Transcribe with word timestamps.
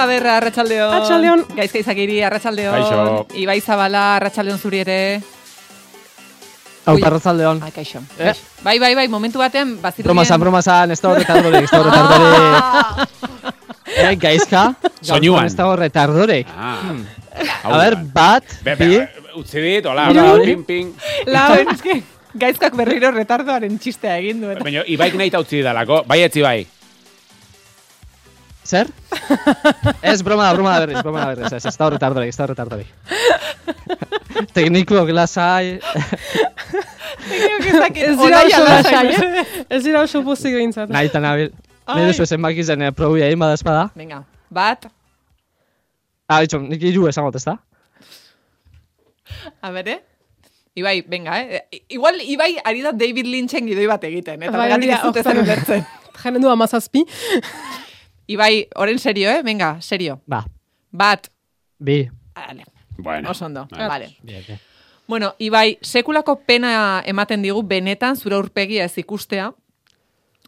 Margaderra, 0.00 0.36
Arratxaldeon. 0.38 0.94
Arratsaldeon. 0.94 1.42
Gaizka 1.56 1.78
izakiri, 1.82 2.22
Arratxaldeon. 2.24 2.72
Kaixo. 2.78 3.26
Ibai 3.42 3.60
Zabala, 3.60 4.04
Arratxaldeon 4.16 4.58
zuri 4.58 4.80
ere. 4.80 4.96
Hau, 6.86 6.94
Ui. 6.96 7.02
parrazaldeon. 7.02 7.60
Ai, 7.62 7.70
kaixo. 7.74 8.00
Eh? 8.18 8.32
Bai, 8.64 8.78
bai, 8.80 8.94
bai, 8.96 9.04
momentu 9.12 9.38
baten, 9.38 9.76
bazirudien... 9.82 10.08
Bromazan, 10.08 10.40
bromazan, 10.40 10.94
ez 10.94 11.00
dago 11.02 11.18
retardorek, 11.18 11.68
ez 11.68 11.70
dago 11.70 11.84
retardorek. 11.90 13.08
Eh, 13.90 14.16
gaizka? 14.22 14.64
Soinuan. 15.02 15.50
Ez 15.50 15.56
dago 15.58 15.76
retardorek. 15.76 16.48
Ah. 16.56 16.96
A 17.68 17.76
ber, 17.76 17.98
bat, 18.14 18.56
Be, 18.64 18.76
be, 18.80 18.88
bi, 18.88 19.30
utzi 19.36 19.60
dit, 19.60 19.86
hola, 19.86 20.08
hola, 20.08 20.40
ping, 20.40 20.64
ping. 20.64 20.94
Lau, 21.28 21.52
gaizkak 22.40 22.74
berriro 22.80 23.12
retardoaren 23.12 23.76
txistea 23.78 24.16
egin 24.24 24.40
du. 24.40 24.48
Eta. 24.54 24.64
Baina, 24.64 24.88
ibaik 24.88 25.20
nahi 25.20 25.30
ta 25.34 25.44
utzi 25.44 25.60
dalako, 25.66 26.04
bai 26.08 26.22
etzi 26.24 26.46
bai. 26.46 26.60
Zer? 28.70 28.88
Ez, 30.02 30.20
broma 30.26 30.46
da, 30.48 30.54
broma 30.56 30.74
da 30.76 30.84
berriz, 30.86 31.02
broma 31.04 31.24
da 31.24 31.34
berriz, 31.34 31.52
ez, 31.58 31.64
ez 31.66 31.76
dago 31.76 31.90
retardorek, 31.96 32.30
ez 32.32 32.38
dago 32.38 32.52
retardorek. 32.52 32.88
Tekniko 34.56 35.02
glasai, 35.08 35.78
Ez 37.20 38.16
dira 38.18 38.40
oso 38.46 38.62
lasai, 38.64 39.06
eh? 39.12 39.44
Ez 39.68 39.82
dira 39.84 40.00
oso 40.06 40.22
pozik 40.24 40.54
behintzat. 40.56 40.88
nahi 40.90 41.10
eta 41.10 41.20
nabil. 41.22 41.50
Nire 41.90 42.12
duzu 42.12 42.22
ezen 42.24 42.42
bakizen 42.42 42.82
eh, 42.86 42.92
probi 42.96 43.22
egin 43.26 43.38
badazpada. 43.42 43.88
Venga, 43.98 44.22
bat, 44.50 44.86
Ah, 46.30 46.38
bitxo, 46.44 46.60
nik 46.62 46.82
iru 46.86 47.08
esangot, 47.10 47.34
ez 47.34 47.42
da? 47.48 47.56
a 49.66 49.70
bere. 49.74 49.96
Ibai, 50.78 51.00
venga, 51.10 51.40
eh? 51.42 51.64
Igual, 51.90 52.20
Ibai 52.22 52.52
ari 52.64 52.84
da 52.86 52.92
David 52.94 53.26
Lynchen 53.26 53.66
gidoi 53.66 53.88
bat 53.90 54.04
egiten, 54.06 54.38
eta 54.46 54.54
Bai, 54.54 54.68
begatik 54.68 54.92
ez 54.94 55.00
da, 55.02 55.22
zer 55.24 55.32
ojo. 55.40 55.42
ulertzen. 55.42 55.82
Jaren 56.22 56.42
du 56.44 56.48
amazazpi. 56.52 57.02
Ibai, 58.30 58.68
oren 58.76 58.98
serio, 59.02 59.30
eh? 59.30 59.42
Venga, 59.42 59.80
serio. 59.82 60.20
Ba, 60.26 60.44
Bat, 60.92 61.28
bi. 61.78 62.08
vale, 62.34 62.64
Bueno. 62.98 63.30
oso 63.30 63.46
ondo, 63.46 63.66
Vale. 63.70 63.88
vale. 63.88 64.16
Bien, 64.22 64.44
bien. 64.46 64.58
Bueno, 65.08 65.34
Ibai, 65.38 65.78
sekulako 65.82 66.40
pena 66.46 67.02
ematen 67.06 67.42
digu 67.42 67.62
benetan 67.66 68.16
zure 68.16 68.36
aurpegia 68.36 68.84
ez 68.84 68.96
ikustea. 68.98 69.52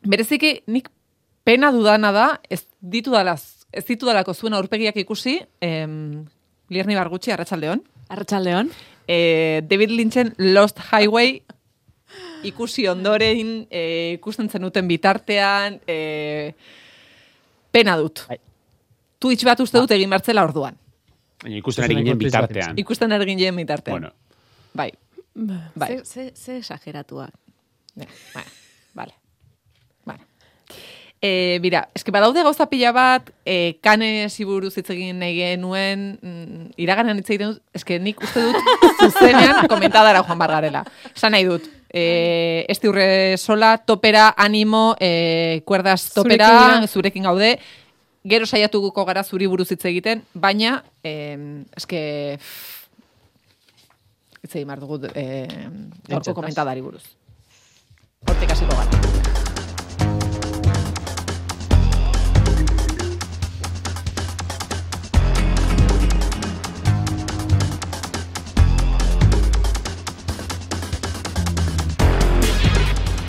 Bereziki 0.02 0.62
nik 0.66 0.88
pena 1.44 1.72
dudana 1.72 2.12
da, 2.12 2.40
ez 2.50 2.66
ditu 2.80 3.10
dalaz, 3.10 3.66
ez 3.72 3.84
ditu 3.86 4.06
dalako 4.06 4.34
zuen 4.34 4.54
aurpegiak 4.54 4.96
ikusi, 4.96 5.40
em, 5.60 6.24
Lierni 6.70 6.94
Bargutxi, 6.94 7.32
Arratsaldeon. 7.32 7.82
Arratsaldeon. 8.08 8.70
E, 9.08 9.62
David 9.66 9.90
Lynchen 9.90 10.34
Lost 10.38 10.78
Highway 10.92 11.42
ikusi 12.44 12.86
ondoren, 12.88 13.66
e, 13.70 14.12
ikusten 14.18 14.48
zenuten 14.50 14.86
bitartean, 14.88 15.80
e, 15.86 16.54
pena 17.72 17.96
dut. 18.00 18.24
Bai. 18.28 18.38
Twitch 19.22 19.44
bat 19.46 19.60
uste 19.62 19.78
dut 19.80 19.90
egin 19.94 20.10
martzela 20.10 20.44
orduan. 20.44 20.76
Baina 21.42 21.56
ikusten 21.58 21.84
ari 21.84 21.96
ginen 21.98 22.14
ari 22.16 22.24
bitartean. 22.26 22.78
Ikusten 22.78 23.12
ergin 23.12 23.38
jen 23.40 23.56
bitartean. 23.56 24.00
Bueno, 24.00 24.12
Bai, 24.74 24.90
bai. 25.74 25.98
Ze, 26.04 26.04
ze, 26.04 26.30
ze 26.34 26.56
exageratuak. 26.56 27.32
Ja, 27.94 28.06
Bueno, 28.32 28.48
vale. 28.94 29.12
Vale. 30.04 30.20
E, 31.22 31.58
bira, 31.62 31.84
eske 31.94 32.10
badaude 32.10 32.42
gauza 32.42 32.66
pila 32.70 32.90
bat, 32.92 33.28
e, 33.44 33.76
kanesi 33.84 34.44
buruz 34.48 34.72
hitz 34.76 34.88
egin 34.90 35.20
nahi 35.20 35.36
genuen, 35.36 36.06
mm, 36.22 36.72
iraganean 36.82 37.20
hitz 37.20 37.28
egiten 37.30 37.52
dut, 37.52 37.62
eske 37.76 37.98
nik 38.02 38.20
uste 38.24 38.42
dut 38.48 38.56
zuzenean 39.04 39.68
komentadara 39.70 40.24
joan 40.24 40.40
bargarela. 40.40 40.82
Esan 41.14 41.36
nahi 41.36 41.44
dut, 41.46 41.68
e, 41.92 42.64
este 42.68 42.88
urre 42.88 43.36
sola, 43.38 43.78
topera, 43.78 44.34
animo, 44.36 44.96
e, 45.00 45.62
kuerdas 45.64 46.12
topera, 46.14 46.48
Zurekin 46.48 46.88
zurekin, 46.88 47.22
gaude, 47.22 47.58
gero 48.24 48.46
saiatuko 48.46 49.04
gara 49.04 49.22
zuri 49.24 49.46
buruz 49.46 49.68
hitz 49.70 49.84
egiten, 49.84 50.22
baina, 50.34 50.82
e, 51.04 51.38
eske, 51.76 52.38
hitz 54.42 54.54
egin 54.56 54.66
behar 54.68 54.80
dugu 54.80 55.02
e, 55.14 55.26
gaurko 55.46 56.16
Entzetaz. 56.16 56.34
komentadari 56.34 56.80
buruz. 56.80 57.04
Hortik 58.26 58.50
hasiko 58.50 58.78
gara. 58.78 59.21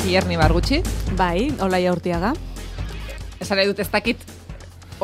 Ierni 0.04 0.36
bargutxi. 0.36 0.82
Bai, 1.16 1.54
Olaia 1.64 1.92
Urtiaga. 1.96 2.34
Esan 3.40 3.60
dut 3.68 3.80
ez 3.80 3.88
dakit 3.92 4.20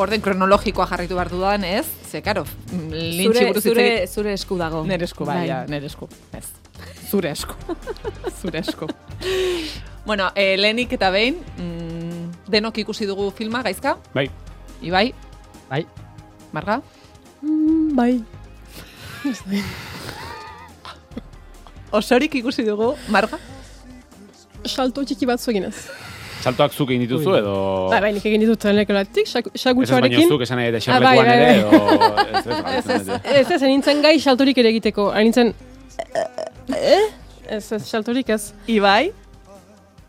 orden 0.00 0.20
kronologikoa 0.20 0.86
jarritu 0.90 1.16
behar 1.16 1.30
dudan, 1.32 1.64
ez? 1.64 1.86
Ze, 2.10 2.20
karo, 2.24 2.44
lintxi 2.72 3.26
Zure, 3.26 3.46
buruz 3.48 3.62
zure, 3.64 3.86
zure 4.08 4.34
esku 4.36 4.58
dago. 4.60 4.82
Nere 4.88 5.06
esku, 5.08 5.24
bai, 5.28 5.46
ja, 5.48 5.62
nere 5.68 5.88
esku. 5.88 6.08
Ez. 6.36 6.46
Zure 7.10 7.32
esku. 7.32 7.56
Zure 8.40 8.60
esku. 8.60 8.88
bueno, 10.06 10.30
eh, 10.34 10.56
lehenik 10.58 10.92
eta 10.96 11.10
behin, 11.14 11.38
mm, 11.56 12.50
denok 12.52 12.82
ikusi 12.84 13.08
dugu 13.08 13.30
filma, 13.36 13.62
gaizka? 13.62 13.96
bai. 14.14 14.28
Ibai, 14.80 15.12
Bai, 15.68 15.84
Marga? 16.52 16.80
Mm, 17.42 17.94
bai. 17.96 18.24
Osorik 21.92 22.34
ikusi 22.34 22.64
dugu, 22.64 22.94
Marga? 23.08 23.38
Salto 24.80 25.04
txiki 25.04 25.28
bat 25.28 25.42
zueginez. 25.42 25.74
Saltoak 26.40 26.72
zuk 26.72 26.88
egin 26.88 27.02
dituzu 27.04 27.34
edo... 27.36 27.54
Bai, 27.92 27.98
bai, 28.00 28.10
nik 28.16 28.24
egin 28.30 28.40
ditut 28.40 28.62
lekolatik, 28.72 29.26
Ez 29.28 29.50
ez 29.66 29.90
baino 29.92 30.22
zuk 30.24 30.44
esan 30.46 30.56
nahi 30.56 30.70
Ah, 30.70 30.72
bai, 30.72 30.80
xerlekuan 30.80 31.26
bai, 31.26 31.34
ere, 31.34 31.48
bai. 31.50 31.56
edo... 31.58 31.72
Ez, 32.78 32.86
ez, 32.94 33.18
Ez, 33.40 33.50
ez, 33.56 33.62
nintzen 33.68 34.00
gai 34.00 34.14
saltorik 34.24 34.60
ere 34.62 34.70
egiteko. 34.72 35.10
Nintzen... 35.18 35.52
Ez, 36.70 37.72
ez, 37.76 37.82
saltorik 37.84 38.32
ez. 38.32 38.54
Ibai? 38.72 39.10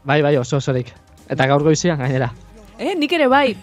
bai, 0.07 0.21
bai, 0.23 0.37
oso 0.37 0.57
osorik. 0.61 0.93
Eta 1.29 1.47
gaur 1.51 1.63
goizian 1.67 1.99
gainera. 1.99 2.31
Eh, 2.79 2.95
nik 2.95 3.11
ere 3.19 3.27
bai. 3.27 3.57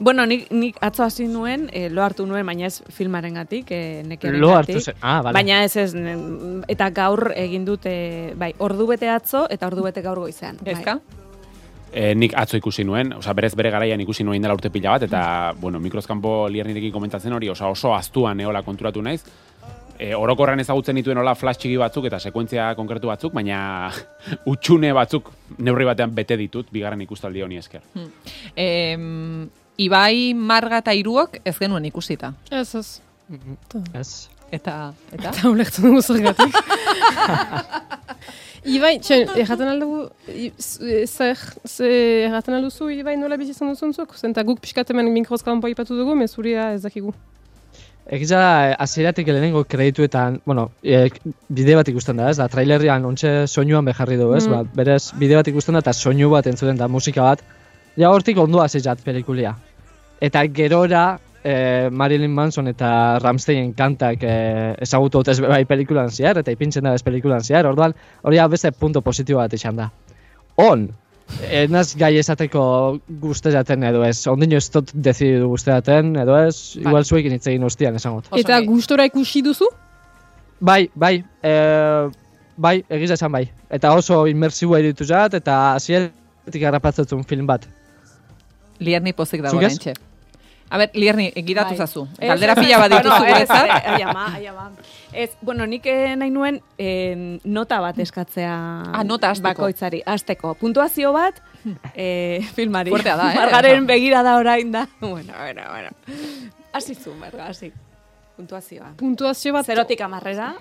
Bueno, 0.00 0.24
nik, 0.24 0.46
nik 0.50 0.78
atzo 0.80 1.04
hasi 1.04 1.26
nuen, 1.28 1.68
eh, 1.76 1.90
lo 1.92 2.00
hartu 2.02 2.24
nuen, 2.26 2.46
baina 2.48 2.64
ez 2.66 2.82
filmaren 2.88 3.34
gatik, 3.36 3.70
eh, 3.70 4.02
nekeren 4.08 4.40
Lo 4.40 4.54
hartu 4.56 4.80
zen. 4.80 4.94
Ah, 5.02 5.20
bale. 5.20 5.34
Baina 5.36 5.62
ez 5.62 5.76
ez, 5.76 5.92
ne- 5.94 6.62
eta 6.72 6.88
gaur 6.90 7.34
egin 7.36 7.66
dute, 7.68 8.32
bai, 8.40 8.54
ordu 8.58 8.86
bete 8.88 9.10
atzo 9.12 9.44
eta 9.50 9.68
ordu 9.68 9.84
bete 9.84 10.00
gaur 10.00 10.18
goizean. 10.18 10.56
Gaizka? 10.64 11.00
E, 11.92 12.14
nik 12.14 12.32
atzo 12.38 12.56
ikusi 12.56 12.84
nuen, 12.84 13.12
osea, 13.12 13.34
berez 13.34 13.52
bere 13.58 13.70
garaian 13.74 14.00
ikusi 14.00 14.24
nuen 14.24 14.40
dela 14.40 14.54
urte 14.54 14.70
pila 14.70 14.92
bat, 14.96 15.02
eta, 15.02 15.52
bueno, 15.60 15.80
mikroskampo 15.80 16.48
liernirekin 16.48 16.92
komentatzen 16.92 17.32
hori, 17.36 17.48
osea, 17.50 17.68
oso 17.68 17.92
aztuan 17.94 18.40
eola 18.40 18.62
konturatu 18.62 19.02
naiz. 19.02 19.20
E, 20.00 20.14
orokorran 20.14 20.60
ezagutzen 20.62 20.96
dituen 20.96 21.18
hola 21.18 21.34
flash 21.34 21.58
txiki 21.60 21.76
batzuk 21.76 22.06
eta 22.08 22.18
sekuentzia 22.18 22.70
konkretu 22.74 23.10
batzuk, 23.10 23.34
baina 23.36 23.90
utxune 24.52 24.94
batzuk 24.96 25.28
neurri 25.58 25.84
batean 25.84 26.14
bete 26.14 26.38
ditut, 26.40 26.70
bigarren 26.72 27.02
ikustaldi 27.04 27.42
honi 27.42 27.58
esker. 27.60 27.82
Em, 28.56 29.50
Ibai, 29.80 30.34
Marga 30.34 30.80
eta 30.82 30.92
Iruok 30.96 31.38
ez 31.44 31.56
genuen 31.58 31.84
ikusita. 31.88 32.32
Ez, 32.52 32.74
ez. 32.74 33.00
Ez. 33.96 34.10
Eta, 34.50 34.90
eta? 35.14 35.30
Eta 35.30 35.48
ulertu 35.48 35.84
dugu 35.86 36.02
zergatik. 36.02 36.56
Ibai, 38.76 38.98
txen, 39.00 39.28
erraten 39.40 39.70
aldugu, 39.70 40.02
zer, 40.60 41.38
ze, 41.64 41.90
erraten 42.26 42.54
alduzu, 42.58 42.90
Ibai 42.92 43.14
nola 43.16 43.38
bizizan 43.40 43.70
duzunzuk? 43.72 44.12
Zenta 44.18 44.42
guk 44.44 44.60
pixkat 44.60 44.90
hemen 44.92 45.08
mikroskampo 45.14 45.70
ipatu 45.70 45.96
dugu, 45.96 46.16
mezuria 46.18 46.72
ez 46.74 46.82
dakigu. 46.84 47.14
Egiza, 48.10 48.40
hasieratik 48.82 49.28
lehenengo 49.30 49.62
kredituetan, 49.70 50.40
bueno, 50.44 50.66
e, 50.82 51.06
bide 51.48 51.76
bat 51.78 51.88
ikusten 51.92 52.18
da, 52.18 52.28
ez 52.32 52.36
da, 52.40 52.48
trailerrian 52.50 53.04
ontxe 53.06 53.46
soinuan 53.46 53.86
beharri 53.86 54.16
du, 54.18 54.32
ez, 54.34 54.48
Mm. 54.48 54.50
ba, 54.50 54.64
berez, 54.82 55.12
bide 55.16 55.36
bat 55.38 55.46
ikusten 55.48 55.74
da, 55.78 55.84
eta 55.84 55.92
soinu 55.94 56.28
bat 56.34 56.46
entzuten 56.50 56.76
da, 56.76 56.88
musika 56.88 57.22
bat, 57.22 57.40
ja 57.96 58.10
hortik 58.10 58.36
ondo 58.42 58.66
zizat 58.68 58.98
pelikulia. 59.06 59.54
Eta 60.20 60.44
gerora, 60.52 61.18
e, 61.42 61.88
Marilyn 61.90 62.32
Manson 62.32 62.68
eta 62.68 63.18
Ramsteinen 63.18 63.72
kantak 63.72 64.22
e, 64.22 64.34
ezagutu 64.84 65.20
dut 65.20 65.32
ez 65.32 65.40
bai 65.40 65.64
pelikulan 65.68 66.10
zehar, 66.10 66.40
eta 66.42 66.52
ipintzen 66.52 66.84
da 66.84 66.94
ez 66.94 67.04
pelikulan 67.06 67.44
zehar, 67.44 67.68
orduan, 67.70 67.94
hori 68.22 68.36
ja 68.36 68.48
beste 68.48 68.72
punto 68.72 69.00
positibo 69.00 69.40
bat 69.40 69.54
izan 69.56 69.80
da. 69.80 69.90
On, 70.60 70.88
Enaz 71.46 71.94
gai 71.94 72.16
esateko 72.18 72.62
guztezaten 73.22 73.84
edo 73.86 74.02
ez, 74.02 74.26
ondino 74.26 74.58
ez 74.58 74.66
dut 74.74 74.90
decididu 74.92 75.46
guztezaten 75.52 76.16
edo 76.18 76.34
ez, 76.36 76.74
Vale. 76.74 76.88
igual 76.88 77.06
zuekin 77.06 77.36
hitz 77.36 77.46
egin 77.46 77.64
ustian 77.64 77.94
esangot. 77.94 78.26
Oso 78.32 78.40
Eta 78.40 78.58
gustora 78.66 79.06
ikusi 79.06 79.42
duzu? 79.46 79.68
Bai, 80.60 80.90
bai, 80.94 81.14
e, 81.42 81.54
bai, 82.56 82.80
egiz 82.90 83.12
esan 83.14 83.32
bai. 83.32 83.44
Eta 83.70 83.94
oso 83.94 84.24
inmersiboa 84.26 84.82
iruditu 84.82 85.06
zat, 85.06 85.38
eta 85.38 85.60
hasieratik 85.76 86.66
harrapatzen 86.66 87.24
film 87.24 87.46
bat. 87.46 87.68
Lierni 88.80 89.14
pozik 89.14 89.46
dago 89.46 89.62
oraintxe. 89.62 89.94
A 90.70 90.78
ber, 90.78 90.90
Lierni, 90.94 91.32
egiratu 91.34 91.74
Bai. 91.74 91.78
zazu. 91.82 92.04
Galdera 92.20 92.54
pila 92.54 92.78
bat 92.78 92.92
dituzu 92.92 93.16
bueno, 93.18 93.26
ez, 93.26 93.48
guretzat. 93.48 93.86
Ai 93.94 94.02
ama, 94.06 94.26
ai 94.36 94.46
ama. 94.46 94.68
Ez, 95.12 95.30
bueno, 95.42 95.66
nik 95.66 95.86
eh, 95.90 96.14
nahi 96.16 96.30
nuen 96.30 96.60
eh, 96.78 97.38
nota 97.44 97.80
bat 97.82 97.98
eskatzea 97.98 98.52
Ah, 98.94 99.02
nota 99.04 99.30
hasteko. 99.34 99.48
bakoitzari. 99.48 100.02
Azteko. 100.06 100.54
Puntuazio 100.54 101.12
bat 101.12 101.42
eh, 101.94 102.46
filmari. 102.54 102.90
Fuertea 102.94 103.16
da, 103.18 103.32
eh? 103.32 103.36
Margaren 103.42 103.86
begira 103.90 104.22
da 104.22 104.36
orain 104.38 104.70
da. 104.72 104.86
Bueno, 105.00 105.32
bueno, 105.36 105.62
bueno. 105.72 105.90
Hasi 106.72 106.94
zu, 106.94 107.14
merga, 107.18 107.48
hasi. 107.50 107.72
Puntuazioa. 108.36 108.92
Puntuazio 108.96 109.52
bat, 109.52 109.66
Zerotik 109.66 110.00
amarrera. 110.06 110.54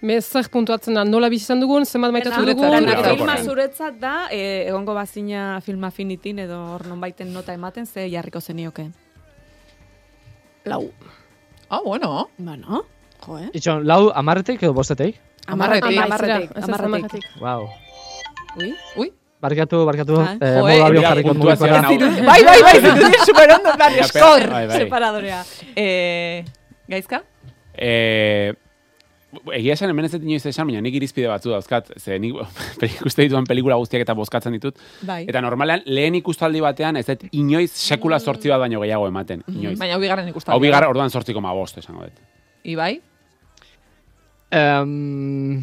Me 0.00 0.20
zer 0.22 0.48
puntuatzen 0.52 0.94
da, 0.94 1.04
nola 1.04 1.28
bizi 1.28 1.44
izan 1.48 1.60
dugun, 1.60 1.84
zenbat 1.86 2.12
maitatu 2.14 2.44
dugun, 2.46 2.86
filma 3.08 3.36
zuretzat 3.42 3.98
da, 3.98 4.28
eh, 4.30 4.68
egongo 4.68 4.94
bazina 4.94 5.60
film 5.64 5.84
afinitin 5.84 6.38
edo 6.44 6.58
hor 6.74 6.86
nonbaiten 6.86 7.32
nota 7.34 7.54
ematen, 7.54 7.86
ze 7.86 8.08
jarriko 8.10 8.40
zenioke. 8.40 8.90
lau. 10.64 10.92
Ah, 11.70 11.80
bueno. 11.84 12.28
Bueno, 12.38 12.84
jo, 13.26 13.38
eh? 13.38 13.48
Itxon, 13.52 13.86
lau 13.86 14.10
amarretik 14.14 14.62
edo 14.62 14.74
bostetik? 14.74 15.16
Amarretik. 15.46 15.98
Amarretik, 15.98 16.50
amarretik. 16.62 17.24
Wow. 17.40 17.68
Ui, 18.58 18.74
Ui. 18.96 19.12
Barkatu, 19.40 19.84
barkatu. 19.86 20.18
Ah, 20.20 20.34
eh, 20.34 20.54
joe, 20.58 20.62
modu 20.62 20.84
abion 20.84 21.04
jarriko 21.04 21.34
Bai, 22.28 22.42
bai, 22.44 22.62
bai, 22.62 22.80
zirudien 22.84 23.24
superondo, 23.24 23.74
plan, 23.76 23.98
eskor. 24.02 24.48
bai, 24.50 24.66
bai. 24.66 24.78
separadorea. 24.78 25.44
Eh, 25.76 26.44
gaizka? 26.88 27.22
Eh, 27.74 28.52
egia 29.52 29.74
esan 29.74 29.92
hemen 29.92 30.06
ez 30.08 30.12
dut 30.14 30.24
inoiz 30.24 30.44
esan, 30.48 30.68
baina 30.68 30.80
nik 30.84 30.94
irizpide 30.96 31.28
batzu 31.28 31.52
dauzkat, 31.52 31.90
ze 32.00 32.16
nik 32.18 32.36
ikuste 32.88 33.26
dituan 33.26 33.46
pelikula 33.48 33.76
guztiak 33.80 34.06
eta 34.06 34.16
bozkatzen 34.16 34.56
ditut. 34.56 34.78
Bai. 35.08 35.24
Eta 35.28 35.42
normalean, 35.44 35.84
lehen 35.86 36.16
ikustaldi 36.20 36.62
batean, 36.64 36.96
ez 37.00 37.06
dut 37.10 37.26
inoiz 37.32 37.70
sekula 37.72 38.20
sortzi 38.20 38.52
bat 38.52 38.62
baino 38.64 38.80
gehiago 38.84 39.08
ematen, 39.10 39.44
inoiz. 39.52 39.76
Baina 39.80 39.98
hau 39.98 40.02
bigarren 40.02 40.30
ikusten. 40.32 40.54
Hau 40.54 40.60
bigar, 40.62 40.88
orduan 40.88 41.12
sortzi 41.12 41.36
koma 41.36 41.52
bost, 41.56 41.80
esango 41.82 42.06
dut. 42.06 42.24
Ibai? 42.68 42.94
Um, 44.48 45.60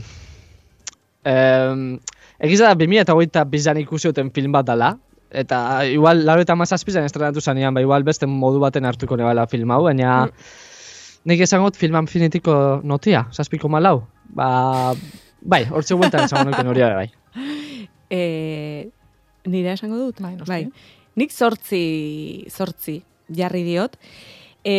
um, 1.26 1.88
Egiza 2.46 2.70
da, 2.70 2.76
2000 2.78 3.02
eta 3.02 3.16
hogeita 3.16 3.44
bizan 3.50 3.80
ikusi 3.82 4.12
duten 4.12 4.30
film 4.36 4.54
bat 4.54 4.68
dala. 4.68 4.94
Eta 5.36 5.58
igual, 5.90 6.22
laro 6.28 6.44
eta 6.46 6.56
mazazpizan 6.56 7.08
estrenatu 7.08 7.42
zanean, 7.42 7.74
ba 7.74 7.82
igual 7.84 8.06
beste 8.08 8.28
modu 8.30 8.60
baten 8.62 8.86
hartuko 8.86 9.18
nebala 9.18 9.48
film 9.52 9.72
hau, 9.74 9.82
baina 9.88 10.28
nik 11.26 11.42
esango 11.42 11.70
dut 11.70 11.80
film 11.80 11.98
infinitiko 12.04 12.82
notia, 12.84 13.26
zazpiko 13.34 13.70
malau. 13.72 14.04
Ba, 14.36 14.94
bai, 15.42 15.64
hortxe 15.70 15.98
bueltan 15.98 16.28
esango 16.28 16.52
nuken 16.52 16.74
hori 16.74 16.90
bai. 17.02 17.10
E, 18.16 18.86
nire 19.50 19.72
esango 19.74 19.98
dut? 19.98 20.20
Bai, 20.22 20.36
noski. 20.38 20.68
Nik 21.18 21.32
sortzi, 21.34 22.46
sortzi 22.54 23.00
jarri 23.34 23.64
diot. 23.66 23.96
E, 24.62 24.76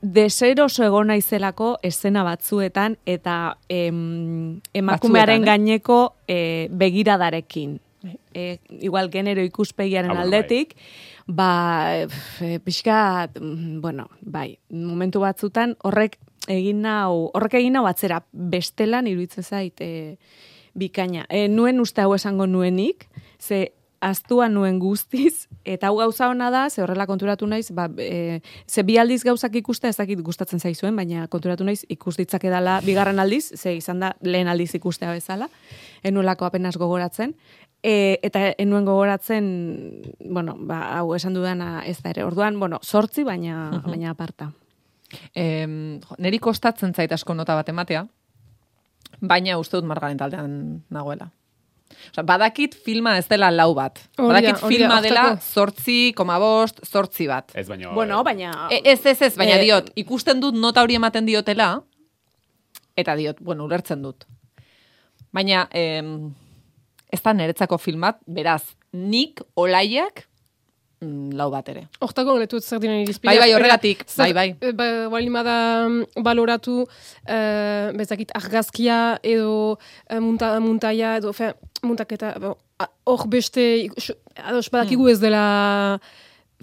deseroso 0.00 0.84
egon 0.86 1.10
naizelako 1.10 1.72
escena 1.82 2.22
batzuetan 2.22 2.96
eta 3.04 3.58
em, 3.68 4.60
emakumearen 4.72 5.42
Batzuetan, 5.42 5.42
eh? 5.42 5.46
gaineko 5.50 5.98
e, 6.28 6.38
begiradarekin. 6.70 7.80
E, 8.32 8.58
igual 8.78 9.10
genero 9.10 9.42
ikuspegiaren 9.42 10.12
Ah, 10.12 10.22
bueno, 10.22 10.30
bai. 10.30 10.68
Ba, 11.28 12.08
e, 12.40 12.58
pixka, 12.64 13.30
mm, 13.38 13.80
bueno, 13.80 14.08
bai, 14.22 14.58
momentu 14.70 15.20
batzutan 15.20 15.76
horrek 15.84 16.16
egin 16.48 16.80
nau, 16.82 17.28
horrek 17.36 17.58
egin 17.60 17.76
nau 17.76 17.84
atzera 17.86 18.22
bestelan 18.32 19.06
iruditzen 19.06 19.44
zait 19.44 19.80
e, 19.84 20.16
bikaina. 20.74 21.26
E, 21.28 21.46
nuen 21.52 21.80
uste 21.84 22.00
hau 22.00 22.14
esango 22.16 22.48
nuenik, 22.48 23.06
ze 23.38 23.74
astua 24.00 24.48
nuen 24.48 24.78
guztiz, 24.78 25.48
eta 25.66 25.90
hau 25.90 25.98
gauza 25.98 26.30
ona 26.30 26.48
da, 26.54 26.68
ze 26.70 26.82
horrela 26.82 27.06
konturatu 27.06 27.46
naiz, 27.46 27.68
ba, 27.76 27.88
e, 27.98 28.40
ze 28.66 28.82
bi 28.86 28.96
aldiz 28.96 29.20
gauzak 29.26 29.58
ikuste, 29.60 29.88
ez 29.90 29.98
dakit 29.98 30.22
gustatzen 30.24 30.62
zaizuen, 30.62 30.96
baina 30.96 31.26
konturatu 31.28 31.66
naiz 31.66 31.82
ikus 31.90 32.16
ditzake 32.16 32.48
dala 32.48 32.80
bigarren 32.86 33.18
aldiz, 33.18 33.50
ze 33.58 33.74
izan 33.76 34.00
da 34.00 34.14
lehen 34.22 34.48
aldiz 34.48 34.70
ikustea 34.78 35.12
bezala, 35.12 35.50
enuelako 36.02 36.44
apenas 36.46 36.76
gogoratzen, 36.76 37.36
E, 37.78 38.18
eta 38.26 38.40
enuen 38.58 38.82
gogoratzen, 38.84 39.44
bueno, 40.26 40.56
ba, 40.58 40.98
hau 40.98 41.14
esan 41.14 41.36
dudana 41.36 41.84
ez 41.86 42.00
da 42.02 42.10
ere. 42.10 42.24
Orduan, 42.26 42.58
bueno, 42.58 42.80
sortzi, 42.82 43.22
baina, 43.22 43.70
baina 43.84 44.10
aparta. 44.10 44.50
Em, 45.32 46.00
jo, 46.02 46.16
neri 46.18 46.40
kostatzen 46.42 46.92
zait 46.92 47.12
asko 47.14 47.36
nota 47.38 47.54
bat 47.54 47.68
ematea, 47.70 48.02
baina 49.20 49.58
uste 49.62 49.78
dut 49.78 49.86
margaren 49.86 50.18
taldean 50.18 50.56
nagoela. 50.90 51.30
Osa, 52.10 52.22
badakit 52.26 52.74
filma 52.84 53.16
ez 53.18 53.26
dela 53.30 53.48
lau 53.50 53.70
bat. 53.76 54.00
Hori 54.18 54.26
da, 54.26 54.34
badakit 54.34 54.66
filma 54.68 54.98
dela 55.04 55.22
ostako. 55.32 55.52
zortzi, 55.54 55.98
koma 56.16 56.38
bost, 56.42 56.82
zortzi 56.84 57.28
bat. 57.30 57.54
Ez 57.54 57.66
baino... 57.70 57.94
Bueno, 57.94 58.20
baina... 58.26 58.66
E, 58.74 58.82
ez, 58.84 59.00
ez, 59.06 59.20
ez, 59.22 59.36
baina 59.38 59.56
Eh, 59.56 59.62
diot, 59.64 59.92
ikusten 60.02 60.42
dut 60.42 60.58
nota 60.58 60.82
hori 60.82 60.98
ematen 60.98 61.26
diotela, 61.26 61.70
eta 62.98 63.14
diot, 63.16 63.40
bueno, 63.40 63.64
ulertzen 63.70 64.02
dut. 64.02 64.26
Baina, 65.34 65.66
em, 65.76 66.30
ez 67.12 67.20
da 67.22 67.32
niretzako 67.36 67.78
filmat, 67.78 68.18
beraz, 68.26 68.62
nik 68.92 69.40
olaiak 69.56 70.24
mm, 71.00 71.34
lau 71.38 71.50
bat 71.52 71.68
ere. 71.68 71.86
Hortako 72.00 72.38
letut 72.40 72.64
zer 72.64 72.80
diren 72.82 73.02
irizpidea. 73.04 73.34
Bai, 73.34 73.42
bai, 73.42 73.50
horregatik, 73.56 74.04
bai, 74.16 74.30
bai. 74.36 74.46
Ba, 74.74 74.86
baldin 75.12 75.36
bada 75.36 75.56
mm, 75.88 76.22
baloratu, 76.24 76.78
uh, 76.84 77.90
bezakit, 77.98 78.32
argazkia 78.38 79.18
edo 79.22 79.76
uh, 79.76 80.20
munta, 80.20 80.54
muntaia 80.64 81.16
edo, 81.20 81.32
fe, 81.36 81.52
muntaketa, 81.84 82.34
hor 83.08 83.28
beste, 83.28 83.88
ados 84.36 84.68
badakigu 84.70 85.04
Hmm. 85.06 85.12
ez 85.12 85.20
dela 85.20 86.00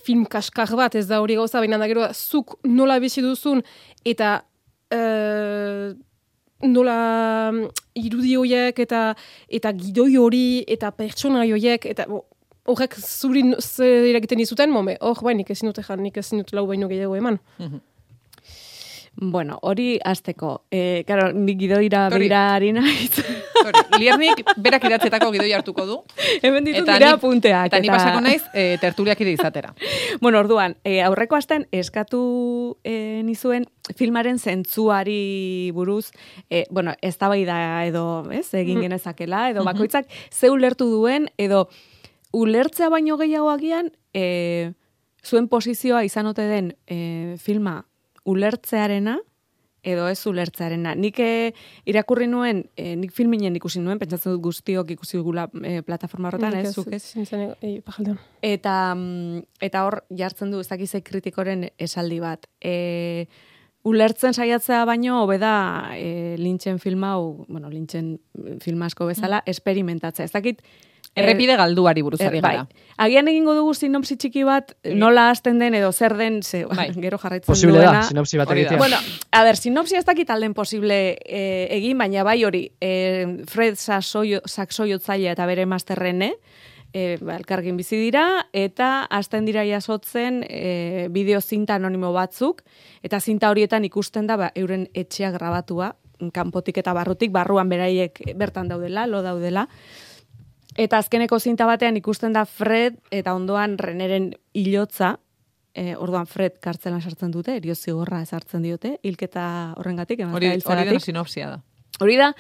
film 0.06 0.26
kaskar 0.26 0.70
bat, 0.76 0.96
ez 0.96 1.08
da 1.08 1.22
hori 1.22 1.36
gauza, 1.36 1.60
baina 1.60 1.78
da 1.78 1.88
gero, 1.88 2.06
zuk 2.14 2.58
nola 2.64 3.00
bizi 3.00 3.22
duzun, 3.24 3.62
eta 4.06 4.44
eh, 4.92 5.94
nola 6.64 7.52
mm, 7.52 7.68
irudi 8.00 8.36
horiek 8.38 8.80
eta 8.80 9.16
eta 9.50 9.74
gidoi 9.76 10.16
hori 10.18 10.46
eta 10.68 10.92
pertsona 10.92 11.44
horiek 11.44 11.86
eta 11.92 12.08
bo, 12.10 12.24
horrek 12.66 12.96
zuri 12.98 13.44
zer 13.60 14.08
eragiten 14.10 14.40
dizuten, 14.42 14.72
mome, 14.74 14.98
hor 15.02 15.20
bai, 15.26 15.36
nik 15.38 15.52
ezin 15.54 15.70
dut 15.70 15.82
ejan, 15.84 16.02
nik 16.02 16.18
ezin 16.18 16.42
dut 16.42 16.54
lau 16.58 16.66
baino 16.68 16.88
gehiago 16.90 17.16
eman. 17.16 17.38
Bueno, 19.18 19.60
hori 19.62 19.98
azteko. 20.04 20.66
E, 20.72 21.04
claro, 21.08 21.32
nik 21.32 21.58
gidoira 21.60 22.10
begira 22.12 22.56
ari 22.56 22.74
naiz. 22.76 23.24
Liernik 23.98 24.42
berak 24.60 24.84
idatzetako 24.90 25.30
gidoi 25.32 25.54
hartuko 25.56 25.86
du. 25.88 25.96
Hemen 26.44 26.68
ditut 26.68 26.84
Eta 26.84 26.98
dira 27.00 27.12
ni- 27.14 27.22
punteak. 27.22 27.70
Eta 27.72 27.80
ni 27.80 27.90
pasako 27.90 28.22
naiz 28.26 28.44
e, 28.54 28.78
tertuliak 28.82 29.22
ide 29.22 29.32
izatera. 29.38 29.74
Bueno, 30.22 30.40
orduan, 30.40 30.76
e, 30.84 31.02
aurreko 31.04 31.36
astean 31.36 31.66
eskatu 31.76 32.78
e, 32.84 33.22
nizuen 33.24 33.66
filmaren 33.96 34.40
zentzuari 34.40 35.72
buruz, 35.76 36.12
e, 36.50 36.66
bueno, 36.70 36.94
ez 37.02 37.18
da 37.18 37.30
edo, 37.86 38.26
ez, 38.32 38.54
egin 38.54 38.82
genezakela, 38.82 39.50
edo 39.50 39.64
bakoitzak 39.64 40.08
ze 40.32 40.50
ulertu 40.50 40.86
duen, 40.90 41.30
edo 41.38 41.70
ulertzea 42.32 42.90
baino 42.90 43.18
gehiago 43.18 43.50
agian, 43.50 43.92
e, 44.14 44.72
zuen 45.24 45.48
posizioa 45.48 46.04
izan 46.04 46.28
ote 46.28 46.42
den 46.48 46.76
e, 46.88 47.36
filma 47.38 47.86
ulertzearena, 48.26 49.20
edo 49.86 50.08
ez 50.10 50.20
ulertzearena. 50.26 50.96
Nik 50.98 51.20
e, 51.22 51.32
irakurri 51.90 52.28
nuen, 52.30 52.64
e, 52.76 52.96
nik 52.98 53.14
filminen 53.16 53.56
ikusi 53.60 53.82
nuen, 53.84 54.00
pentsatzen 54.02 54.34
dut 54.34 54.42
guztiok 54.48 54.96
ikusi 54.98 55.22
gula 55.24 55.46
e, 55.62 55.78
plataforma 55.86 56.32
horretan, 56.32 56.58
ez, 56.58 56.74
zuk 56.74 56.90
ez? 56.96 57.04
E. 57.62 57.76
Eta, 58.50 58.78
mm, 58.96 59.44
eta 59.70 59.84
hor 59.86 60.02
jartzen 60.10 60.54
du 60.54 60.64
ez 60.64 60.70
dakize 60.72 61.04
kritikoren 61.06 61.68
esaldi 61.78 62.18
bat. 62.24 62.50
E, 62.58 63.28
ulertzen 63.86 64.34
saiatzea 64.34 64.82
baino 64.90 65.22
hobeda 65.22 65.54
e, 65.94 66.34
lintxen 66.42 66.82
filma, 66.82 67.14
hau, 67.20 67.46
bueno, 67.46 67.70
lintxen 67.70 68.16
film 68.66 68.82
asko 68.90 69.12
bezala, 69.14 69.44
esperimentatzea. 69.46 70.26
Ez 70.26 70.34
dakit... 70.34 70.66
Errepide 71.16 71.56
galduari 71.56 72.02
buruz 72.04 72.20
er, 72.22 72.28
ari 72.28 72.42
bai. 72.44 72.52
gara. 72.58 72.68
Agian 72.98 73.28
egingo 73.32 73.54
dugu 73.56 73.74
sinopsi 73.74 74.16
txiki 74.20 74.44
bat, 74.48 74.74
nola 74.96 75.30
hasten 75.32 75.60
den 75.60 75.74
edo 75.76 75.92
zer 75.92 76.16
den, 76.20 76.42
ze, 76.44 76.66
Bai. 76.66 76.90
gero 76.94 77.18
jarraitzen 77.18 77.48
Posible 77.54 77.78
duena. 77.80 78.02
da, 78.02 78.04
sinopsi 78.04 78.38
bat 78.38 78.52
egitea. 78.52 78.78
Bueno, 78.78 78.98
a 79.32 79.44
ber, 79.44 79.58
sinopsia 79.58 80.00
ez 80.00 80.06
dakit 80.06 80.30
alden 80.30 80.54
posible 80.54 81.18
e, 81.26 81.68
egin, 81.76 81.98
baina 81.98 82.24
bai 82.24 82.44
hori, 82.46 82.72
e, 82.82 83.44
Fred 83.48 83.76
Sasoio- 83.76 84.42
Saxoiotzailea 84.46 85.32
eta 85.36 85.46
bere 85.46 85.66
masterrene, 85.66 86.34
e, 86.94 87.18
ba, 87.22 87.36
elkargin 87.36 87.76
bizi 87.78 87.98
dira, 88.00 88.48
eta 88.54 89.04
hasten 89.10 89.46
dira 89.46 89.64
jasotzen 89.68 90.44
e, 90.48 91.08
bideo 91.12 91.42
zinta 91.42 91.76
anonimo 91.76 92.14
batzuk, 92.16 92.62
eta 93.04 93.20
zinta 93.20 93.50
horietan 93.52 93.84
ikusten 93.84 94.28
da 94.28 94.38
ba, 94.38 94.52
euren 94.56 94.88
etxea 94.94 95.32
grabatua, 95.32 95.96
kanpotik 96.32 96.78
eta 96.80 96.94
barrutik, 96.96 97.32
barruan 97.36 97.68
beraiek 97.68 98.22
bertan 98.40 98.70
daudela, 98.72 99.04
lo 99.08 99.22
daudela, 99.22 99.68
Eta 100.76 101.00
azkeneko 101.00 101.40
zinta 101.40 101.66
batean 101.66 101.96
ikusten 101.98 102.34
da 102.36 102.44
Fred 102.46 102.98
eta 103.12 103.34
ondoan 103.34 103.78
Reneren 103.80 104.34
hilotza, 104.54 105.16
e, 105.76 105.96
orduan 105.96 106.28
Fred 106.28 106.60
kartzelan 106.64 107.02
sartzen 107.02 107.32
dute, 107.32 107.56
erio 107.56 107.76
zigorra 107.76 108.22
ezartzen 108.24 108.64
diote, 108.64 108.98
hilketa 109.04 109.48
horrengatik, 109.80 110.24
Hori, 110.26 110.56
hori 110.60 110.90
den 110.90 111.00
sinopsia 111.00 111.50
da. 111.50 111.62
Hori 112.00 112.18
da, 112.20 112.34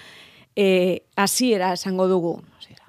eh, 0.55 1.05
hasiera 1.15 1.73
esango 1.73 2.07
dugu. 2.07 2.41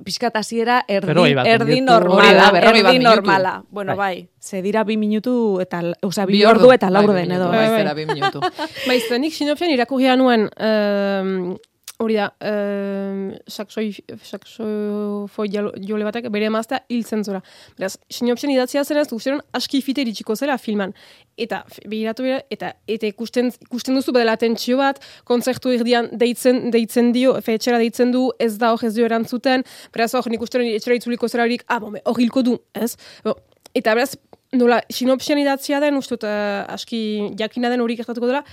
Pixkat 0.04 0.34
hasiera 0.36 0.82
erdi, 0.88 1.12
erdi 1.48 1.78
minutu. 1.78 1.92
normala. 1.92 2.50
Da, 2.52 2.60
erdi 2.60 2.82
minutu. 2.82 3.08
normala. 3.08 3.62
Bueno, 3.70 3.96
Bai. 3.96 4.14
bai, 4.22 4.28
ze 4.40 4.60
dira 4.62 4.84
bi 4.84 4.96
minutu 4.96 5.58
eta, 5.60 5.80
osea, 6.02 6.26
bi, 6.26 6.44
ordu 6.44 6.70
eta 6.72 6.90
Bai, 6.90 6.92
laur 6.92 7.14
bi 7.14 7.20
den 7.20 7.28
minutu, 7.28 7.42
edo. 7.42 7.48
Bai, 7.50 7.68
Bai, 7.68 7.78
zera, 7.78 7.94
bi 7.94 8.06
minutu. 8.06 8.40
Baiz, 8.88 9.04
nik 9.18 9.32
sinopsian 9.32 9.70
irakurria 9.70 10.16
nuen, 10.16 10.50
um, 10.60 11.56
hori 12.02 12.16
da, 12.18 12.26
um, 12.44 13.30
saksoi, 13.48 13.86
saksofoi 14.28 15.46
jalo- 15.52 15.72
jole 15.80 16.04
batek 16.04 16.28
bere 16.32 16.48
emaztea 16.50 16.82
hiltzen 16.92 17.24
zora. 17.24 17.40
Beraz, 17.78 17.94
sinopsian 18.12 18.52
idatzia 18.52 18.84
zen 18.84 19.00
ez, 19.00 19.06
usteron 19.16 19.40
aski 19.56 19.80
fite 19.82 20.04
iritsiko 20.04 20.36
zela 20.36 20.58
filman. 20.58 20.92
Eta, 21.40 21.62
begiratu 21.88 22.26
bera, 22.26 22.42
eta, 22.52 22.74
eta 22.88 23.08
ikusten, 23.08 23.50
ikusten 23.68 23.96
duzu 23.96 24.12
badela 24.12 24.36
tentsio 24.36 24.76
bat, 24.80 25.00
kontzertu 25.24 25.72
erdian 25.72 26.10
deitzen, 26.12 26.70
deitzen 26.70 27.12
dio, 27.16 27.34
fe, 27.40 27.56
etxera 27.56 27.80
deitzen 27.80 28.12
du, 28.12 28.28
ez 28.38 28.54
da 28.60 28.74
hor 28.74 28.84
ez 28.84 28.94
dio 28.96 29.08
erantzuten, 29.08 29.64
beraz 29.92 30.12
hor 30.14 30.28
nik 30.32 30.44
usteron 30.44 30.68
etxera 30.68 31.00
itzuliko 31.00 31.28
zelarik, 31.28 31.64
ah, 31.68 31.80
bome, 31.80 32.04
hor 32.04 32.20
hilko 32.20 32.44
du, 32.44 32.58
ez? 32.76 32.94
Bo, 33.24 33.38
eta 33.76 33.96
beraz, 33.96 34.14
nola, 34.56 34.80
sinopsian 34.92 35.40
idatzia 35.40 35.80
den, 35.82 35.96
uste 36.00 36.18
eh, 36.22 36.64
aski 36.72 37.00
jakina 37.38 37.70
den 37.72 37.82
hori 37.84 37.96
gertatuko 37.98 38.28
dela, 38.30 38.44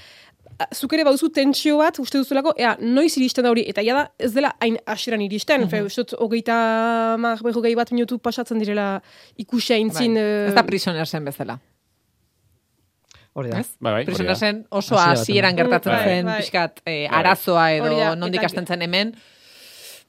zuk 0.76 0.94
ere 0.94 1.04
baduzu 1.08 1.30
tentsio 1.34 1.78
bat, 1.80 1.98
uste 2.00 2.18
duzulako, 2.22 2.54
ea, 2.58 2.76
noiz 2.80 3.12
iristen 3.18 3.44
da 3.46 3.50
hori, 3.52 3.64
eta 3.70 3.82
ja 3.86 3.96
da, 3.98 4.04
ez 4.20 4.32
dela 4.36 4.54
hain 4.62 4.78
hasieran 4.86 5.22
iristen, 5.26 5.68
fe, 5.70 5.82
uste 5.84 6.04
dut, 6.04 6.14
hogeita 6.20 6.56
mar, 7.20 7.40
berrogei 7.44 7.76
bat 7.76 7.92
minutu 7.92 8.18
pasatzen 8.20 8.60
direla 8.60 9.02
ikusia 9.38 9.78
intzin... 9.82 10.14
Bai. 10.16 10.24
eh, 10.24 10.48
Ez 10.50 10.56
da 10.58 10.64
prisoner 10.68 11.08
zen 11.08 11.26
bezala. 11.26 11.60
Hori 13.34 13.50
da. 13.50 13.64
Bai, 13.82 13.92
bai, 13.96 14.02
Prisoner 14.06 14.36
zen 14.38 14.60
oso 14.70 14.96
Hasiera 14.96 15.22
hasieran 15.24 15.56
batean. 15.56 15.70
gertatzen 15.72 15.94
Bai, 15.94 16.04
zen, 16.10 16.26
bai. 16.26 16.36
pixkat, 16.42 16.82
eh, 16.86 17.08
Bai. 17.10 17.20
arazoa 17.20 17.72
edo 17.74 18.16
nondik 18.16 18.44
hasten 18.46 18.68
zen 18.68 18.82
hemen. 18.86 19.16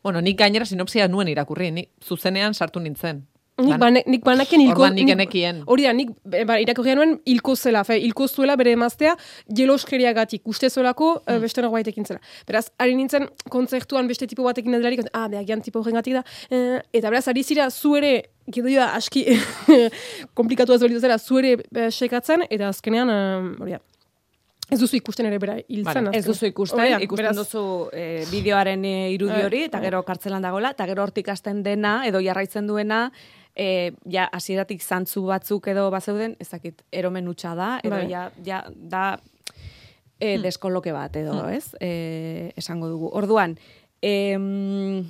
Bueno, 0.04 0.20
nik 0.20 0.36
gainera 0.36 0.66
sinopsia 0.68 1.06
nuen 1.08 1.28
irakurri, 1.32 1.70
nik 1.72 1.88
zuzenean 2.04 2.52
sartu 2.52 2.80
nintzen. 2.84 3.22
Nik, 3.54 3.68
Ban- 3.70 3.78
bane, 3.78 4.00
nik 4.10 4.24
banaken 4.26 4.62
hilko... 4.64 4.82
Orduan 4.82 4.96
nik. 4.98 5.34
Hori 5.70 5.84
da, 5.86 5.92
nik 5.94 6.08
ba, 6.26 6.56
irakurria 6.58 6.96
nuen 6.98 7.12
hilko 7.30 7.54
zela, 7.54 7.84
fe, 7.86 8.00
hilko 8.02 8.26
zuela 8.26 8.56
bere 8.58 8.72
emaztea 8.74 9.12
jeloskeriagatik, 9.46 10.42
uste 10.50 10.70
zuelako 10.72 11.12
mm. 11.20 11.38
beste 11.44 11.62
norbaitekin 11.62 12.08
zela. 12.08 12.18
Beraz, 12.48 12.64
ari 12.82 12.96
nintzen 12.98 13.28
kontzertuan 13.54 14.10
beste 14.10 14.26
tipo 14.26 14.42
batekin 14.42 14.74
edelarik, 14.74 15.04
ah, 15.12 15.28
behar 15.30 15.46
gian 15.46 15.62
tipo 15.62 15.84
horrengatik 15.84 16.18
da, 16.18 16.24
eh, 16.50 16.80
eta 16.90 17.14
beraz, 17.14 17.28
ari 17.30 17.46
zira 17.46 17.68
zu 17.70 17.94
ere, 18.00 18.14
gidoia 18.50 18.90
aski 18.98 19.22
komplikatu 20.38 20.74
ez 20.74 20.82
balitu 20.82 21.06
zela, 21.06 21.22
zu 21.22 21.38
ere 21.38 21.54
eh, 21.62 21.90
sekatzen, 21.94 22.48
eta 22.50 22.74
azkenean, 22.74 23.14
eh, 23.14 23.52
hori 23.62 23.76
da, 23.78 23.84
ez 24.72 24.80
duzu 24.80 24.96
ikusten 24.98 25.28
ere 25.28 25.38
bera 25.38 25.54
hiltzen. 25.60 26.08
Vale. 26.08 26.18
Ez 26.18 26.24
duzu 26.26 26.48
ikusten, 26.48 26.80
Hori 26.80 26.94
da, 26.96 26.98
ikusten 27.04 27.26
beraz- 27.26 27.36
duzu 27.38 27.64
e, 27.92 28.24
bideoaren 28.30 28.84
e, 28.88 28.94
irudi 29.14 29.44
hori, 29.44 29.64
eta 29.68 29.80
gero 29.84 30.02
kartzelan 30.06 30.42
dagoela, 30.42 30.72
eta 30.74 30.86
gero 30.88 31.04
hortik 31.04 31.28
hasten 31.28 31.62
dena, 31.62 31.98
edo 32.08 32.22
jarraitzen 32.24 32.66
duena, 32.66 33.04
e, 33.56 33.92
ja, 34.10 34.28
hasieratik 34.32 34.82
zantzu 34.82 35.22
batzuk 35.26 35.66
edo 35.68 35.90
bazeuden, 35.90 36.36
ezakit, 36.40 36.82
eromen 36.92 37.28
hutsa 37.28 37.54
da, 37.54 37.80
edo 37.82 37.96
Bai. 37.96 38.08
ja, 38.10 38.30
ja, 38.44 38.64
da 38.74 39.18
e, 40.20 40.38
deskoloke 40.38 40.92
bat, 40.92 41.16
edo, 41.16 41.48
ez? 41.48 41.74
E, 41.80 42.52
esango 42.56 42.88
dugu. 42.88 43.10
Orduan, 43.12 43.58
em, 44.02 45.04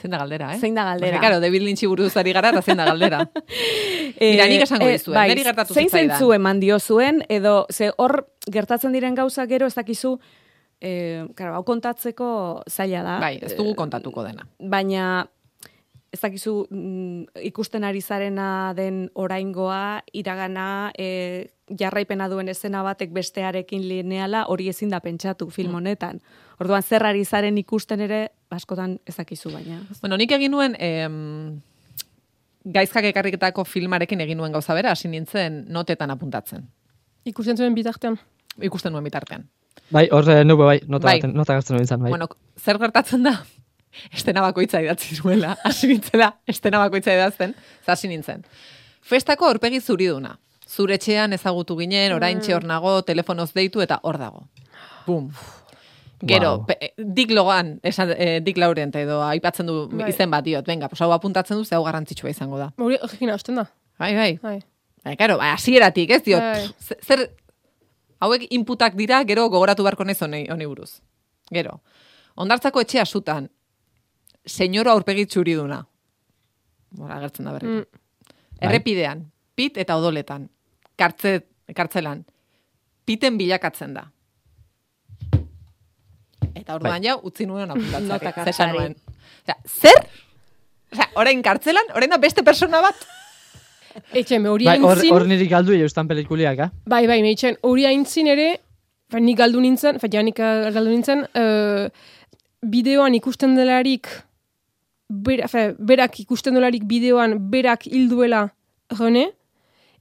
Zein 0.00 0.12
da 0.14 0.18
galdera, 0.22 0.54
eh? 0.54 0.58
Zein 0.58 0.74
da 0.74 0.84
galdera? 0.84 1.10
Baina, 1.12 1.20
Claro, 1.20 1.40
David 1.42 1.60
Lynch 1.60 1.82
buruz 1.84 2.14
ari 2.16 2.32
gara, 2.32 2.48
eta 2.54 2.62
zein 2.64 2.78
da 2.80 2.86
galdera. 2.88 3.18
Mira, 4.20 4.46
nik 4.48 4.62
esango 4.64 4.86
dizuet, 4.88 5.18
niri 5.28 5.42
gertatu 5.44 5.74
Eh, 5.74 5.76
zein 5.76 5.90
zitzaidan. 5.90 6.14
zeintzu 6.16 6.32
eman 6.32 6.60
diozuen, 6.62 7.18
edo, 7.28 7.66
ze 7.68 7.90
hor 7.98 8.22
gertatzen 8.50 8.94
diren 8.96 9.14
gauza 9.18 9.44
gero 9.50 9.66
ez 9.68 9.74
dakizu, 9.76 10.14
e, 10.80 11.26
karo, 11.36 11.52
hau 11.58 11.64
kontatzeko 11.68 12.30
zaila 12.66 13.02
da. 13.04 13.18
Bai, 13.20 13.34
ez 13.44 13.52
dugu 13.58 13.74
kontatuko 13.76 14.24
dena. 14.24 14.46
baina 14.58 15.26
ez 16.12 16.20
dakizu 16.20 16.66
mm, 16.70 17.24
ikusten 17.46 17.84
ari 17.86 18.00
zarena 18.02 18.72
den 18.74 19.10
oraingoa, 19.14 20.02
iragana, 20.12 20.90
e, 20.98 21.50
jarraipena 21.78 22.26
duen 22.28 22.48
esena 22.50 22.82
batek 22.82 23.12
bestearekin 23.14 23.84
lineala, 23.86 24.44
hori 24.50 24.66
ezin 24.72 24.90
da 24.90 24.98
pentsatu 25.00 25.50
film 25.54 25.74
honetan. 25.78 26.18
Orduan 26.58 26.82
zer 26.82 27.04
ari 27.06 27.22
zaren 27.24 27.58
ikusten 27.62 28.00
ere, 28.00 28.24
askotan 28.50 28.98
ez 29.06 29.14
dakizu 29.16 29.52
baina. 29.54 29.78
Bueno, 30.00 30.16
nik 30.18 30.32
egin 30.34 30.50
nuen, 30.50 30.74
em, 30.82 31.60
gaizkak 32.64 33.04
ekarriketako 33.12 33.64
filmarekin 33.64 34.20
egin 34.20 34.38
nuen 34.38 34.52
gauza 34.52 34.74
bera, 34.74 34.90
hasi 34.96 35.08
nintzen 35.08 35.64
notetan 35.72 36.10
apuntatzen. 36.10 36.66
Ikusten 37.24 37.56
zuen 37.56 37.74
bitartean. 37.74 38.18
Ikusten 38.60 38.92
nuen 38.92 39.04
bitartean. 39.06 39.46
Bai, 39.94 40.08
hor 40.10 40.26
eh, 40.30 40.42
nube 40.44 40.64
bai, 40.66 40.80
nota, 40.88 41.06
Bai. 41.06 41.20
baten- 41.20 41.34
nota 41.34 41.54
gartzen 41.54 41.76
nintzen, 41.78 42.00
bai. 42.02 42.10
Bueno, 42.10 42.26
zer 42.58 42.78
gertatzen 42.78 43.22
da? 43.22 43.36
Estena 44.14 44.40
bakoitza 44.40 44.80
idatzi 44.82 45.16
zuela, 45.16 45.56
hasi 45.64 45.88
nintzela, 45.90 46.32
estena 46.46 46.78
bakoitza 46.78 47.14
idazten, 47.14 47.54
hasi 47.86 48.08
nintzen. 48.08 48.44
Festako 49.02 49.48
aurpegi 49.48 49.80
zuriduna. 49.80 50.36
Zure 50.70 50.94
etxean 50.94 51.32
ezagutu 51.34 51.74
ginen, 51.80 52.12
oraintxe 52.14 52.54
hor 52.54 52.64
nago, 52.64 53.00
telefonoz 53.02 53.50
deitu 53.56 53.80
eta 53.82 53.98
hor 54.06 54.18
dago. 54.18 54.44
Bum. 55.06 55.30
Gero, 56.22 56.50
Wow. 56.58 56.66
pe, 56.66 56.76
eh, 56.80 56.90
dik 56.98 57.30
logan, 57.32 57.80
esan, 57.82 58.10
eh, 58.16 58.40
dik 58.44 58.58
laurent 58.60 58.94
edo 58.94 59.22
aipatzen 59.24 59.66
du 59.66 59.88
Bai. 59.88 60.10
izen 60.10 60.30
bat 60.30 60.44
diot, 60.44 60.66
venga, 60.66 60.88
pues 60.88 61.00
hau 61.00 61.10
apuntatzen 61.12 61.56
du, 61.56 61.64
ze 61.64 61.74
hau 61.74 61.82
garrantzitsua 61.84 62.30
izango 62.30 62.58
da. 62.58 62.70
Hori 62.76 62.98
horrekin 63.00 63.30
hasten 63.30 63.56
da. 63.56 63.64
Bai, 63.98 64.14
bai. 64.14 64.38
Bai. 64.42 64.60
Bai, 65.02 65.16
claro, 65.16 65.38
bai, 65.38 65.48
hasieratik, 65.54 66.10
ez 66.10 66.22
diot. 66.22 66.40
Bai. 66.40 66.66
pff, 66.68 66.88
ze- 66.88 66.98
Zer, 67.02 67.30
hauek 68.20 68.46
inputak 68.50 68.94
dira, 68.94 69.24
gero 69.24 69.48
gogoratu 69.48 69.82
beharko 69.82 70.04
naiz 70.04 70.20
honi, 70.22 70.46
honi 70.50 70.66
buruz. 70.66 71.00
Gero, 71.50 71.80
ondartzako 72.36 72.80
etxea 72.84 73.06
sutan, 73.06 73.48
senyoro 74.46 74.92
aurpegi 74.92 75.26
txuriduna. 75.26 75.80
Bora, 76.98 77.16
agertzen 77.18 77.46
da 77.46 77.54
berriro. 77.54 77.82
Mm. 77.82 78.34
Errepidean, 78.60 79.24
pit 79.56 79.78
eta 79.80 79.96
odoletan, 79.96 80.48
kartze, 80.98 81.38
kartzelan, 81.76 82.24
piten 83.08 83.38
bilakatzen 83.40 83.94
da. 83.96 84.08
Eta 86.54 86.76
orduan 86.76 87.04
ja, 87.04 87.16
utzi 87.16 87.46
nuen 87.50 87.72
kartzari. 88.20 88.72
nuen. 88.74 88.96
Osea, 89.40 89.56
zer? 89.66 90.04
Osea, 90.92 91.08
orain 91.22 91.42
kartzelan, 91.42 91.94
orain 91.96 92.12
da 92.12 92.18
beste 92.20 92.44
persona 92.46 92.82
bat? 92.84 93.06
Etxe, 94.20 94.38
me 94.38 94.50
hori 94.50 94.68
Bai, 94.68 94.78
aintzin... 94.78 95.12
hor 95.14 95.26
niri 95.26 95.46
galdu 95.50 95.74
eustan 95.74 96.08
pelikuliak, 96.10 96.66
eh? 96.66 96.70
Bai, 96.90 97.04
bai, 97.10 97.20
meitzen, 97.24 97.56
hori 97.66 97.86
aintzin 97.88 98.30
ere, 98.30 98.50
fa, 99.10 99.22
nik 99.22 99.38
galdu 99.38 99.62
nintzen, 99.62 99.98
fa, 100.02 100.10
ja, 100.12 100.22
nik 100.26 100.38
galdu 100.38 100.90
nintzen, 100.90 101.24
eh, 101.34 101.88
bideoan 102.60 103.16
ikusten 103.18 103.56
delarik, 103.58 104.10
bera, 105.10 105.48
fa, 105.50 105.70
berak 105.78 106.20
ikusten 106.22 106.54
delarik 106.54 106.86
bideoan, 106.88 107.36
berak 107.50 107.86
hilduela 107.90 108.46
Rene, 108.98 109.30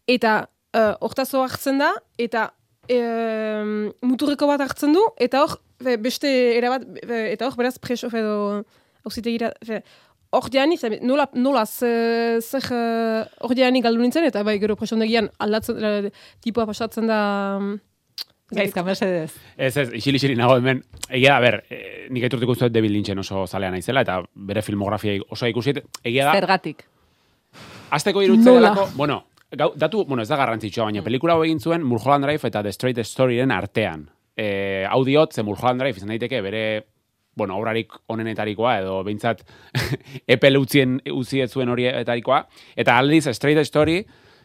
eta 0.10 0.36
uh, 0.76 0.94
hortazo 1.02 1.42
hartzen 1.44 1.82
da, 1.82 1.92
eta 2.18 2.50
eh, 2.90 3.90
muturreko 4.02 4.48
bat 4.50 4.62
hartzen 4.66 4.94
du, 4.96 5.02
eta 5.22 5.44
hor, 5.46 5.58
fe, 5.84 5.98
beste 6.02 6.30
erabat, 6.58 6.86
fe, 7.06 7.20
eta 7.34 7.48
hor, 7.48 7.58
beraz, 7.60 7.78
preso, 7.82 8.10
fe, 8.10 8.22
edo, 8.24 8.64
auzitegira, 9.06 9.52
fe, 9.66 9.84
hor 10.34 10.50
fe, 10.50 11.00
nola, 11.02 11.30
nola, 11.34 11.66
ze- 11.66 12.40
zer, 12.42 12.66
eh, 12.72 13.26
hor 13.42 13.56
jani 13.56 13.82
galdu 13.82 14.02
nintzen, 14.02 14.26
eta 14.26 14.44
bai, 14.44 14.60
gero 14.60 14.76
presondegian 14.76 15.30
aldatzen, 15.40 16.12
tipua 16.42 16.66
pasatzen 16.66 17.08
da, 17.08 17.60
mm, 17.60 17.80
Gaizka, 18.52 18.84
mesedez. 18.84 19.32
Ez, 19.58 19.76
ez, 19.78 19.88
isil 20.00 20.18
isili 20.18 20.36
nago 20.38 20.56
hemen. 20.58 20.82
Egia 21.10 21.36
da, 21.36 21.40
ber, 21.44 21.60
e, 21.70 22.08
nik 22.10 22.26
aitortuko 22.26 22.56
uste 22.56 22.68
dut 22.68 22.76
David 22.76 22.94
Lynchen 22.96 23.22
oso 23.22 23.46
zalea 23.48 23.70
naizela, 23.74 24.02
eta 24.06 24.20
bere 24.34 24.64
filmografia 24.66 25.20
oso 25.30 25.50
ikusiet. 25.50 25.84
Egia 26.04 26.26
da, 26.30 26.34
Zergatik. 26.40 26.86
azteko 27.92 28.24
iruditzen 28.26 28.56
Nola? 28.56 28.72
delako, 28.72 28.88
bueno, 28.98 29.24
gau, 29.52 29.72
datu, 29.76 30.06
bueno, 30.06 30.24
ez 30.24 30.30
da 30.30 30.38
garrantzitsua, 30.38 30.90
baina 30.90 31.04
pelikula 31.06 31.36
hau 31.38 31.44
egin 31.46 31.60
zuen 31.60 31.86
Mulholland 31.86 32.26
Drive 32.26 32.50
eta 32.50 32.64
The 32.66 32.74
Straight 32.74 33.06
Storyren 33.06 33.52
artean. 33.52 34.08
E, 34.38 34.86
hau 34.90 35.04
diot, 35.06 35.34
ze 35.34 35.44
Mulholland 35.44 35.82
Drive 35.82 36.02
izan 36.02 36.10
daiteke 36.16 36.42
bere 36.42 36.64
bueno, 37.40 37.56
obrarik 37.56 37.94
onenetarikoa, 38.12 38.80
edo 38.82 38.98
behintzat 39.08 39.46
epel 40.36 40.58
utzien, 40.60 40.98
utzi 41.14 41.46
zuen 41.48 41.70
horietarikoa, 41.70 42.42
eta 42.76 42.98
aldiz 42.98 43.28
Straight 43.32 43.62
Story, 43.70 44.02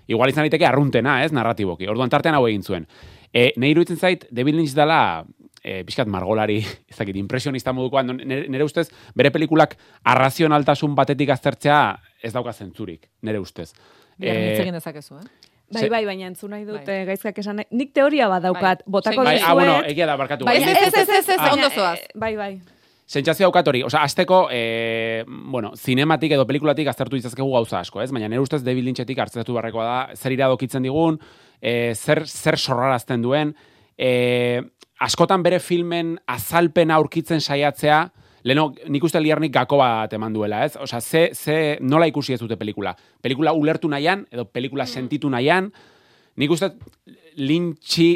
igual 0.06 0.30
izan 0.30 0.44
daiteke 0.44 0.68
arruntena, 0.68 1.22
ez, 1.24 1.32
narratiboki. 1.32 1.88
Orduan 1.90 2.12
tartean 2.12 2.36
hau 2.38 2.44
egin 2.46 2.62
zuen. 2.62 2.86
E, 3.34 3.48
nahi 3.58 3.72
iruditzen 3.74 3.98
zait, 3.98 4.28
David 4.30 4.54
Lynch 4.54 4.74
dela, 4.76 5.24
e, 5.64 5.80
pixkat 5.84 6.06
margolari, 6.06 6.60
ez 6.90 6.96
dakit, 7.00 7.16
impresionista 7.18 7.72
modukoa, 7.74 8.04
non- 8.06 8.20
nire, 8.22 8.44
nire 8.48 8.64
ustez, 8.64 8.86
bere 9.18 9.32
pelikulak 9.34 9.74
arrazionaltasun 10.04 10.94
batetik 10.94 11.32
aztertzea 11.34 11.80
ez 12.22 12.32
dauka 12.32 12.52
zentzurik, 12.54 13.08
nire 13.26 13.40
ustez. 13.42 13.72
Bihar 14.18 14.36
Eh, 14.38 14.52
hitz 14.52 14.60
egin 14.62 14.76
dezakezu, 14.78 15.16
eh? 15.18 15.26
Bai, 15.74 15.88
bai, 15.90 16.04
baina 16.06 16.28
entzun 16.28 16.52
nahi 16.54 16.62
dut 16.68 16.84
Bai. 16.86 17.00
gaizkak 17.08 17.38
esan 17.40 17.56
nahi. 17.58 17.66
Nik 17.74 17.90
teoria 17.96 18.28
bat 18.30 18.44
daukat, 18.44 18.84
Bai. 18.84 18.92
botako 18.98 19.24
Bai, 19.24 19.34
dizuet. 19.40 19.48
ah, 19.50 19.54
bueno, 19.58 19.74
egia 19.88 20.06
da, 20.06 20.14
barkatu. 20.20 20.44
Bai, 20.46 20.58
ez, 20.62 20.68
ez, 20.68 20.94
ez, 20.94 21.08
ez, 21.08 21.28
ez, 21.34 21.40
ondo 21.50 21.70
zoaz. 21.74 21.98
eh, 21.98 22.06
bai, 22.14 22.36
bai. 22.36 22.52
Sentsazio 23.06 23.48
daukat 23.48 23.66
hori, 23.68 23.82
osea, 23.84 24.00
azteko, 24.06 24.48
e, 24.52 25.24
bueno, 25.26 25.72
zinematik 25.76 26.32
edo 26.32 26.46
pelikulatik 26.48 26.88
aztertu 26.88 27.16
ditzazkegu 27.18 27.50
gauza 27.52 27.80
asko, 27.80 28.00
ez? 28.00 28.10
Baina 28.12 28.28
nire 28.28 28.40
ustez 28.40 28.62
David 28.64 28.84
Lynchetik 28.86 29.18
hartzatu 29.18 29.52
barrekoa 29.56 29.84
da, 29.84 29.98
zer 30.16 30.32
iradokitzen 30.32 30.82
digun, 30.86 31.18
e, 31.64 31.94
zer, 31.96 32.26
zer 32.28 32.58
sorrarazten 32.60 33.24
duen, 33.24 33.54
e, 33.96 34.60
askotan 35.00 35.42
bere 35.42 35.58
filmen 35.64 36.18
azalpena 36.28 37.00
aurkitzen 37.00 37.40
saiatzea, 37.40 38.04
Leno, 38.44 38.66
nik 38.92 39.04
uste 39.06 39.22
liarnik 39.24 39.54
gako 39.54 39.78
bat 39.80 40.12
eman 40.12 40.34
duela, 40.34 40.58
ez? 40.66 40.74
Osea, 40.76 40.98
ze, 41.00 41.22
ze, 41.32 41.54
nola 41.80 42.04
ikusi 42.10 42.34
ez 42.34 42.40
dute 42.42 42.58
pelikula? 42.60 42.90
Pelikula 43.24 43.54
ulertu 43.56 43.88
nahian, 43.88 44.26
edo 44.28 44.44
pelikula 44.52 44.84
sentitu 44.84 45.30
nahian, 45.32 45.70
nik 46.36 46.52
uste 46.52 46.68
lintxi, 47.40 48.08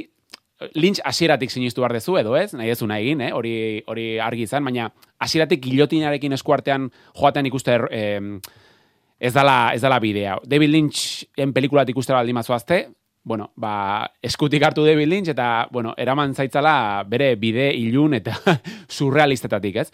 lintx 0.77 1.01
hasieratik 1.09 1.55
sinistu 1.55 1.81
behar 1.81 1.97
dezu, 1.97 2.19
edo 2.21 2.37
ez? 2.37 2.51
Nahi 2.59 2.75
ezuna 2.75 2.99
egin, 3.01 3.25
eh? 3.25 3.31
hori, 3.33 3.55
hori 3.89 4.07
argi 4.21 4.45
izan, 4.45 4.69
baina 4.69 4.91
hasieratik 5.25 5.65
gilotinarekin 5.65 6.37
eskuartean 6.37 6.91
joaten 7.17 7.49
ikuste 7.49 7.79
em, 7.97 8.35
ez 9.19 9.33
dala, 9.33 9.73
ez 9.73 9.81
dala 9.81 9.97
bidea. 10.03 10.37
David 10.45 10.75
Lynchen 10.75 11.57
pelikulat 11.57 11.89
ikustera 11.89 12.21
baldin 12.21 12.37
mazoazte, 12.37 12.83
bueno, 13.25 13.51
ba, 13.57 14.11
eskutik 14.23 14.63
hartu 14.63 14.85
David 14.87 15.09
Lynch 15.09 15.33
eta, 15.35 15.69
bueno, 15.71 15.95
eraman 15.97 16.35
zaitzala 16.35 17.05
bere 17.09 17.35
bide 17.37 17.69
ilun 17.77 18.15
eta 18.21 18.39
surrealistetatik, 18.99 19.77
ez? 19.77 19.91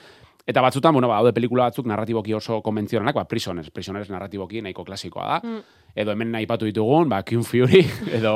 Eta 0.46 0.60
batzutan, 0.60 0.92
bueno, 0.92 1.08
ba, 1.08 1.18
haude 1.18 1.32
pelikula 1.32 1.70
batzuk 1.70 1.86
narratiboki 1.88 2.34
oso 2.36 2.60
konbentzionalak, 2.62 3.16
ba, 3.16 3.24
Prisoners, 3.28 3.70
Prisoners 3.72 4.10
narratiboki 4.12 4.60
nahiko 4.62 4.84
klasikoa 4.84 5.26
da. 5.28 5.38
Mm. 5.42 5.60
Edo 6.04 6.12
hemen 6.12 6.34
aipatu 6.36 6.68
ditugun, 6.68 7.08
ba, 7.08 7.22
King 7.24 7.46
Fury, 7.48 7.80
edo 8.18 8.34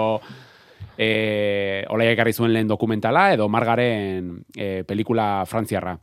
e, 0.97 1.85
olaia 1.93 2.15
ekarri 2.17 2.33
zuen 2.33 2.55
lehen 2.55 2.71
dokumentala, 2.71 3.33
edo 3.37 3.49
Margaren 3.53 4.39
e, 4.57 4.85
pelikula 4.89 5.45
frantziarra. 5.47 5.99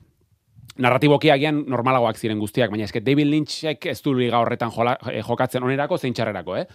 Narratiboki 0.75 1.29
agian 1.31 1.61
normalagoak 1.71 2.17
ziren 2.19 2.39
guztiak, 2.41 2.67
baina 2.73 2.83
eske 2.83 2.99
David 2.99 3.29
Lynchek 3.31 3.85
ez 3.87 4.01
du 4.03 4.11
liga 4.13 4.41
horretan 4.43 4.73
jola, 4.75 4.97
eh, 5.07 5.21
jokatzen 5.23 5.63
onerako 5.63 5.97
zein 5.97 6.13
txarrerako, 6.13 6.57
eh? 6.59 6.65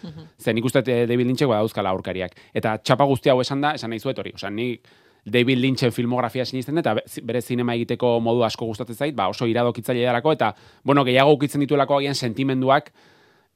Zen 0.40 0.57
nik 0.57 0.64
uste 0.64 0.80
eh, 0.87 1.02
David 1.07 1.26
Lynchek 1.28 1.49
badauzkala 1.50 1.90
aurkariak. 1.92 2.33
Eta 2.57 2.78
txapa 2.78 3.04
guzti 3.04 3.28
hau 3.28 3.40
esan 3.42 3.61
da, 3.61 3.75
esan 3.76 3.90
nahi 3.92 4.00
zuet 4.00 4.19
hori. 4.19 4.33
Osea, 4.35 4.49
nik 4.50 4.88
David 5.26 5.59
Lynchen 5.61 5.92
filmografia 5.92 6.47
sinisten 6.49 6.78
eta 6.80 6.95
be- 6.97 7.04
bere 7.28 7.42
zinema 7.45 7.75
egiteko 7.76 8.14
modu 8.25 8.40
asko 8.49 8.64
gustatzen 8.71 8.97
zait, 8.97 9.14
ba 9.14 9.28
oso 9.28 9.45
iradokitzaile 9.47 10.00
delako, 10.07 10.33
eta, 10.33 10.54
bueno, 10.83 11.04
gehiago 11.04 11.37
ukitzen 11.37 11.61
dituelako 11.61 11.99
agian 11.99 12.14
sentimenduak 12.16 12.88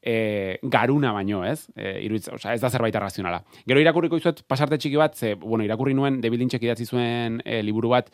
e, 0.05 0.59
garuna 0.63 1.13
baino, 1.17 1.41
ez? 1.49 1.71
E, 1.75 2.03
iruditz, 2.05 2.29
osea, 2.37 2.53
ez 2.53 2.61
da 2.61 2.69
zerbait 2.69 2.95
arrazionala. 3.01 3.41
Gero 3.67 3.81
irakurriko 3.81 4.21
izuet 4.21 4.45
pasarte 4.47 4.77
txiki 4.77 5.01
bat, 5.01 5.17
ze, 5.17 5.35
bueno, 5.41 5.65
irakurri 5.65 5.95
nuen 5.97 6.21
David 6.21 6.45
Lynchek 6.45 6.69
idatzi 6.69 6.85
zuen 6.85 7.41
e, 7.47 7.63
liburu 7.65 7.89
bat, 7.97 8.13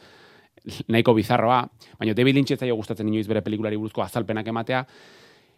nahiko 0.88 1.14
bizarroa, 1.14 1.62
baina 1.98 2.14
David 2.14 2.36
Lynch 2.36 2.52
ez 2.54 2.60
zaio 2.60 2.76
gustatzen 2.76 3.08
inoiz 3.08 3.26
bere 3.28 3.42
pelikulari 3.42 3.78
buruzko 3.80 4.02
azalpenak 4.02 4.46
ematea, 4.52 4.84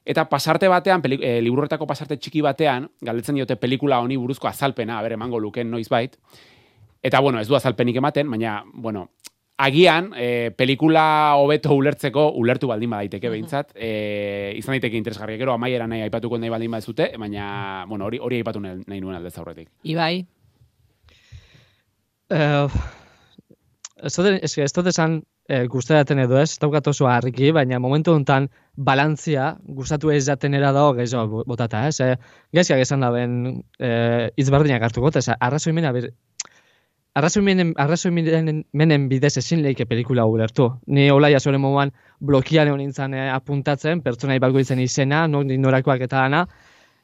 Eta 0.03 0.25
pasarte 0.27 0.67
batean, 0.67 0.99
peli, 0.99 1.15
e, 1.23 1.37
liburuetako 1.47 1.87
pasarte 1.87 2.17
txiki 2.19 2.41
batean, 2.43 2.89
galdetzen 3.07 3.37
diote 3.39 3.55
pelikula 3.55 4.01
honi 4.03 4.17
buruzko 4.19 4.49
azalpena, 4.51 4.97
a 4.99 5.03
ber, 5.05 5.15
emango 5.15 5.39
luken 5.39 5.71
noiz 5.71 5.87
bait. 5.89 6.17
Eta, 7.03 7.21
bueno, 7.23 7.39
ez 7.39 7.47
du 7.47 7.55
azalpenik 7.55 8.01
ematen, 8.01 8.27
baina, 8.31 8.57
bueno, 8.75 9.05
agian, 9.63 10.11
e, 10.19 10.51
pelikula 10.59 11.37
hobeto 11.39 11.77
ulertzeko, 11.79 12.33
ulertu 12.35 12.67
baldin 12.67 12.91
badaiteke 12.91 13.31
behintzat, 13.31 13.71
e, 13.77 14.53
izan 14.59 14.75
daiteke 14.75 14.99
interesgarria, 14.99 15.39
gero 15.39 15.55
amaiera 15.55 15.87
nahi 15.87 16.03
aipatuko 16.09 16.43
nahi 16.43 16.51
baldin 16.51 16.75
badezute, 16.75 17.13
baina, 17.23 17.87
bueno, 17.87 18.11
hori 18.11 18.19
hori 18.19 18.43
aipatu 18.43 18.67
nahi, 18.67 18.83
nahi 18.91 19.01
nuen 19.01 19.23
aldez 19.23 19.37
aurretik. 19.39 19.71
Ibai, 19.87 20.27
Eh, 22.33 22.69
ez 24.03 24.73
dut, 24.75 24.87
esan 24.91 25.23
eh, 25.49 25.65
gustaraten 25.71 26.19
edo 26.25 26.39
ez, 26.41 26.51
ez 26.51 26.59
daukat 26.63 26.89
oso 26.91 27.07
harriki, 27.07 27.53
baina 27.55 27.79
momentu 27.79 28.15
honetan 28.15 28.49
balantzia 28.77 29.53
gustatu 29.79 30.11
ez 30.11 30.25
jatenera 30.27 30.73
dago 30.73 30.95
gehiago 30.99 31.27
bo- 31.29 31.45
botata, 31.47 31.87
ez? 31.89 32.01
Eh, 32.01 32.17
Gaizkiak 32.55 32.83
esan 32.83 33.01
da 33.01 33.11
ben 33.15 33.63
eh, 33.79 34.31
izbardinak 34.37 34.83
hartuko, 34.83 35.13
eta 35.13 35.37
arrazoimena 35.41 35.93
ber, 35.93 36.11
arrazoimenen, 37.15 37.75
arrazoimenen 37.77 38.65
menen 38.73 39.09
bidez 39.09 39.37
ezin 39.39 39.63
leike 39.63 39.87
pelikula 39.87 40.25
ulertu. 40.27 40.71
Ni 40.87 41.11
olaia 41.11 41.41
zure 41.41 41.59
moduan 41.59 41.93
blokian 42.21 42.69
egon 42.69 42.81
nintzen 42.81 43.15
apuntatzen, 43.15 44.03
pertsonai 44.03 44.39
bakoitzen 44.41 44.81
izena, 44.81 45.27
norakoak 45.29 46.07
eta 46.09 46.25
dana, 46.25 46.47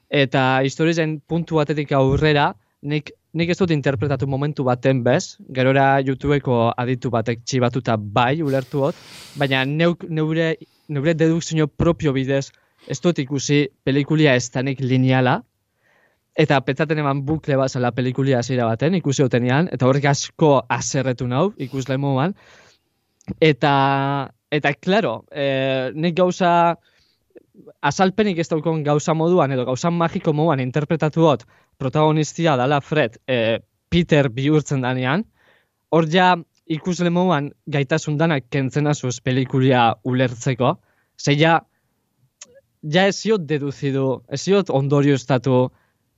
eta 0.09 0.49
historizen 0.65 1.21
puntu 1.21 1.61
batetik 1.61 1.93
aurrera, 1.93 2.55
nik, 2.83 3.13
nik 3.39 3.53
ez 3.53 3.59
dut 3.61 3.71
interpretatu 3.71 4.27
momentu 4.27 4.65
baten 4.67 5.03
bez, 5.07 5.39
gerora 5.55 6.01
YouTubeko 6.03 6.73
aditu 6.77 7.11
batek 7.15 7.45
txibatuta 7.47 7.97
bai 7.99 8.41
ulertu 8.43 8.83
hot, 8.89 8.99
baina 9.39 9.63
neuk, 9.69 10.09
neure, 10.11 10.55
neure 10.89 11.15
dedukzio 11.15 11.69
propio 11.69 12.15
bidez 12.17 12.49
ez 12.89 12.99
dut 13.05 13.21
ikusi 13.23 13.67
pelikulia 13.85 14.35
ez 14.39 14.49
danik 14.55 14.81
lineala, 14.81 15.39
eta 16.39 16.61
petzaten 16.65 17.03
eman 17.03 17.25
bukle 17.27 17.59
bat 17.59 17.75
zela 17.75 17.93
pelikulia 17.95 18.41
hasiera 18.43 18.67
baten, 18.69 18.97
ikusi 18.99 19.25
otenean, 19.27 19.71
eta 19.75 19.87
horrek 19.87 20.09
asko 20.11 20.53
aserretu 20.79 21.27
nau, 21.31 21.49
ikusle 21.59 21.99
moduan, 22.01 22.35
eta, 23.43 23.73
eta, 24.51 24.75
claro, 24.79 25.21
eh, 25.31 25.91
nik 25.95 26.17
gauza, 26.19 26.53
azalpenik 27.83 28.39
ez 28.39 28.49
daukon 28.51 28.85
gauza 28.87 29.15
moduan, 29.19 29.53
edo 29.55 29.67
gauza 29.69 29.91
magiko 29.91 30.33
moduan 30.33 30.63
interpretatu 30.63 31.27
dut, 31.27 31.45
protagonistia 31.79 32.57
dala 32.57 32.81
Fred, 32.81 33.19
eh, 33.27 33.61
Peter 33.89 34.29
bihurtzen 34.29 34.83
danean, 34.85 35.25
hor 35.95 36.09
ja 36.13 36.35
ikusle 36.69 37.11
moduan 37.11 37.49
gaitasun 37.73 38.19
danak 38.21 38.51
kentzen 38.53 38.91
azuz 38.91 39.19
pelikulia 39.25 39.95
ulertzeko, 40.05 40.75
ze 41.17 41.35
ja, 41.39 41.59
ja 42.83 43.07
ez 43.09 43.17
ziot 43.17 43.47
deduzidu, 43.49 44.23
ez 44.29 44.43
ziot 44.43 44.71
ondorio 44.71 45.17
estatu, 45.17 45.69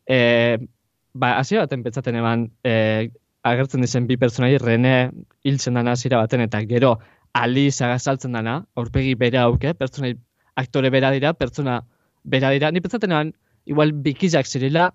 eh, 0.06 0.58
ba, 1.14 1.36
hasiera 1.38 1.68
baten 1.68 1.84
petzaten 1.84 2.18
eman, 2.18 2.48
eh, 2.64 3.10
agertzen 3.46 3.84
dizen 3.84 4.08
bi 4.08 4.16
pertsonai, 4.20 4.56
Rene 4.58 5.10
hiltzen 5.44 5.78
dana 5.78 5.92
hasiera 5.92 6.18
baten, 6.24 6.42
eta 6.44 6.60
gero 6.68 6.96
Alice 7.32 7.84
agazaltzen 7.84 8.32
dana, 8.32 8.64
aurpegi 8.76 9.14
bera 9.14 9.44
auke, 9.46 9.72
pertsonai 9.74 10.16
aktore 10.56 10.90
bera 10.90 11.12
dira, 11.14 11.32
pertsona 11.32 11.80
bera 12.24 12.50
dira, 12.50 12.70
ni 12.70 12.82
pentsaten 12.82 13.12
eban, 13.14 13.32
igual 13.70 13.92
bikizak 13.92 14.46
zirela, 14.46 14.90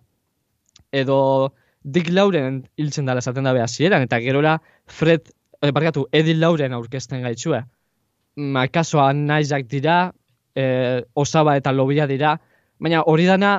edo 0.95 1.53
Dick 1.85 2.09
Lauren 2.09 2.63
hiltzen 2.79 3.05
dala 3.05 3.21
esaten 3.21 3.45
dabe 3.45 3.61
hasieran 3.61 4.05
eta 4.07 4.19
gerora 4.23 4.57
Fred, 4.87 5.29
eh, 5.61 5.71
barkatu, 5.71 6.07
Eddie 6.11 6.37
Lauren 6.37 6.73
aurkezten 6.73 7.21
gaitzue. 7.25 7.61
Ma, 8.35 8.65
kasoa 8.67 9.11
naizak 9.13 9.67
dira, 9.71 10.11
eh, 10.55 11.03
osaba 11.13 11.55
eta 11.59 11.71
lobia 11.71 12.07
dira, 12.07 12.35
baina 12.79 13.03
hori 13.05 13.27
dana, 13.29 13.57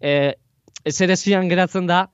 eh, 0.00 0.34
ez 0.84 1.00
ere 1.00 1.16
zian 1.16 1.48
geratzen 1.48 1.86
da, 1.86 2.06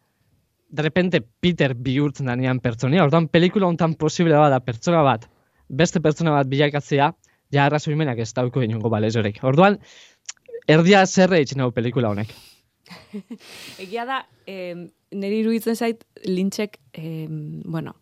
de 0.68 0.82
repente 0.82 1.22
Peter 1.40 1.74
bihurtzen 1.74 2.26
danean 2.26 2.60
pertsonia, 2.60 3.04
orduan 3.04 3.28
pelikula 3.28 3.66
hontan 3.66 3.94
posible 3.94 4.36
bada 4.36 4.60
pertsona 4.60 5.02
bat, 5.06 5.28
beste 5.68 6.02
pertsona 6.02 6.34
bat 6.36 6.50
bilakatzea, 6.50 7.12
ja 7.54 7.64
arrazoimenak 7.64 8.18
ez 8.18 8.32
dauko 8.34 8.62
inongo 8.62 8.90
balezorek. 8.90 9.40
Orduan, 9.46 9.78
erdia 10.66 11.06
zerre 11.06 11.40
itxen 11.40 11.62
hau 11.62 11.70
pelikula 11.72 12.10
honek. 12.10 12.34
Egia 13.82 14.04
da, 14.08 14.20
eh, 14.46 14.74
niri 15.12 15.40
iruditzen 15.42 15.76
zait, 15.76 16.04
lintxek, 16.24 16.78
eh, 16.94 17.26
bueno, 17.30 17.96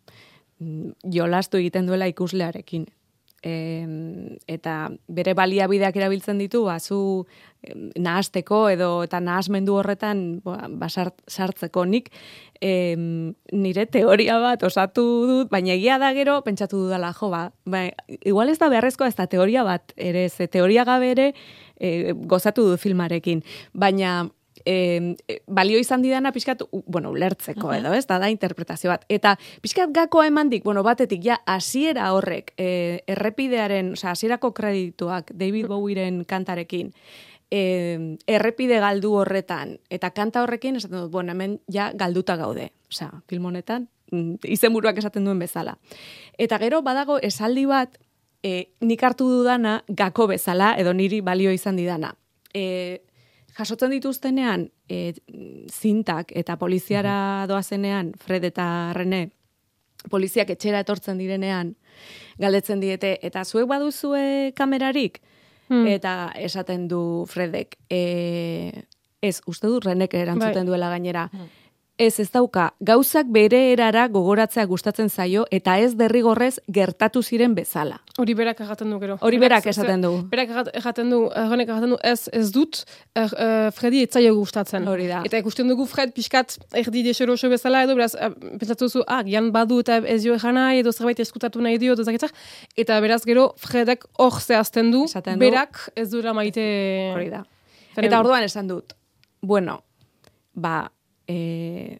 jolastu 1.11 1.57
egiten 1.61 1.87
duela 1.89 2.07
ikuslearekin. 2.11 2.85
Eh, 3.45 3.85
eta 4.49 4.87
bere 5.05 5.35
baliabideak 5.37 5.99
erabiltzen 5.99 6.39
ditu, 6.41 6.63
ba, 6.65 6.79
zu 6.79 7.27
em, 7.61 7.91
nahasteko 8.01 8.63
edo 8.73 8.87
eta 9.05 9.19
nahasmendu 9.21 9.75
horretan 9.77 10.23
ba, 10.41 10.65
ba, 10.65 10.89
sart- 10.89 11.21
sartzeko 11.29 11.83
nik 11.85 12.09
em, 12.57 13.35
nire 13.53 13.85
teoria 13.85 14.39
bat 14.41 14.65
osatu 14.65 15.03
dut, 15.29 15.51
baina 15.53 15.75
egia 15.75 15.99
da 16.01 16.09
gero 16.17 16.39
pentsatu 16.41 16.87
dudala, 16.87 17.11
jo, 17.13 17.29
ba, 17.29 17.51
ba, 17.69 17.83
igual 18.25 18.49
ez 18.49 18.57
da 18.57 18.71
beharrezkoa 18.73 19.11
ez 19.13 19.17
da 19.19 19.27
teoria 19.29 19.61
bat, 19.67 19.93
ere, 19.95 20.25
ze 20.29 20.47
teoria 20.49 20.81
gabe 20.83 21.11
ere 21.13 21.27
e, 21.77 22.15
gozatu 22.25 22.65
dut 22.71 22.81
filmarekin, 22.81 23.45
baina 23.77 24.23
e, 24.65 25.15
balio 25.47 25.79
izan 25.79 26.01
didana 26.01 26.31
pixkat, 26.35 26.63
bueno, 26.87 27.11
ulertzeko 27.13 27.71
edo, 27.73 27.93
ez, 27.93 28.05
da 28.09 28.17
da 28.19 28.29
interpretazio 28.33 28.89
bat. 28.91 29.05
Eta 29.09 29.35
pixkat 29.61 29.93
gakoa 29.95 30.27
emandik, 30.27 30.63
bueno, 30.65 30.83
batetik 30.83 31.23
ja 31.23 31.39
hasiera 31.45 32.11
horrek, 32.13 32.53
e, 32.57 33.03
errepidearen, 33.07 33.93
osea, 33.93 34.15
hasierako 34.15 34.53
kredituak 34.57 35.31
David 35.33 35.69
Bowieren 35.71 36.23
kantarekin, 36.25 36.91
e, 37.51 38.17
errepide 38.27 38.79
galdu 38.83 39.13
horretan, 39.21 39.77
eta 39.89 40.11
kanta 40.15 40.43
horrekin, 40.43 40.79
esaten 40.81 41.05
dut, 41.05 41.11
bueno, 41.11 41.35
hemen 41.35 41.59
ja 41.71 41.91
galduta 41.93 42.35
gaude. 42.35 42.71
Osea, 42.91 43.11
film 43.29 43.45
honetan, 43.51 43.89
mm, 44.11 44.41
izenburuak 44.57 44.97
esaten 44.97 45.25
duen 45.25 45.39
bezala. 45.39 45.77
Eta 46.37 46.59
gero 46.61 46.81
badago 46.81 47.19
esaldi 47.21 47.65
bat, 47.69 47.97
e, 48.43 48.69
nik 48.81 49.03
hartu 49.03 49.27
dudana 49.29 49.83
gako 49.87 50.27
bezala, 50.33 50.75
edo 50.77 50.93
niri 50.93 51.21
balio 51.21 51.51
izan 51.51 51.77
didana. 51.79 52.15
E, 52.53 53.01
jasotzen 53.55 53.93
dituztenean, 53.95 54.67
e, 54.89 55.13
zintak 55.71 56.33
eta 56.35 56.57
poliziara 56.59 57.45
doazenean, 57.49 58.13
Fred 58.19 58.49
eta 58.51 58.67
Rene, 58.97 59.29
poliziak 60.11 60.51
etxera 60.53 60.83
etortzen 60.83 61.17
direnean, 61.17 61.75
galdetzen 62.41 62.83
diete, 62.83 63.15
eta 63.25 63.45
zuek 63.45 63.67
baduzue 63.69 64.51
kamerarik? 64.57 65.21
Hmm. 65.69 65.87
Eta 65.89 66.31
esaten 66.37 66.87
du 66.87 67.25
Fredek, 67.29 67.79
e, 67.89 68.83
ez, 69.21 69.39
uste 69.49 69.71
du 69.71 69.79
Renek 69.81 70.13
erantzuten 70.13 70.61
Bai. 70.61 70.69
duela 70.69 70.91
gainera, 70.93 71.29
Ez 71.95 72.19
ez 72.19 72.27
dauka, 72.27 72.65
gauzak 72.83 73.29
bere 73.31 73.59
erara 73.71 74.01
gogoratzea 74.11 74.65
gustatzen 74.67 75.07
zaio 75.07 75.45
eta 75.55 75.77
ez 75.79 75.93
derrigorrez 75.95 76.57
gertatu 76.67 77.21
ziren 77.23 77.53
bezala. 77.55 78.01
Hori 78.19 78.33
berak 78.35 78.59
agaten 78.65 78.89
du 78.91 78.97
gero. 78.99 79.15
Hori 79.23 79.37
berak 79.39 79.69
esaten 79.71 80.01
du. 80.03 80.09
Berak 80.27 80.73
esaten 80.75 81.13
du, 81.13 81.19
errenek 81.31 81.69
esaten 81.71 81.93
du, 81.93 81.99
ez, 82.03 82.27
ez 82.35 82.49
dut, 82.51 82.81
er, 83.15 83.31
er, 83.39 83.71
Fredi 83.77 84.01
etzaio 84.03 84.33
gustatzen. 84.35 84.83
Hori 84.91 85.07
da. 85.07 85.21
Eta 85.29 85.39
ikusten 85.39 85.71
dugu 85.71 85.85
Fred 85.87 86.11
pixkat 86.17 86.57
erdi 86.81 87.05
deseroso 87.05 87.47
bezala 87.53 87.85
edo, 87.87 87.95
beraz, 87.95 88.11
eh, 88.19 88.27
pentsatu 88.59 88.89
zu, 88.89 89.05
ah, 89.07 89.21
gian 89.23 89.47
badu 89.55 89.79
eta 89.85 90.01
ez 90.03 90.19
dio 90.25 90.35
egan 90.35 90.59
nahi, 90.59 90.83
edo 90.83 90.91
zerbait 90.91 91.23
eskutatu 91.23 91.63
nahi 91.63 91.79
dio, 91.79 91.95
edo 91.95 92.03
zaketzak. 92.03 92.35
Eta 92.75 92.99
beraz 92.99 93.21
gero 93.23 93.53
Fredek 93.55 94.03
hor 94.19 94.41
zehazten 94.41 94.91
du, 94.91 95.05
Esaten 95.07 95.39
berak 95.39 95.79
ez 95.95 96.09
dura 96.11 96.35
maite... 96.35 96.67
Hori 97.15 97.31
da. 97.31 97.45
Eta 97.95 98.19
orduan 98.19 98.43
esan 98.43 98.67
dut, 98.67 98.97
bueno, 99.39 99.79
ba, 100.51 100.89
e, 101.27 101.99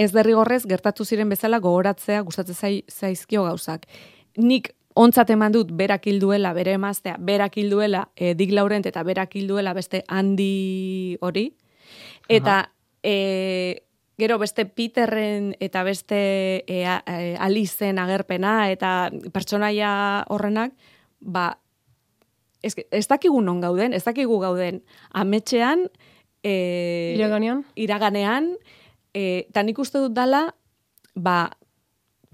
ez 0.00 0.10
derrigorrez 0.12 0.64
gertatu 0.68 1.04
ziren 1.04 1.28
bezala 1.28 1.60
gogoratzea 1.60 2.22
gustatzen 2.24 2.56
zai, 2.56 2.74
zaizkio 2.88 3.44
gauzak. 3.44 3.86
Nik 4.36 4.72
ontzat 4.98 5.30
eman 5.30 5.52
dut 5.52 5.72
berak 5.76 6.06
hilduela, 6.10 6.52
bere 6.56 6.74
emaztea, 6.78 7.16
berak 7.18 7.58
hilduela 7.60 8.06
e, 8.16 8.34
Dick 8.34 8.52
Laurent 8.56 8.86
eta 8.86 9.02
berak 9.06 9.36
hilduela 9.36 9.74
beste 9.76 10.02
handi 10.08 11.16
hori. 11.20 11.50
Eta 12.28 12.62
e, 13.02 13.82
gero 14.20 14.38
beste 14.38 14.66
Peterren 14.66 15.54
eta 15.60 15.82
beste 15.86 16.20
e, 16.66 16.84
a, 16.86 17.00
e, 17.06 17.34
Alicen 17.40 17.98
agerpena 17.98 18.70
eta 18.70 19.10
pertsonaia 19.32 19.90
horrenak, 20.28 20.74
ba, 21.20 21.60
ez, 22.62 22.74
ez 22.90 23.06
dakigu 23.08 23.40
non 23.42 23.60
gauden, 23.60 23.94
ez 23.96 24.04
dakigu 24.04 24.38
gauden 24.42 24.82
ametxean, 25.12 25.88
e, 26.42 27.14
Iraganean? 27.16 27.64
iraganean, 27.74 28.54
e, 29.14 29.46
eta 29.48 29.64
nik 29.66 29.78
uste 29.78 30.00
dut 30.02 30.14
dala, 30.16 30.46
ba, 31.14 31.50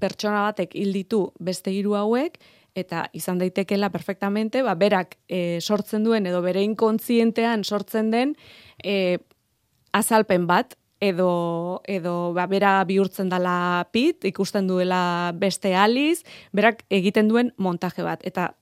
pertsona 0.00 0.46
batek 0.50 0.76
hil 0.76 0.92
ditu 0.92 1.30
beste 1.40 1.72
hiru 1.72 1.96
hauek, 1.96 2.38
eta 2.76 3.06
izan 3.16 3.38
daitekela 3.40 3.90
perfectamente, 3.90 4.62
ba, 4.62 4.76
berak 4.76 5.16
e, 5.28 5.58
sortzen 5.60 6.04
duen, 6.04 6.26
edo 6.28 6.42
bere 6.44 6.62
inkontzientean 6.62 7.64
sortzen 7.64 8.10
den, 8.12 8.36
e, 8.84 9.18
azalpen 9.96 10.46
bat, 10.46 10.76
edo, 11.00 11.80
edo 11.88 12.32
ba, 12.36 12.46
bera 12.50 12.78
bihurtzen 12.88 13.32
dala 13.32 13.88
pit, 13.92 14.24
ikusten 14.28 14.68
duela 14.68 15.32
beste 15.36 15.74
aliz, 15.76 16.22
berak 16.52 16.84
egiten 16.90 17.28
duen 17.28 17.52
montaje 17.56 18.04
bat. 18.04 18.20
Eta 18.24 18.52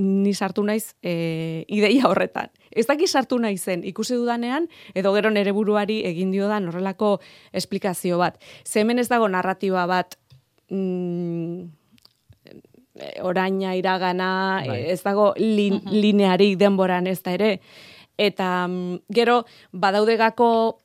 ni 0.00 0.32
sartu 0.34 0.64
naiz 0.64 0.94
e, 1.02 1.64
ideia 1.68 2.08
horretan. 2.08 2.50
Ez 2.70 2.86
daki 2.88 3.06
sartu 3.06 3.38
naizen 3.38 3.84
ikusi 3.84 4.16
dudanean, 4.16 4.68
edo 4.94 5.12
gero 5.16 5.30
nere 5.30 5.52
buruari 5.52 6.00
egin 6.08 6.32
diodan 6.32 6.68
horrelako 6.70 7.18
esplikazio 7.52 8.18
bat. 8.18 8.40
Ze 8.64 8.80
hemen 8.80 8.98
ez 8.98 9.08
dago 9.10 9.28
narratiba 9.28 9.86
bat 9.90 10.16
mm, 10.70 11.62
eh, 12.94 13.14
oraina 13.22 13.76
iragana, 13.76 14.62
Bai. 14.66 14.78
eh, 14.78 14.92
ez 14.94 15.02
dago 15.02 15.32
lin, 15.36 15.80
linearik 15.90 16.58
denboran 16.58 17.06
ez 17.10 17.20
da 17.22 17.36
ere. 17.36 17.54
Eta 18.20 18.66
mm, 18.68 19.06
gero 19.16 19.44
badaude 19.72 20.16
gako, 20.20 20.78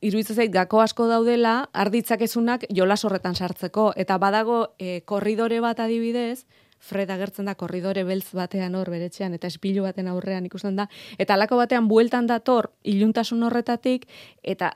iruditzen 0.00 0.36
zait 0.36 0.52
gako 0.54 0.80
asko 0.80 1.08
daudela, 1.10 1.68
arditzakezunak 1.72 2.68
jolas 2.74 3.04
horretan 3.04 3.34
sartzeko. 3.34 3.92
Eta 3.96 4.18
badago 4.22 4.68
eh, 4.78 5.02
korridore 5.04 5.60
bat 5.60 5.80
adibidez, 5.82 6.46
Fred 6.78 7.10
agertzen 7.10 7.46
da 7.48 7.54
korridore 7.54 8.04
beltz 8.04 8.32
batean 8.36 8.74
hor 8.74 8.90
beretxean 8.90 9.34
eta 9.34 9.48
espilu 9.50 9.82
baten 9.86 10.08
aurrean 10.08 10.46
ikusten 10.46 10.76
da. 10.76 10.88
Eta 11.18 11.34
alako 11.34 11.56
batean 11.62 11.88
bueltan 11.88 12.26
dator 12.26 12.70
iluntasun 12.84 13.42
horretatik 13.42 14.06
eta 14.42 14.74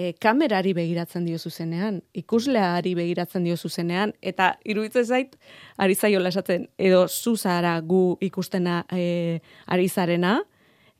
e, 0.00 0.14
kamerari 0.20 0.72
begiratzen 0.76 1.26
dio 1.28 1.38
zuzenean, 1.38 2.00
ikusleari 2.16 2.94
begiratzen 2.96 3.44
dio 3.44 3.56
zuzenean, 3.56 4.14
eta 4.22 4.54
iruditzen 4.64 5.04
zait, 5.04 5.36
ari 5.76 5.94
zaiola 5.94 6.32
esaten, 6.32 6.68
edo 6.78 7.06
zuzara 7.08 7.74
gu 7.80 8.16
ikustena 8.24 8.84
e, 8.92 9.40
ari 9.66 9.88
zarena, 9.88 10.38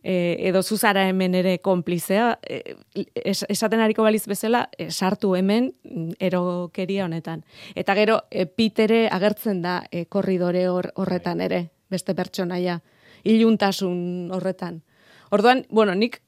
e, 0.03 0.37
edo 0.49 0.63
zuzara 0.63 1.07
hemen 1.09 1.35
ere 1.35 1.59
konplizea, 1.59 2.39
e, 2.43 2.77
es, 3.15 3.45
esaten 3.49 3.81
ariko 3.81 4.03
baliz 4.03 4.27
bezala, 4.29 4.69
e, 4.79 4.91
sartu 4.91 5.35
hemen 5.37 5.73
erokeria 6.19 7.05
honetan. 7.05 7.45
Eta 7.75 7.95
gero, 7.95 8.23
e, 8.31 8.47
Pitere 8.47 9.09
agertzen 9.13 9.63
da 9.63 9.83
e, 9.91 10.07
korridore 10.07 10.69
hor, 10.69 10.93
horretan 10.97 11.41
ere, 11.41 11.71
beste 11.91 12.15
pertsonaia, 12.15 12.81
iluntasun 13.25 14.31
horretan. 14.33 14.83
Orduan, 15.31 15.67
bueno, 15.71 15.95
nik 15.95 16.21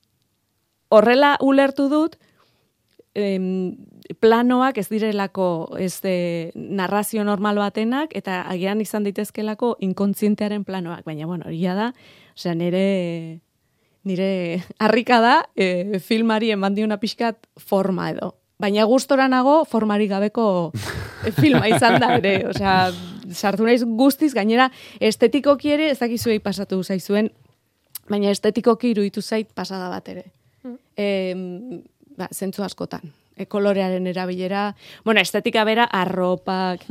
horrela 0.93 1.37
ulertu 1.41 1.89
dut, 1.89 2.19
em, 3.15 3.77
planoak 4.21 4.79
ez 4.79 4.89
direlako 4.89 5.77
ez 5.81 6.01
de, 6.05 6.53
narrazio 6.55 7.25
normal 7.25 7.59
batenak 7.61 8.13
eta 8.17 8.43
agian 8.49 8.81
izan 8.81 9.05
daitezkelako 9.05 9.77
inkontzientearen 9.81 10.65
planoak, 10.65 11.05
baina 11.05 11.27
bueno, 11.27 11.49
hori 11.49 11.63
da, 11.65 11.93
osea 12.37 12.55
nire 12.55 13.41
nire 14.05 14.63
harrika 14.79 15.21
da 15.23 15.35
e, 15.57 15.99
filmari 16.01 16.51
eman 16.55 16.75
diona 16.75 16.99
pixkat 16.99 17.39
forma 17.59 18.11
edo. 18.11 18.35
Baina 18.63 18.85
gustora 18.87 19.29
nago 19.29 19.65
formari 19.65 20.07
gabeko 20.11 20.45
filma 21.41 21.67
izan 21.71 21.99
da 22.03 22.17
ere, 22.19 22.37
osea, 22.51 22.93
sartu 23.33 23.67
naiz 23.67 23.83
guztiz 23.85 24.33
gainera 24.35 24.69
estetikoki 25.01 25.73
ere 25.75 25.91
ez 25.91 25.99
dakizuei 25.99 26.39
pasatu 26.43 26.83
zaizuen, 26.83 27.31
baina 28.11 28.31
estetikoki 28.31 28.93
iruditu 28.93 29.23
zait 29.23 29.51
pasada 29.55 29.89
bat 29.91 30.09
ere. 30.09 30.29
Mm. 30.63 31.83
ba, 32.17 32.29
zentzu 32.31 32.63
askotan. 32.63 33.03
E, 33.37 33.47
kolorearen 33.47 34.07
erabilera, 34.07 34.75
bueno, 35.05 35.21
estetika 35.21 35.65
bera, 35.65 35.85
arropak, 35.91 36.83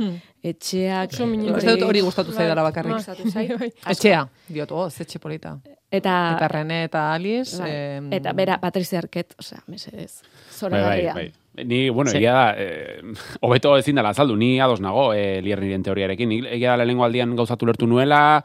etxeak, 0.42 1.12
minimo. 1.26 1.52
Nik 1.52 1.60
uste 1.62 1.74
dut 1.76 1.84
hori 1.88 2.00
gustatu 2.02 2.32
zaidala 2.34 2.64
bakarrik. 2.66 2.96
Gustatu 2.98 3.30
zait. 3.30 3.52
Bai. 3.58 3.68
Asko. 3.84 3.92
Etxea, 3.94 4.24
diot, 4.48 4.72
oh, 4.74 4.88
zetxe 4.90 5.20
polita. 5.22 5.56
Eta, 5.92 6.14
Eta 6.36 6.48
Rene 6.48 6.84
eta 6.88 7.12
Alice. 7.14 7.58
bai, 7.60 7.70
em, 7.70 8.08
eta 8.16 8.32
bera, 8.32 8.58
Patricia 8.60 8.98
Arquette, 8.98 9.36
osea, 9.38 9.62
mesedez, 9.68 10.22
Bai, 10.22 10.30
bai, 10.32 10.58
zoragarria. 10.58 11.14
bai. 11.14 11.32
Ni, 11.64 11.90
bueno, 11.90 12.10
Sí. 12.10 12.16
egia 12.16 12.32
da, 12.32 12.54
eh, 12.56 13.02
hobeto 13.42 13.76
ezin 13.76 13.94
dela 13.96 14.08
azaldu, 14.10 14.36
ni 14.36 14.58
ados 14.60 14.80
nago 14.80 15.12
eh, 15.14 15.40
lierniren 15.42 15.82
teoriarekin. 15.82 16.28
Ni, 16.28 16.38
egia 16.48 16.70
da 16.70 16.78
lehenengo 16.78 17.04
aldian 17.04 17.36
gauzatu 17.36 17.66
lertu 17.66 17.86
nuela, 17.86 18.42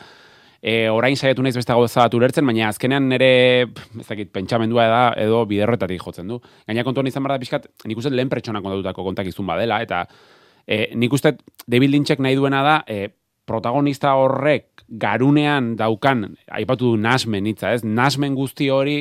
eh, 0.67 0.87
orain 0.91 1.15
saiatu 1.15 1.43
naiz 1.45 1.55
beste 1.55 1.73
gauza 1.73 2.03
bat 2.03 2.15
ulertzen, 2.17 2.45
baina 2.47 2.67
azkenean 2.67 3.07
nire, 3.07 3.29
ez 4.01 4.07
dakit, 4.07 4.31
pentsamendua 4.35 4.87
da 4.91 5.03
edo 5.19 5.43
biderroetatik 5.47 6.03
jotzen 6.03 6.27
du. 6.27 6.41
Gaina 6.67 6.83
kontuan 6.83 7.07
izan 7.07 7.23
behar 7.23 7.37
da 7.37 7.43
pixkat, 7.43 7.69
nik 7.87 8.01
uste 8.01 8.11
lehen 8.11 8.31
pertsona 8.31 8.61
kontatutako 8.65 9.05
kontakizun 9.07 9.47
badela, 9.47 9.79
eta 9.85 10.03
eh, 10.67 10.89
nik 10.95 11.13
uste 11.15 11.37
David 11.67 11.93
Lynchek 11.93 12.23
nahi 12.23 12.35
duena 12.35 12.63
da, 12.65 12.81
eh, 12.91 13.07
protagonista 13.47 14.11
horrek 14.19 14.83
garunean 14.99 15.75
daukan, 15.79 16.25
aipatu 16.59 16.91
du 16.91 16.99
nasmen 16.99 17.47
hitza, 17.47 17.71
ez? 17.75 17.85
Nasmen 17.87 18.35
guzti 18.35 18.67
hori 18.71 18.99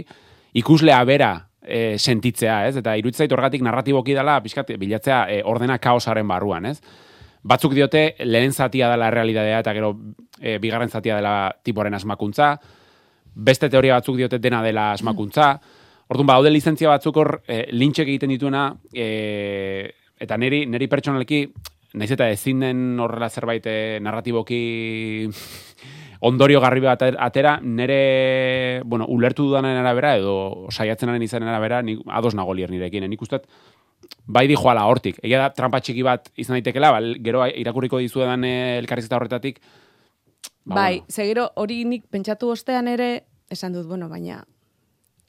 ikuslea 0.57 1.01
bera 1.09 1.33
e, 1.63 1.99
sentitzea, 1.99 2.61
ez? 2.69 2.77
Eta 2.79 2.95
iruditzen 2.99 3.25
zait 3.25 3.35
horgatik 3.35 3.65
narratiboki 3.67 4.15
dela 4.15 4.39
pixkat 4.45 4.71
bilatzea 4.79 5.25
e, 5.35 5.41
ordena 5.51 5.81
kaosaren 5.83 6.29
barruan, 6.31 6.71
ez? 6.71 6.79
Batzuk 7.47 7.77
diote 7.77 8.17
lehen 8.27 8.53
zatia 8.53 8.89
dela 8.91 9.11
realitatea 9.15 9.61
eta 9.63 9.75
gero 9.77 9.93
e, 10.41 10.57
bigarren 10.59 10.91
zatia 10.91 11.21
dela 11.21 11.53
tiporen 11.63 11.95
asmakuntza. 11.95 12.57
Beste 13.37 13.69
teoria 13.71 14.01
batzuk 14.01 14.17
diote 14.19 14.41
dena 14.43 14.63
dela 14.65 14.91
asmakuntza. 14.97 15.53
Orduan, 16.09 16.27
badaude 16.27 16.51
lizentzia 16.51 16.91
batzuk 16.91 17.21
hor 17.23 17.33
e, 17.47 17.67
lintxek 17.71 18.09
egiten 18.09 18.35
dituena 18.35 18.69
e, 18.93 19.07
eta 20.19 20.39
neri, 20.41 20.65
neri 20.67 20.89
pertsonalki 20.91 21.45
naiz 21.97 22.11
eta 22.13 22.29
ezin 22.33 22.65
den 22.65 22.83
horrela 23.01 23.31
zerbait 23.31 23.67
narratiboki 24.03 24.61
ondorio 26.27 26.61
garri 26.61 26.81
bat 26.81 27.03
atera, 27.07 27.59
nere, 27.63 28.83
bueno, 28.85 29.07
ulertu 29.13 29.47
dudanen 29.49 29.77
arabera, 29.79 30.17
edo 30.17 30.67
saiatzenaren 30.71 31.23
izanen 31.23 31.51
arabera, 31.53 31.83
nik 31.85 32.03
ados 32.09 32.35
nago 32.35 32.55
lier 32.57 32.73
nirekin. 32.73 33.07
Nik 33.11 33.23
uste, 33.23 33.43
bai 34.27 34.47
di 34.51 34.57
joala 34.59 34.85
hortik. 34.87 35.21
Egia 35.23 35.41
da, 35.45 35.51
trampa 35.55 35.81
txiki 35.81 36.03
bat 36.07 36.29
izan 36.37 36.59
daitekela, 36.59 36.91
ba, 36.95 37.01
gero 37.23 37.47
irakurriko 37.47 38.03
dizuedan 38.03 38.45
eh, 38.45 38.79
elkarrizketa 38.81 39.17
horretatik. 39.17 39.61
ba, 40.65 40.75
bai, 40.75 40.99
bueno. 40.99 41.07
zegero 41.11 41.51
hori 41.57 41.85
nik 41.85 42.07
pentsatu 42.11 42.51
ostean 42.51 42.89
ere, 42.89 43.27
esan 43.51 43.73
dut, 43.73 43.87
bueno, 43.87 44.09
baina 44.09 44.43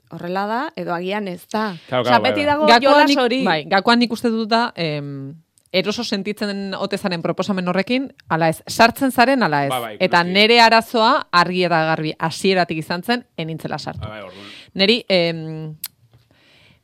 horrela 0.09 0.45
da, 0.47 0.61
edo 0.75 0.93
agian 0.93 1.27
ez 1.27 1.43
da. 1.51 1.75
Claro, 1.87 2.03
claro, 2.03 2.21
bai, 2.21 2.31
beti 2.31 2.45
bai. 2.45 2.47
dago 2.47 2.67
Gakoan 2.67 3.07
jolas 3.07 3.25
hori. 3.25 3.43
bai, 3.45 3.63
gakoan 3.69 3.99
nik 3.99 4.11
uste 4.11 4.31
dut 4.33 4.49
da, 4.49 4.71
em, 4.75 5.35
eroso 5.71 6.03
sentitzen 6.03 6.73
otezaren 6.73 7.21
proposamen 7.21 7.67
horrekin, 7.67 8.07
ala 8.29 8.49
ez, 8.49 8.61
sartzen 8.67 9.11
zaren, 9.11 9.43
ala 9.43 9.65
ez. 9.65 9.69
Ba, 9.69 9.79
bai, 9.83 9.97
eta 9.99 10.23
noski. 10.23 10.33
nere 10.39 10.61
arazoa, 10.63 11.27
argi 11.31 11.65
eta 11.67 11.83
garbi, 11.91 12.13
hasieratik 12.17 12.79
izan 12.79 13.03
zen, 13.03 13.25
enintzela 13.37 13.77
sartu. 13.77 14.07
Ba, 14.07 14.23
bai. 14.23 14.47
Neri, 14.73 15.03
em, 15.09 15.75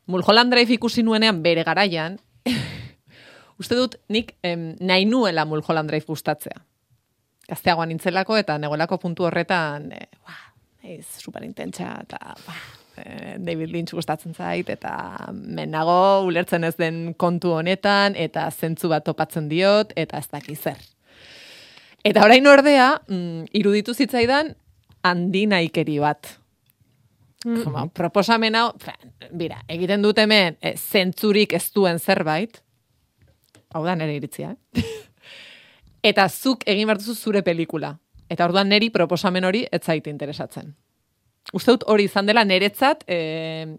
Mulholland 0.06 0.52
Drive 0.52 0.74
ikusi 0.76 1.04
nuenean 1.04 1.42
bere 1.44 1.64
garaian, 1.64 2.18
uste 3.62 3.76
dut 3.80 3.98
nik 4.10 4.36
em, 4.44 4.74
nahi 4.80 5.06
nuela 5.06 5.46
Mulholland 5.46 5.90
Drive 5.90 6.06
gustatzea. 6.08 6.60
Gazteagoan 7.50 7.92
nintzelako 7.92 8.38
eta 8.40 8.58
negolako 8.58 8.98
puntu 9.00 9.28
horretan, 9.28 9.92
e, 9.92 10.08
ba, 10.24 10.38
ez 10.84 11.06
superintentsa 11.20 11.90
eta 12.04 12.36
ba, 12.46 12.56
eh, 12.98 13.36
David 13.40 13.72
Lynch 13.72 13.94
gustatzen 13.96 14.34
zait, 14.34 14.70
eta 14.70 15.32
menago 15.34 16.24
ulertzen 16.28 16.64
ez 16.64 16.76
den 16.78 17.14
kontu 17.18 17.54
honetan, 17.58 18.16
eta 18.16 18.50
zentzu 18.52 18.92
bat 18.92 19.04
topatzen 19.08 19.50
diot, 19.50 19.94
eta 19.96 20.20
ez 20.20 20.28
daki 20.32 20.56
zer. 20.56 20.80
Eta 22.04 22.24
orain 22.26 22.48
ordea, 22.48 23.02
mm, 23.08 23.46
iruditu 23.56 23.94
zitzaidan, 23.94 24.56
handi 25.04 25.48
bat. 27.44 27.64
Como, 27.64 27.88
proposamen 27.94 28.56
hau, 28.56 28.70
bira, 29.32 29.62
egiten 29.68 30.02
dut 30.02 30.20
hemen, 30.20 30.58
e, 30.62 30.76
zentzurik 30.78 31.54
ez 31.54 31.66
duen 31.76 32.00
zerbait, 32.00 32.62
hau 33.74 33.84
da 33.86 33.96
nire 33.96 34.16
iritzia, 34.16 34.54
eh? 34.54 34.86
eta 36.12 36.28
zuk 36.30 36.64
egin 36.70 36.88
behar 36.88 37.02
duzu 37.02 37.16
zure 37.16 37.44
pelikula. 37.44 37.98
Eta 38.32 38.48
orduan 38.48 38.70
neri 38.72 38.90
proposamen 38.90 39.46
hori 39.46 39.66
ez 39.72 39.84
zait 39.84 40.08
interesatzen. 40.08 40.74
Uste 41.54 41.74
dut 41.76 41.84
hori 41.92 42.06
izan 42.08 42.26
dela 42.26 42.46
niretzat, 42.48 43.04
e, 43.06 43.76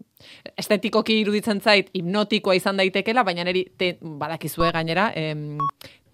estetikoki 0.61 1.17
iruditzen 1.23 1.63
zait, 1.65 1.89
hipnotikoa 1.97 2.55
izan 2.59 2.77
daitekela, 2.77 3.25
baina 3.25 3.47
neri 3.47 3.65
te, 3.81 3.95
badakizue 4.01 4.69
gainera, 4.75 5.09
em, 5.17 5.57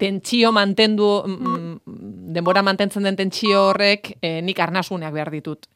tentsio 0.01 0.53
mantendu, 0.57 1.09
mm, 1.27 1.57
mm, 1.57 2.31
denbora 2.37 2.63
mantentzen 2.63 3.05
den 3.05 3.19
tentsio 3.19 3.67
horrek 3.73 4.15
e, 4.23 4.39
nik 4.47 4.63
arnasuneak 4.63 5.13
behar 5.13 5.33
ditut. 5.35 5.67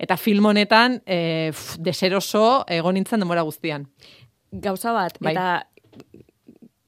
Eta 0.00 0.16
film 0.16 0.46
honetan, 0.48 1.02
e, 1.04 1.50
pf, 1.52 1.76
deseroso 1.84 2.64
egon 2.72 2.96
nintzen 2.96 3.20
denbora 3.20 3.44
guztian. 3.44 3.84
Gauza 4.50 4.94
bat, 4.96 5.18
Bai. 5.20 5.34
eta 5.34 5.66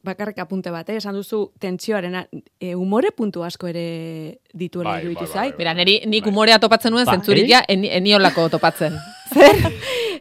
bakarrik 0.03 0.41
apunte 0.43 0.73
bat, 0.75 0.89
eh? 0.91 0.97
esan 0.99 1.15
duzu 1.15 1.45
tentsioaren 1.63 2.17
e, 2.25 2.75
umore 2.75 3.13
puntu 3.15 3.45
asko 3.47 3.69
ere 3.71 4.41
dituela 4.53 4.97
Bai, 4.97 5.03
iruditu 5.05 5.27
bai, 5.27 5.33
bai, 5.35 5.43
zait. 5.45 5.59
Mira, 5.61 5.75
neri, 5.79 6.01
nik 6.07 6.25
Bai. 6.25 6.33
umorea 6.33 6.59
topatzen 6.63 6.95
nuen, 6.95 7.07
Bai. 7.07 7.19
zentzurik 7.19 7.51
ja, 7.51 7.63
eni, 7.69 7.93
eniolako 8.01 8.49
topatzen. 8.57 8.97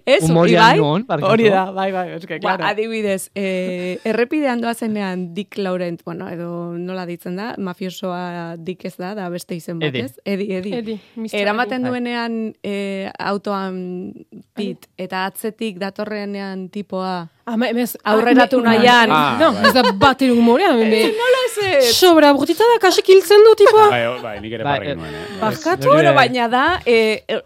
Ez, 0.05 0.23
Humoria 0.23 0.59
Ibai? 0.71 0.77
non, 0.79 1.05
barkatu. 1.07 1.31
Hori 1.31 1.49
da, 1.49 1.65
bai, 1.71 1.91
bai, 1.93 2.07
eske, 2.17 2.39
Ba, 2.39 2.55
claro. 2.57 2.65
adibidez, 2.71 3.29
eh, 3.35 3.99
errepidean 4.03 4.61
doazenean 4.61 5.33
Dick 5.35 5.57
Laurent, 5.57 6.01
bueno, 6.05 6.29
edo 6.29 6.73
nola 6.77 7.05
ditzen 7.05 7.35
da, 7.37 7.51
mafiosoa 7.57 8.55
Dick 8.57 8.85
ez 8.89 8.95
da, 8.97 9.13
da 9.17 9.29
beste 9.29 9.55
izen 9.55 9.79
bat, 9.79 9.95
ez? 9.95 10.15
Edi, 10.25 10.47
edi. 10.57 10.73
Edi. 10.79 10.97
Eramaten 11.33 11.83
Bai. 11.83 11.91
duenean 11.91 12.39
eh, 12.63 13.11
autoan 13.19 14.13
pit, 14.57 14.87
eta 14.97 15.25
atzetik 15.29 15.77
datorrenean 15.81 16.69
tipoa 16.73 17.27
Ama, 17.51 17.67
emez, 17.73 17.95
aurreratu 18.05 18.59
ah, 18.59 18.61
me- 18.61 18.69
nahian. 18.69 19.09
Ah, 19.11 19.37
No, 19.39 19.47
bai. 19.53 19.65
ez 19.67 19.73
da 19.73 19.81
bat 19.97 20.21
ere 20.21 20.31
humorea. 20.31 20.71
me- 20.77 20.85
me- 20.85 21.09
Nola 21.11 21.39
ez 21.49 21.89
Sobra, 21.97 22.29
brutita 22.37 22.63
da, 22.69 22.77
kasik 22.79 23.09
hiltzen 23.09 23.41
du, 23.43 23.55
tipoa. 23.59 23.89
Bai, 23.91 24.03
bai, 24.21 24.35
nik 24.43 24.53
ere 24.53 24.63
Bai, 24.63 24.75
parrekin 24.77 24.93
eh, 24.93 25.01
nuen, 25.01 25.15
eh. 25.17 25.39
Barkatu, 25.41 25.89
bueno, 25.91 26.13
baina 26.15 26.47
da, 26.47 26.63
eh, 26.85 27.23
eh, 27.27 27.41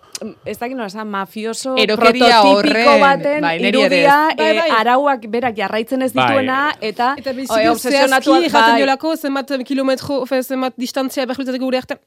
ez 0.45 0.57
dakit 0.59 0.75
nola 0.77 0.91
esan, 0.91 1.07
Erokeria 1.63 2.41
prototipiko 2.41 2.51
horren, 2.59 3.01
baten 3.01 3.41
bai, 3.41 3.55
ere 3.59 3.67
irudia. 3.69 4.17
Bai, 4.35 4.47
eh, 4.47 4.59
bai. 4.59 4.69
arauak 4.81 5.27
berak 5.29 5.55
jarraitzen 5.57 6.01
ez 6.01 6.11
Bai. 6.13 6.27
dituena, 6.27 6.59
eta, 6.81 7.15
Eta 7.17 7.29
oi, 7.31 7.35
biziki 7.35 7.89
zehazki 7.89 8.49
jaten 8.49 8.71
bai. 8.73 8.81
jolako, 8.81 9.15
zenbat 9.17 9.51
kilometro, 9.65 10.25
fe, 10.25 10.43
zenbat 10.43 10.73
distantzia 10.77 11.25
behar 11.25 11.59
gure 11.59 11.77
artean. 11.77 11.99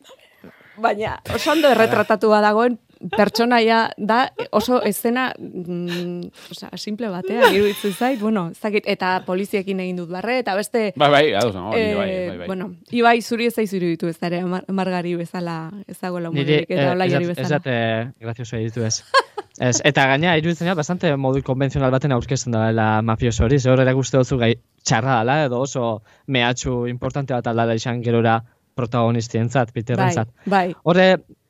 Baina 0.78 1.16
oso 1.34 1.50
ondo 1.50 1.68
erretratatua 1.74 2.40
dagoen 2.40 2.78
pertsonaia 3.16 3.90
da 3.96 4.32
oso 4.50 4.80
escena 4.82 5.32
mm, 5.38 6.30
osea, 6.50 6.70
simple 6.76 7.08
batean 7.08 7.54
iruditzen 7.54 7.92
zait, 7.94 8.20
bueno, 8.20 8.48
ez 8.50 8.58
dakit, 8.60 8.86
eta 8.86 9.22
poliziekin 9.26 9.80
egin 9.80 9.96
dut 9.96 10.10
barre, 10.10 10.38
eta 10.42 10.54
beste, 10.58 10.92
Bai, 10.96 11.10
bai, 11.10 11.24
ados, 11.34 11.54
no, 11.54 11.70
bai, 11.70 11.80
eh, 11.80 11.94
bai, 11.96 12.38
bai. 12.38 12.46
bueno, 12.46 12.72
Ibai 12.90 13.20
zuri 13.22 13.46
ez 13.46 13.54
zaizu 13.54 13.76
iruditu 13.76 14.08
ez 14.10 14.18
dara, 14.18 14.44
mar, 14.46 14.64
margari 14.68 15.14
bezala, 15.18 15.70
ez 15.86 15.98
dagoela 16.00 16.30
Niri, 16.30 16.42
humorerik, 16.42 16.70
eta 16.70 16.88
eh, 16.88 16.94
olaiari 16.94 17.24
ez 17.24 17.30
ez 17.30 17.36
bezala. 17.36 17.60
eh, 17.64 18.10
grazioso 18.20 18.56
editu 18.56 18.84
ez. 18.84 19.02
ez. 19.60 19.78
Eta 19.84 20.06
gaina, 20.10 20.36
iruditzen 20.38 20.68
da, 20.70 20.74
bastante 20.78 21.10
modu 21.16 21.42
konbentzional 21.46 21.92
baten 21.94 22.14
aurkezten 22.14 22.54
da 22.54 22.88
mafioso 23.02 23.44
hori, 23.46 23.58
hor 23.70 23.82
erakuste 23.84 24.20
dutzu 24.20 24.38
gai 24.40 24.54
txarra 24.84 25.20
dela, 25.20 25.42
edo 25.46 25.60
oso 25.66 25.88
mehatxu 26.26 26.86
importante 26.90 27.34
bat 27.34 27.50
aldala 27.50 27.76
izan 27.78 28.02
gerora 28.02 28.38
protagonistientzat, 28.78 29.72
Peterrentzat. 29.74 30.30
Bai, 30.46 30.50
bai. 30.52 30.80
Horre, 30.86 31.06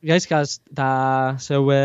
gaizkaz, 0.08 0.60
eta 0.72 0.88
zeu 1.38 1.66
e, 1.74 1.80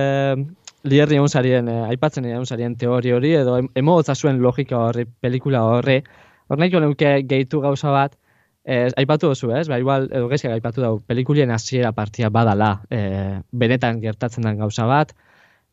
lierri 0.88 1.20
egun 1.20 1.32
zarien, 1.32 1.68
e, 1.68 1.80
aipatzen 1.92 2.28
egun 2.30 2.48
zarien 2.48 2.78
teori 2.80 3.12
hori, 3.12 3.34
edo 3.42 3.58
em- 3.60 3.70
emogotza 3.84 4.16
zuen 4.16 4.40
logika 4.44 4.80
horri, 4.80 5.06
pelikula 5.22 5.66
horri, 5.68 6.00
hor 6.48 6.62
nahiko 6.62 6.80
neuke 6.84 7.16
gehitu 7.28 7.60
gauza 7.66 7.92
bat, 7.92 8.16
e, 8.64 8.88
aipatu 9.04 9.34
duzu, 9.34 9.52
ez? 9.58 9.68
Ba, 9.68 9.82
igual, 9.84 10.08
edo 10.12 10.32
gaizkak 10.32 10.56
aipatu 10.56 10.84
dugu, 10.86 11.04
pelikulien 11.12 11.52
hasiera 11.52 11.92
partia 11.92 12.32
badala, 12.32 12.78
e, 12.90 13.04
benetan 13.52 14.00
gertatzen 14.04 14.48
den 14.48 14.64
gauza 14.64 14.88
bat, 14.88 15.12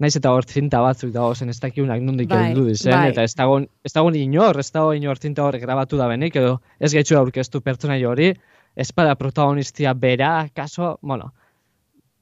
naiz 0.00 0.14
eta 0.16 0.32
hor 0.32 0.46
zinta 0.48 0.80
batzuk 0.80 1.12
dago 1.12 1.34
zen 1.34 1.52
ez 1.52 1.58
dakiunak 1.60 2.00
nondik 2.02 2.30
Bai, 2.30 2.50
heldu 2.50 2.64
dizen, 2.70 2.94
bai. 2.94 3.10
eta 3.12 3.24
ez 3.28 3.34
dago, 3.36 3.58
ez 3.84 3.92
dago 3.92 4.12
inor, 4.16 4.58
ez 4.58 4.70
dago 4.72 4.94
inor 4.96 5.18
zinta 5.20 5.44
hor 5.44 5.58
grabatu 5.60 6.00
da 6.00 6.08
benik, 6.08 6.36
edo 6.40 6.60
ez 6.80 6.92
gaitxu 6.94 7.18
aurkeztu 7.18 7.60
pertsonai 7.60 8.00
hori, 8.08 8.32
ez 8.76 8.88
bada 8.96 9.14
protagonistia 9.20 9.92
bera, 9.94 10.48
kaso, 10.56 10.98
bueno, 11.02 11.32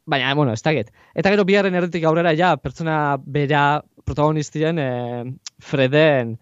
baina, 0.07 0.35
bueno, 0.35 0.53
ez 0.53 0.63
dakit. 0.63 0.91
Eta 1.15 1.31
gero 1.31 1.45
bigarren 1.45 1.77
erretik 1.79 2.05
aurrera, 2.09 2.35
ja, 2.35 2.57
pertsona 2.57 3.19
bera 3.25 3.83
protagonistien 4.09 4.79
e, 4.81 4.91
Freden 5.61 6.37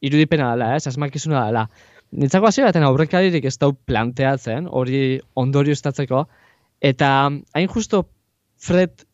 irudipena 0.00 0.54
dela, 0.54 0.74
ez, 0.76 0.86
asmakizuna 0.88 1.44
dela. 1.46 1.66
Nitzako 2.10 2.48
hasi 2.48 2.64
baten 2.64 2.82
aurrekaririk 2.82 3.44
ez 3.46 3.58
dau 3.60 3.74
planteatzen, 3.86 4.66
hori 4.66 5.20
ondorio 5.38 5.76
estatzeko, 5.76 6.24
eta 6.80 7.12
hain 7.28 7.70
justo 7.70 8.08
Fred 8.60 9.04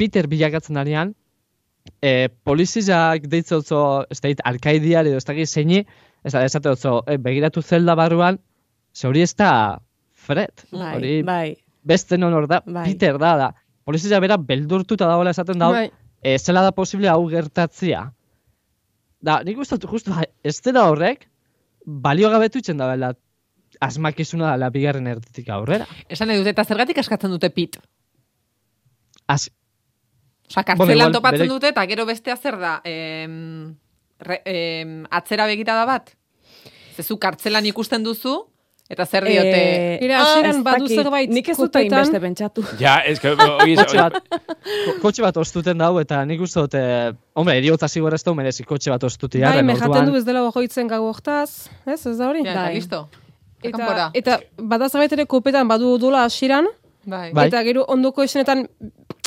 Peter 0.00 0.26
bilakatzen 0.32 0.78
danean, 0.78 1.14
e, 2.00 2.28
polizizak 2.44 3.26
deitze 3.28 3.58
otzo, 3.58 3.80
ez 4.10 4.20
dakit, 4.20 4.40
alkaidiari 4.48 5.12
edo 5.12 5.20
ez 5.20 5.26
dakit 5.28 5.48
zeini, 5.50 5.82
ez 6.24 6.32
da, 6.32 6.44
esate 6.48 6.72
otzo, 6.72 7.00
e, 7.06 7.18
begiratu 7.20 7.62
zelda 7.62 7.96
barruan, 7.98 8.40
ze 8.94 9.08
hori 9.08 9.22
ez 9.26 9.34
da 9.36 9.52
Fred, 10.20 10.66
Bai, 10.72 10.94
hori 10.96 11.12
bai. 11.24 11.56
beste 11.84 12.18
non 12.18 12.34
hor 12.36 12.46
da, 12.48 12.62
Bai. 12.66 12.84
Peter 12.90 13.18
da, 13.20 13.34
da. 13.40 13.50
Polizia 13.84 14.20
bera 14.20 14.36
beldurtuta 14.36 15.08
dagoela 15.08 15.32
esaten 15.36 15.60
da, 15.60 15.70
Bai. 15.72 15.86
e, 16.22 16.38
zela 16.38 16.62
da 16.62 16.72
posible 16.76 17.08
hau 17.08 17.22
gertatzia. 17.28 18.06
Da, 19.20 19.40
nik 19.44 19.58
uste 19.60 19.76
dut, 19.76 19.90
justu, 19.90 20.16
ez 20.44 20.56
dela 20.64 20.86
horrek, 20.88 21.26
balio 21.84 22.30
gabetu 22.32 22.60
itzen 22.60 22.80
da 22.80 22.88
bela, 22.88 23.12
asmakizuna 23.80 24.52
dela 24.54 24.68
bigarren 24.72 25.06
erditik 25.06 25.48
aurrera. 25.52 25.86
Esan 26.08 26.30
edut, 26.32 26.48
eta 26.48 26.64
zergatik 26.64 27.00
askatzen 27.00 27.32
dute 27.32 27.50
pit? 27.52 27.76
Az, 29.30 29.48
Osa, 30.50 30.62
Bueno, 30.62 30.66
kartzelan 30.66 30.96
igual 30.98 31.12
topatzen 31.14 31.38
bere- 31.44 31.52
dute, 31.52 31.68
eta 31.70 31.86
gero 31.86 32.04
bestea 32.06 32.36
zer 32.36 32.56
da, 32.58 32.80
em, 32.84 33.74
re, 34.18 34.42
em, 34.44 35.04
atzera 35.10 35.46
begirada 35.46 35.84
bat? 35.86 36.10
Zezu 36.96 37.16
kartzelan 37.22 37.64
ikusten 37.70 38.02
duzu, 38.02 38.32
eta 38.90 39.06
zer 39.06 39.24
diote... 39.24 39.60
Eh, 39.60 39.98
Ira, 40.02 40.18
ah, 40.18 40.24
hasieran 40.26 40.56
ez 40.58 40.62
badu 40.66 40.88
zerbait 40.90 41.30
Nik 41.30 41.48
ez 41.48 41.56
dut 41.56 41.76
hainbeste 41.78 42.18
pentsatu. 42.20 42.64
Ja, 42.82 42.96
ez 43.06 43.20
que, 43.22 43.36
kotxe 43.36 43.96
bat, 44.02 44.18
ko- 44.26 44.96
kotxe 45.04 45.22
bat 45.22 45.36
ostuten 45.38 45.78
dau, 45.78 45.92
eta 46.02 46.24
nik 46.26 46.40
uste 46.42 46.60
dut, 46.66 46.74
eh, 46.74 47.12
hombre, 47.38 47.54
eriotza 47.62 47.86
zigor 47.88 48.14
ez 48.18 48.22
da 48.26 48.34
merezi 48.34 48.64
kotxe 48.66 48.90
bat 48.90 49.04
ostutia. 49.06 49.46
Bai, 49.48 49.56
ren 49.60 49.66
me 49.70 49.74
jaten 49.78 49.88
orduan- 49.92 50.10
du 50.10 50.16
ez 50.18 50.24
dela 50.26 50.42
hoitzen 50.50 50.88
gau 50.90 51.04
hortaz, 51.06 51.68
ez, 51.86 52.04
ez 52.06 52.16
da 52.18 52.26
hori? 52.28 52.42
Ja, 52.42 52.50
eta 52.50 52.62
Bai. 52.66 52.74
listo. 52.74 53.08
Eta, 53.62 54.10
eta 54.14 54.40
bada 54.58 54.88
zerbait 54.88 55.12
ere 55.12 55.26
kopetan 55.26 55.68
badu 55.68 55.94
odola 55.94 56.24
hasieran, 56.24 56.66
Bai. 57.06 57.30
Bai. 57.32 57.46
eta 57.46 57.62
gero 57.62 57.84
ondoko 57.86 58.22
esenetan 58.24 58.66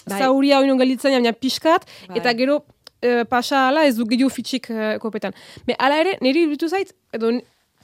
Bai. 0.05 0.19
zauria 0.19 0.59
oinon 0.59 0.79
gelitzen, 0.81 1.15
baina 1.15 1.33
pixkat, 1.33 1.87
Bai. 2.07 2.17
eta 2.19 2.33
gero 2.37 2.63
e, 3.03 3.23
pasa 3.29 3.67
ala 3.69 3.85
ez 3.87 3.95
du 3.97 4.07
gehiago 4.09 4.31
fitxik 4.33 4.69
e, 4.71 4.91
kopetan. 5.03 5.35
Be, 5.67 5.77
ala 5.79 5.99
ere, 6.03 6.17
niri 6.21 6.45
iruditu 6.47 6.69
zait, 6.69 6.93
edo 7.13 7.31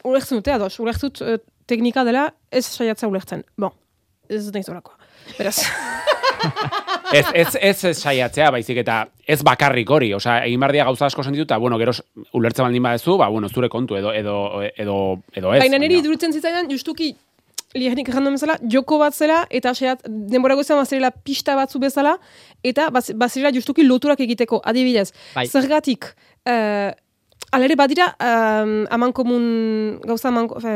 ulertzen 0.08 0.39
dute, 0.39 0.55
ados, 0.55 0.73
ulertzut 0.79 1.21
e, 1.21 1.38
teknika 1.69 2.05
dela 2.08 2.29
ez 2.51 2.65
saiatza 2.65 3.10
ulertzen. 3.10 3.43
Bon, 3.60 3.75
ez 4.29 4.47
naiz 4.53 4.67
horakoa. 4.71 4.97
Beraz, 5.38 5.60
ez, 7.13 7.25
ez, 7.34 7.47
ez, 7.55 7.84
ez 7.91 7.95
saiatzea, 7.97 8.49
baizik 8.55 8.79
eta 8.82 9.03
ez 9.27 9.41
bakarrik 9.45 9.89
hori, 9.91 10.12
osea, 10.17 10.39
egin 10.47 10.62
behar 10.63 10.73
dira 10.75 10.88
gauza 10.89 11.10
asko 11.10 11.25
sentitu, 11.25 11.45
eta, 11.45 11.60
bueno, 11.62 11.77
gero 11.82 11.93
ulertzen 12.38 12.65
baldin 12.65 12.86
badezu, 12.88 13.17
ba, 13.19 13.29
bueno, 13.29 13.49
zure 13.49 13.69
kontu, 13.69 13.99
edo, 13.99 14.13
edo, 14.15 14.38
edo, 14.69 14.99
edo 15.36 15.53
ez. 15.53 15.60
baina 15.65 15.82
niri 15.82 15.99
iruditzen 16.01 16.34
zitzaidan, 16.34 16.71
justuki, 16.71 17.12
lihernik 17.75 18.10
errandu 18.10 18.32
bezala, 18.34 18.58
joko 18.71 18.97
bat 19.01 19.13
zela, 19.13 19.43
eta 19.49 19.73
saiat, 19.73 20.01
denbora 20.08 20.55
goizan 20.58 20.79
bazirela 20.82 21.12
pista 21.12 21.55
batzu 21.55 21.79
bezala, 21.79 22.17
eta 22.63 22.89
baz- 22.89 23.13
bazirela 23.13 23.51
justuki 23.53 23.84
loturak 23.86 24.19
egiteko, 24.25 24.62
adibidez. 24.65 25.12
Bai. 25.36 25.45
Zergatik, 25.47 26.10
uh, 26.49 26.89
alere 27.51 27.75
badira, 27.75 28.15
um, 28.21 28.86
aman 28.93 29.12
komun, 29.13 29.99
gauza 30.05 30.27
aman, 30.29 30.49
fe, 30.62 30.73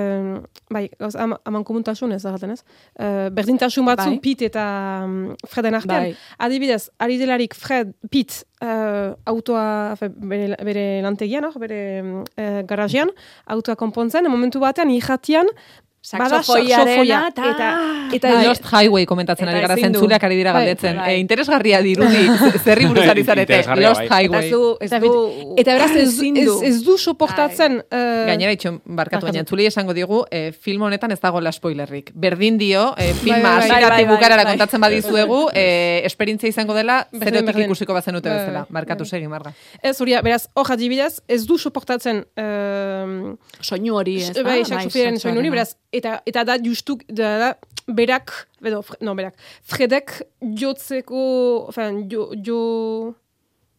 bai, 0.73 0.89
gauza 0.99 1.19
ama, 1.21 1.37
aman 1.45 1.63
komuntasun 1.63 2.13
ez 2.15 2.23
erraten 2.25 2.51
ez, 2.55 2.63
uh, 2.99 3.29
berdintasun 3.29 3.85
batzu 3.85 4.09
Bai. 4.09 4.19
Pit 4.23 4.41
eta 4.41 4.63
um, 5.05 5.35
Freden 5.49 5.75
artean. 5.77 6.09
Bai. 6.09 6.15
Adibidez, 6.39 6.89
ari 6.97 7.17
delarik 7.21 7.53
Fred, 7.53 7.93
Pit, 8.09 8.43
uh, 8.63 9.13
autoa, 9.25 9.93
fe, 9.99 10.09
bere, 10.09 10.57
bere 10.65 11.01
lantegian, 11.05 11.45
hor, 11.45 11.59
bere 11.61 12.01
uh, 12.01 12.61
garajean, 12.69 13.09
autoa 13.45 13.75
konpontzen, 13.75 14.29
momentu 14.29 14.61
batean, 14.63 14.89
irratian, 14.93 15.45
Bada 15.45 15.82
saxofoiarena, 16.03 16.83
saxofoia, 16.83 17.19
eta... 17.31 17.49
eta- 17.49 18.15
eta- 18.17 18.31
Bai. 18.33 18.45
Lost 18.45 18.65
Highway 18.67 19.05
komentatzen 19.07 19.47
ari 19.49 19.61
gara 19.63 19.75
zentzuleak 19.79 20.23
ari 20.27 20.35
dira 20.35 20.51
Bai, 20.53 20.65
galdetzen. 20.65 20.97
bai. 20.99 21.13
E, 21.15 21.19
interesgarria 21.23 21.79
dirudi, 21.81 22.25
zerri 22.63 22.85
buruz 22.89 23.05
ari 23.07 23.23
zarete. 23.23 23.61
Lost 23.79 24.01
bai. 24.03 24.25
Highway. 24.25 24.51
Eta, 24.83 24.99
du... 24.99 25.13
eta 25.57 25.73
beraz, 25.77 25.91
ez, 25.95 26.17
ez, 26.19 26.49
ez 26.69 26.75
du 26.83 26.97
soportatzen... 26.99 27.79
eh, 27.89 28.25
Gainera 28.27 28.51
itxon, 28.57 28.81
barkatu 28.85 29.25
baina 29.29 29.39
entzulei 29.45 29.65
esango 29.71 29.95
digu, 29.95 30.23
e, 30.29 30.51
film 30.51 30.83
honetan 30.89 31.11
ez 31.15 31.19
dagoela 31.23 31.51
spoilerrik. 31.55 32.11
Berdin 32.13 32.57
dio, 32.59 32.89
e, 32.97 33.13
filma 33.21 33.39
bai, 33.39 33.43
bai. 33.43 33.55
hasieratik 33.63 33.89
Bai, 33.89 33.89
bai, 33.89 34.03
bai, 34.05 34.15
bukarara 34.15 34.43
bai. 34.43 34.51
kontatzen 34.53 34.81
badizuegu, 34.83 35.39
e, 35.55 36.01
esperientzia 36.05 36.49
izango 36.51 36.75
dela, 36.75 36.99
zerotik 37.15 37.63
ikusiko 37.65 37.93
bazenute 37.95 38.27
Bai, 38.29 38.37
bezala. 38.43 38.65
Barkatu 38.69 39.05
segi, 39.07 39.27
marga. 39.31 39.53
Ez, 39.81 39.95
hori, 40.03 40.17
beraz, 40.23 40.47
hor 40.53 40.71
adibidez, 40.75 41.21
ez 41.27 41.45
du 41.47 41.57
soportatzen 41.57 42.25
eh, 42.35 43.33
Soinu 43.63 43.95
hori, 43.99 44.17
ez 44.23 44.33
da? 44.35 44.43
bai, 44.45 44.59
saxofiaren 44.67 45.19
soinu 45.21 45.39
hori, 45.41 45.49
beraz, 45.53 45.73
eta, 45.93 46.19
eta 46.29 46.43
da 46.47 46.57
justuk, 46.61 47.03
da, 47.07 47.33
da 47.41 47.49
berak, 47.87 48.33
edo, 48.63 48.81
fre, 48.85 48.99
no, 49.05 49.15
berak, 49.19 49.35
Fredek 49.69 50.21
jotzeko, 50.59 51.25
enfin, 51.73 52.05
jo, 52.11 52.31
jo, 52.45 52.61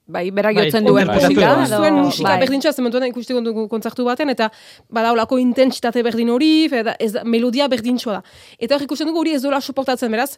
Bai, 0.05 0.29
berak 0.37 0.53
Bai, 0.53 0.67
jotzen 0.67 0.85
bai, 0.85 0.91
duen 0.93 1.07
bai, 1.09 1.15
musika. 1.17 1.47
bai, 1.57 1.67
zuen 1.79 1.95
musika 1.97 2.29
bai. 2.29 2.41
berdintxa, 2.43 2.73
zementuan 2.77 3.07
ikusteko 3.09 3.41
dugu 3.41 3.63
kontzertu 3.73 4.05
baten, 4.05 4.29
eta 4.29 4.51
badaulako 4.93 5.39
intentsitate 5.41 6.03
berdin 6.05 6.29
hori, 6.35 6.51
fe, 6.69 6.83
da, 6.85 6.93
ez 7.01 7.15
da, 7.15 7.23
melodia 7.25 7.71
berdintxoa 7.73 8.19
da. 8.19 8.35
Eta 8.61 8.77
hor 8.77 8.85
ikusten 8.85 9.09
dugu 9.09 9.23
hori 9.23 9.33
ez 9.39 9.41
dola 9.47 9.63
soportatzen, 9.65 10.13
beraz, 10.13 10.35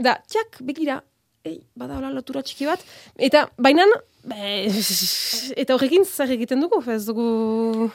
da, 0.00 0.16
txak, 0.32 0.62
begira, 0.64 1.02
ei, 1.44 1.58
badaula 1.76 2.08
lotura 2.14 2.40
txiki 2.40 2.70
bat, 2.70 2.86
eta 3.20 3.44
bainan, 3.60 3.92
be, 4.32 4.54
eta 5.60 5.76
horrekin 5.76 6.08
zer 6.08 6.32
egiten 6.38 6.64
dugu, 6.64 6.80
ez 6.88 7.02
dugu... 7.10 7.90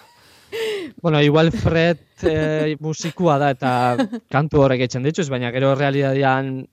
Bueno, 1.01 1.19
igual 1.25 1.49
Fred 1.51 2.05
eh, 2.23 2.75
musikua 2.79 3.37
da 3.37 3.51
eta 3.53 3.71
kantu 4.33 4.63
horrek 4.63 4.87
etxen 4.87 5.03
dituz, 5.03 5.27
baina 5.29 5.51
gero 5.51 5.75
realitatean 5.75 6.67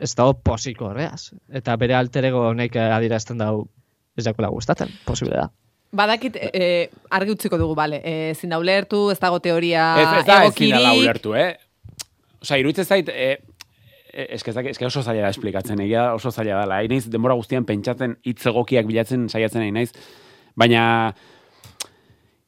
ez 0.00 0.14
dago 0.16 0.34
posiko 0.44 0.90
horreaz. 0.90 1.32
Eta 1.52 1.76
bere 1.76 1.94
alterego 1.94 2.48
honek 2.50 2.76
eh, 2.76 2.90
adierazten 2.96 3.38
dau 3.38 3.68
ez 4.16 4.24
dakoela 4.24 4.50
gustatzen, 4.52 4.90
posible 5.06 5.36
da. 5.36 5.48
Badakit, 5.96 6.36
e, 6.38 6.88
argi 7.10 7.34
utziko 7.34 7.58
dugu, 7.58 7.74
bale. 7.74 7.98
E, 8.06 8.34
zin 8.38 8.52
da 8.52 8.60
ulertu, 8.62 9.08
ez 9.10 9.18
dago 9.18 9.40
teoria 9.42 9.86
Ez, 9.98 10.06
ez 10.20 10.26
da 10.26 10.36
ez 10.44 10.54
dela 10.54 10.76
egokirik. 10.76 11.00
ulertu, 11.02 11.34
eh? 11.34 11.56
Osa, 12.40 12.58
iruditzen 12.60 12.86
zait, 12.86 13.08
eh, 13.08 13.38
eh, 14.12 14.26
eske, 14.36 14.54
ez 14.54 14.70
eske 14.70 14.86
oso 14.86 15.02
zaila 15.02 15.26
da 15.26 15.32
esplikatzen, 15.34 15.80
egia 15.82 16.04
da 16.04 16.14
oso 16.14 16.30
zaila 16.30 16.60
dela. 16.62 16.78
Hain 16.78 16.94
naiz 16.94 17.10
denbora 17.10 17.34
guztian 17.34 17.66
pentsatzen 17.66 18.16
hitz 18.24 18.46
egokiak 18.46 18.86
bilatzen 18.86 19.28
saiatzen 19.28 19.64
nahi 19.64 19.74
naiz, 19.74 19.90
baina 20.54 20.84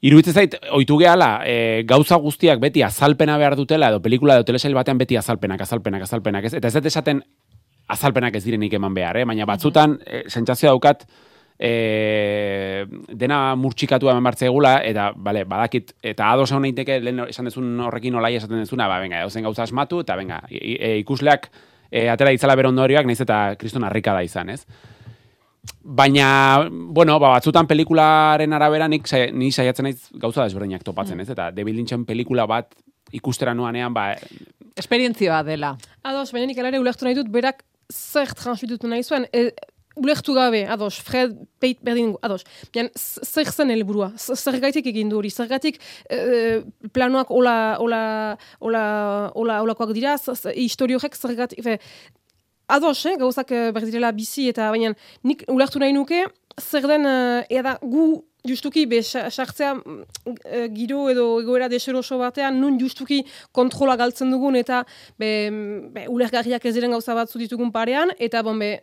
iruditzen 0.02 0.34
zait, 0.34 0.56
oitu 0.74 0.96
gehala, 0.98 1.42
e, 1.46 1.84
gauza 1.86 2.16
guztiak 2.18 2.58
beti 2.62 2.82
azalpena 2.82 3.36
behar 3.38 3.54
dutela, 3.56 3.88
edo 3.92 4.00
pelikula 4.02 4.34
edo 4.40 4.44
telesail 4.48 4.74
batean 4.74 4.98
beti 4.98 5.16
azalpenak, 5.16 5.60
azalpenak, 5.62 6.02
azalpenak, 6.08 6.48
ez? 6.48 6.54
Eta 6.58 6.68
ez 6.68 6.74
dut 6.74 6.88
esaten 6.90 7.22
azalpenak 7.92 8.34
ez 8.34 8.44
direnik 8.44 8.72
eman 8.74 8.94
behar, 8.94 9.20
eh? 9.20 9.24
baina 9.28 9.46
batzutan, 9.46 9.98
e, 10.06 10.24
sentsazioa 10.28 10.72
daukat, 10.74 11.04
e, 11.58 12.84
dena 13.14 13.54
murtxikatu 13.58 14.10
hemen 14.10 14.24
bartze 14.26 14.48
egula, 14.48 14.78
eta, 14.84 15.10
bale, 15.16 15.44
badakit, 15.48 15.92
eta 16.02 16.30
ados 16.32 16.50
hau 16.52 16.60
naiteke, 16.62 16.98
lehen 17.02 17.20
esan 17.28 17.46
dezun 17.50 17.68
horrekin 17.86 18.16
olai 18.18 18.34
esaten 18.38 18.62
dezuna, 18.62 18.88
ba, 18.90 18.98
venga, 19.02 19.20
edozen 19.22 19.46
gauza 19.46 19.62
asmatu, 19.66 20.00
eta, 20.02 20.16
venga, 20.18 20.42
i- 20.50 20.78
e, 20.80 20.96
ikusleak 21.02 21.50
e, 21.90 22.08
atera 22.08 22.32
ditzala 22.34 22.56
bero 22.58 22.72
ondorioak, 22.72 23.06
naiz 23.06 23.20
eta 23.22 23.54
kriston 23.60 23.84
harrika 23.84 24.14
da 24.16 24.22
izan, 24.26 24.50
ez? 24.50 24.64
Baina, 25.82 26.68
bueno, 26.70 27.18
ba, 27.18 27.32
batzutan 27.36 27.66
pelikularen 27.70 28.52
arabera 28.54 28.86
nik, 28.90 29.06
ni 29.34 29.50
saiatzen 29.54 29.86
naiz 29.88 29.98
gauza 30.22 30.44
desberdinak 30.46 30.84
topatzen, 30.86 31.20
ez? 31.22 31.28
Eta 31.34 31.50
David 31.54 31.74
Lynchen 31.78 32.04
pelikula 32.06 32.46
bat 32.50 32.74
ikustera 33.14 33.54
nuanean, 33.54 33.94
ba, 33.94 34.12
Esperientzia 34.78 35.42
dela. 35.46 35.74
Ados, 36.06 36.30
baina 36.32 36.46
nik 36.48 36.58
alare 36.62 36.80
ulertu 36.80 37.04
nahi 37.06 37.18
dut, 37.18 37.28
berak 37.34 37.64
zer 37.92 38.30
transmitutu 38.38 38.88
nahi 38.88 39.02
zuen, 39.04 39.26
e, 39.34 39.50
ulertu 40.00 40.32
gabe, 40.32 40.62
ados, 40.72 40.94
Fred 41.04 41.34
peit 41.60 41.82
berdin, 41.84 42.14
ados, 42.24 42.46
baina 42.72 42.88
z- 42.96 43.26
zer 43.28 43.50
zen 43.52 43.74
helburua, 43.74 44.12
Z- 44.16 44.38
zergatik 44.40 44.86
egin 44.88 45.10
du 45.12 45.18
hori, 45.18 45.28
zergatik 45.30 45.76
e, 46.08 46.62
planoak 46.94 47.30
ola, 47.30 47.76
ola, 47.84 48.00
ola, 48.60 48.84
ola, 49.34 49.60
olakoak 49.66 49.92
dira, 49.92 50.16
z- 50.16 50.38
z- 50.46 50.54
historio 50.56 50.96
horrek 51.02 51.18
zergatik, 51.20 51.60
fe, 51.66 51.76
ados, 52.68 53.04
eh, 53.06 53.16
gauzak 53.18 53.50
eh, 53.52 53.70
berdirela 53.72 54.12
bizi, 54.12 54.48
eta 54.48 54.70
baina 54.70 54.94
nik 55.24 55.44
ulertu 55.48 55.78
nahi 55.78 55.92
nuke, 55.92 56.24
zer 56.60 56.86
den, 56.86 57.06
eh, 57.06 57.46
eda 57.58 57.78
gu 57.82 58.22
justuki 58.44 58.86
be 58.90 59.02
sa- 59.02 59.28
sartzea 59.30 59.74
mm, 59.74 60.02
eh, 60.44 60.68
giro 60.74 61.08
edo 61.10 61.40
egoera 61.40 61.68
deseroso 61.68 62.18
batean 62.18 62.58
nun 62.60 62.78
justuki 62.80 63.24
kontrola 63.52 63.94
galtzen 63.96 64.30
dugun 64.34 64.56
eta 64.56 64.84
be, 65.18 65.28
be 65.94 66.06
ulergarriak 66.08 66.64
ez 66.66 66.74
diren 66.74 66.90
gauza 66.90 67.14
batzu 67.14 67.38
ditugun 67.38 67.70
parean 67.70 68.10
eta 68.18 68.42
bon 68.42 68.58
be 68.58 68.80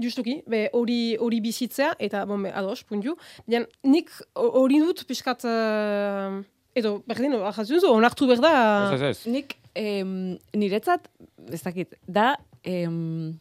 justuki 0.00 0.42
be 0.46 0.68
hori 0.72 1.16
hori 1.16 1.40
bizitzea 1.40 1.94
eta 1.98 2.26
bon 2.26 2.42
be 2.42 2.52
ados 2.52 2.82
puntu. 2.84 3.16
Baina 3.46 3.64
nik 3.84 4.10
ho- 4.36 4.52
hori 4.60 4.78
dut 4.84 5.04
pixkat 5.08 5.44
eh, 5.48 6.42
edo 6.76 7.02
berdin 7.08 7.34
onartu 7.40 8.26
berda. 8.26 8.52
ez, 8.92 9.00
ez, 9.00 9.02
ez. 9.02 9.26
Nik, 9.32 9.56
em, 9.74 10.36
niretzat, 10.54 11.08
ez 11.50 11.62
dakit, 11.62 11.96
da, 12.06 12.36
em, 12.62 13.38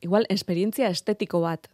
igual, 0.00 0.26
esperientzia 0.28 0.88
estetiko 0.88 1.40
bat. 1.40 1.68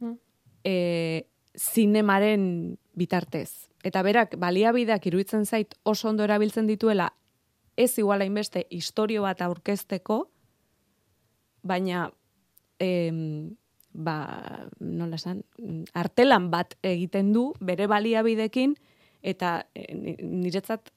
Mm. 0.00 0.16
E, 0.64 1.26
zinemaren 1.58 2.78
bitartez. 2.94 3.68
Eta 3.82 4.02
berak, 4.02 4.36
baliabideak 4.38 5.06
iruditzen 5.06 5.44
zait 5.46 5.74
oso 5.82 6.08
ondo 6.08 6.24
erabiltzen 6.24 6.68
dituela, 6.70 7.12
ez 7.76 7.98
igual 7.98 8.22
hainbeste 8.22 8.66
historio 8.70 9.22
bat 9.22 9.40
aurkezteko, 9.42 10.28
baina, 11.62 12.10
em, 12.78 13.56
ba, 13.92 14.68
nola 14.80 15.16
esan, 15.16 15.42
artelan 15.94 16.50
bat 16.50 16.76
egiten 16.82 17.32
du, 17.32 17.52
bere 17.60 17.88
baliabidekin, 17.90 18.76
eta 19.22 19.66
e, 19.74 19.86
ni- 19.94 20.16
niretzat 20.20 20.92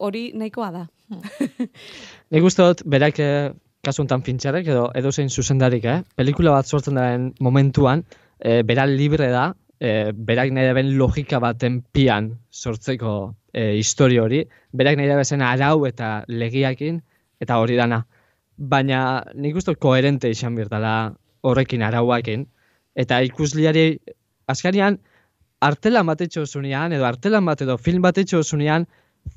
hori 0.00 0.30
nahikoa 0.34 0.70
da. 0.74 0.84
Nik 2.32 2.46
uste 2.46 2.66
dut, 2.66 2.82
berak 2.88 3.20
kasu 3.84 4.02
honetan 4.02 4.24
pintxarek 4.26 4.70
edo 4.72 4.86
edo 4.98 5.12
zein 5.12 5.30
zuzendarik, 5.30 5.84
eh? 5.84 6.00
Pelikula 6.16 6.56
bat 6.56 6.66
sortzen 6.66 6.98
daren 6.98 7.28
momentuan, 7.40 8.04
eh, 8.40 8.62
bera 8.62 8.86
libre 8.86 9.30
da, 9.30 9.52
eh, 9.80 10.12
berak 10.12 10.52
nahi 10.52 10.66
daben 10.70 10.96
logika 10.98 11.40
baten 11.40 11.82
pian 11.92 12.30
sortzeko 12.50 13.34
eh, 13.52 13.74
historio 13.78 14.24
hori, 14.24 14.44
berak 14.72 14.96
nahi 14.96 15.08
daben 15.08 15.42
arau 15.42 15.86
eta 15.86 16.24
legiakin, 16.28 17.02
eta 17.40 17.58
hori 17.58 17.76
dana. 17.76 18.04
Baina 18.56 19.24
nik 19.34 19.56
uste 19.56 19.74
koherente 19.74 20.30
izan 20.30 20.54
birtala 20.54 21.14
horrekin 21.42 21.82
arauakin, 21.82 22.46
eta 22.94 23.20
ikusliari 23.22 23.98
askarian 24.48 24.98
artelan 25.60 26.06
bat 26.06 26.20
etxo 26.20 26.46
zunean, 26.46 26.92
edo 26.92 27.04
artelan 27.04 27.44
bat 27.44 27.60
edo 27.62 27.76
film 27.78 28.02
bat 28.02 28.18
etxo 28.18 28.42
zunean, 28.42 28.86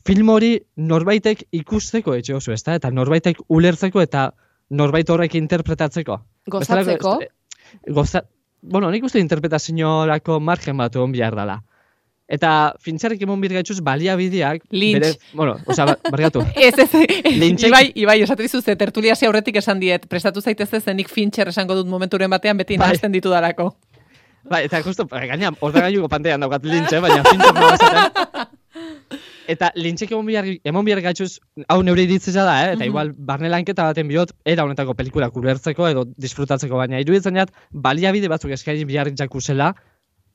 film 0.05 0.29
hori 0.29 0.51
norbaitek 0.77 1.45
ikusteko 1.51 2.15
etxe 2.15 2.33
oso, 2.35 2.51
ezta? 2.53 2.75
Eta 2.75 2.91
norbaitek 2.91 3.37
ulertzeko 3.49 4.01
eta 4.01 4.31
norbait 4.69 5.09
horrek 5.09 5.35
interpretatzeko. 5.35 6.19
Gozatzeko. 6.47 7.17
Bestelako- 7.19 7.93
Goza... 7.93 8.21
Bueno, 8.61 8.89
nik 8.91 9.03
uste 9.05 9.19
interpretaziorako 9.19 10.39
margen 10.39 10.77
bat 10.77 10.95
egon 10.95 11.11
behar 11.11 11.35
dela. 11.37 11.59
Eta 12.27 12.73
fintzarek 12.83 13.21
emon 13.23 13.39
bir 13.39 13.53
gaitxuz 13.55 13.77
baliabideak... 13.79 14.63
Lynch. 14.71 15.13
bueno, 15.33 15.57
oza, 15.65 15.85
ba- 15.85 15.97
barkatu. 16.11 16.41
Ez, 16.55 16.73
ez, 16.77 16.89
Lynchek- 17.37 17.69
Ibai, 17.69 17.91
Ibai, 17.95 18.17
esatu 18.25 18.43
dizu, 18.43 18.61
ze 18.61 18.75
tertulia 18.75 19.13
aurretik 19.27 19.55
esan 19.61 19.79
diet, 19.79 20.07
prestatu 20.09 20.41
zaitez 20.41 20.73
ez, 20.73 20.83
nik 20.95 21.07
Fincher 21.07 21.47
esango 21.47 21.75
dut 21.75 21.87
momenturen 21.87 22.29
batean 22.29 22.57
beti 22.57 22.75
Bai. 22.77 22.87
nahazten 22.87 23.11
ditu 23.15 23.29
darako. 23.29 23.75
Bai, 24.49 24.65
eta 24.65 24.81
justo, 24.83 25.05
gaina, 25.07 25.51
ordenagailuko 25.61 26.07
pantean 26.09 26.39
daukat 26.43 26.63
lintxe, 26.65 26.99
baina 26.99 27.23
fintzak 27.23 27.55
nago 27.61 27.73
esaten. 27.75 28.26
Eta 29.47 29.69
lintxek 29.79 30.11
emon 30.11 30.25
bihar, 30.27 30.47
emon 30.67 30.85
bihar 30.85 30.99
gaitxuz, 31.05 31.37
hau 31.71 31.79
neure 31.85 32.03
iritzea 32.03 32.43
da, 32.43 32.55
eh? 32.65 32.73
eta 32.75 32.87
igual 32.87 33.13
barne 33.29 33.49
lanketa 33.49 33.85
baten 33.87 34.09
bihot, 34.09 34.33
era 34.45 34.65
honetako 34.67 34.95
pelikula 34.99 35.29
ulertzeko 35.33 35.87
edo 35.87 36.03
disfrutatzeko, 36.19 36.75
baina 36.75 36.99
iruditzen 37.03 37.39
jat, 37.39 37.53
baliabide 37.71 38.27
batzuk 38.31 38.51
eskaini 38.51 38.83
bihar 38.89 39.11
jakuzela, 39.15 39.71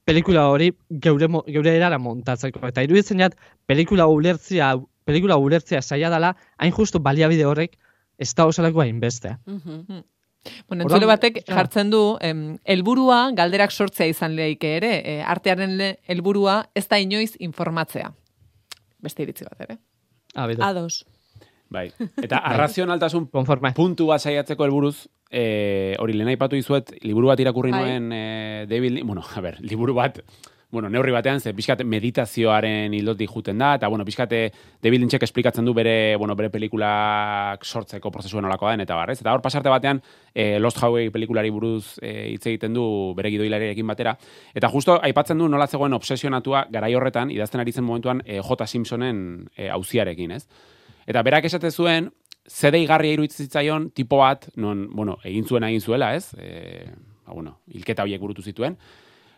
pelikula 0.08 0.46
hori 0.50 0.70
geure, 1.06 1.28
geure 1.48 1.76
erara 1.76 1.98
montatzeko. 2.00 2.64
Eta 2.70 2.84
iruditzen 2.86 3.20
jat, 3.20 3.36
pelikula 3.68 4.08
ulertzia, 4.08 4.72
pelikula 5.04 5.36
ulertzia 5.36 5.82
zaila 5.82 6.10
dela, 6.14 6.32
hain 6.58 6.72
justu 6.72 7.02
baliabide 7.02 7.44
horrek, 7.44 7.76
ez 8.18 8.32
da 8.34 8.48
osalako 8.48 8.80
hainbeste. 8.80 9.36
Mhm. 9.46 10.02
Bueno, 10.66 10.82
Orduan, 10.82 10.88
entzule 10.88 11.06
batek 11.06 11.36
ja. 11.44 11.54
jartzen 11.54 11.92
du, 11.92 12.00
helburua 12.66 13.20
galderak 13.36 13.70
sortzea 13.70 14.08
izan 14.10 14.34
leike 14.34 14.72
ere, 14.80 14.90
e, 15.06 15.20
artearen 15.22 15.76
helburua 16.10 16.64
ez 16.74 16.88
da 16.90 16.98
inoiz 16.98 17.36
informatzea. 17.38 18.10
Beste 19.02 19.24
iritzi 19.26 19.44
bat 19.48 19.60
ere. 19.66 19.78
Ah, 20.34 20.46
bitu. 20.46 20.62
Ados. 20.64 21.04
Bai. 21.72 21.90
Eta 22.22 22.38
arrazionaltasun 22.52 23.26
Konforme. 23.32 23.72
puntu 23.76 24.06
bat 24.12 24.20
saiatzeko 24.22 24.64
helburuz, 24.64 25.08
eh, 25.30 25.96
hori 25.98 26.14
lehen 26.16 26.28
aipatu 26.32 26.56
dizuet, 26.56 26.92
liburu 27.02 27.32
bat 27.32 27.40
irakurri 27.40 27.72
Bai. 27.72 27.80
nuen 27.82 28.12
eh, 28.12 28.66
David, 28.68 29.02
bueno, 29.04 29.24
a 29.24 29.40
ber, 29.40 29.58
liburu 29.60 29.94
bat, 29.96 30.20
bueno, 30.72 30.88
neurri 30.88 31.12
batean, 31.12 31.38
ze 31.38 31.52
pixkat 31.52 31.82
meditazioaren 31.84 32.94
hildotik 32.96 33.30
juten 33.30 33.58
da, 33.60 33.74
eta, 33.76 33.90
bueno, 33.92 34.06
pixkate 34.08 34.38
David 34.82 35.02
Lynchek 35.02 35.26
esplikatzen 35.26 35.66
du 35.68 35.74
bere, 35.76 36.16
bueno, 36.16 36.34
bere 36.34 36.48
pelikulak 36.50 37.66
sortzeko 37.68 38.10
prozesuen 38.10 38.48
olako 38.48 38.70
den, 38.70 38.80
eta 38.86 38.96
barrez. 38.96 39.18
Eta 39.20 39.34
hor 39.36 39.44
pasarte 39.44 39.68
batean, 39.68 40.00
eh, 40.34 40.56
Lost 40.58 40.80
Highway 40.80 41.10
pelikulari 41.12 41.52
buruz 41.52 41.98
eh, 42.00 42.30
hitz 42.32 42.46
egiten 42.46 42.72
du 42.72 42.86
bere 43.18 43.30
gidoilariarekin 43.34 43.92
batera. 43.92 44.16
Eta 44.54 44.72
justo 44.72 44.96
aipatzen 44.96 45.44
du 45.44 45.50
nola 45.52 45.68
zegoen 45.68 45.92
obsesionatua 45.92 46.64
garai 46.72 46.94
horretan, 46.96 47.30
idazten 47.30 47.60
ari 47.60 47.76
zen 47.76 47.84
momentuan 47.84 48.24
eh, 48.24 48.40
J. 48.40 48.66
Simpsonen 48.66 49.22
eh, 49.54 49.68
auziarekin, 49.68 50.32
ez? 50.40 50.46
Eta 51.06 51.20
berak 51.22 51.44
esate 51.52 51.70
zuen, 51.70 52.08
zede 52.48 52.80
igarria 52.80 53.12
iruditzen 53.12 53.44
zitzaion 53.44 53.90
tipo 53.90 54.24
bat, 54.24 54.48
non, 54.56 54.88
bueno, 54.90 55.20
egin 55.22 55.44
zuen 55.44 55.68
egin 55.68 55.84
zuela, 55.84 56.14
ez? 56.16 56.32
E, 56.38 56.86
ba, 57.26 57.34
bueno, 57.34 57.58
hilketa 57.68 58.06
horiek 58.06 58.24
burutu 58.24 58.42
zituen. 58.42 58.78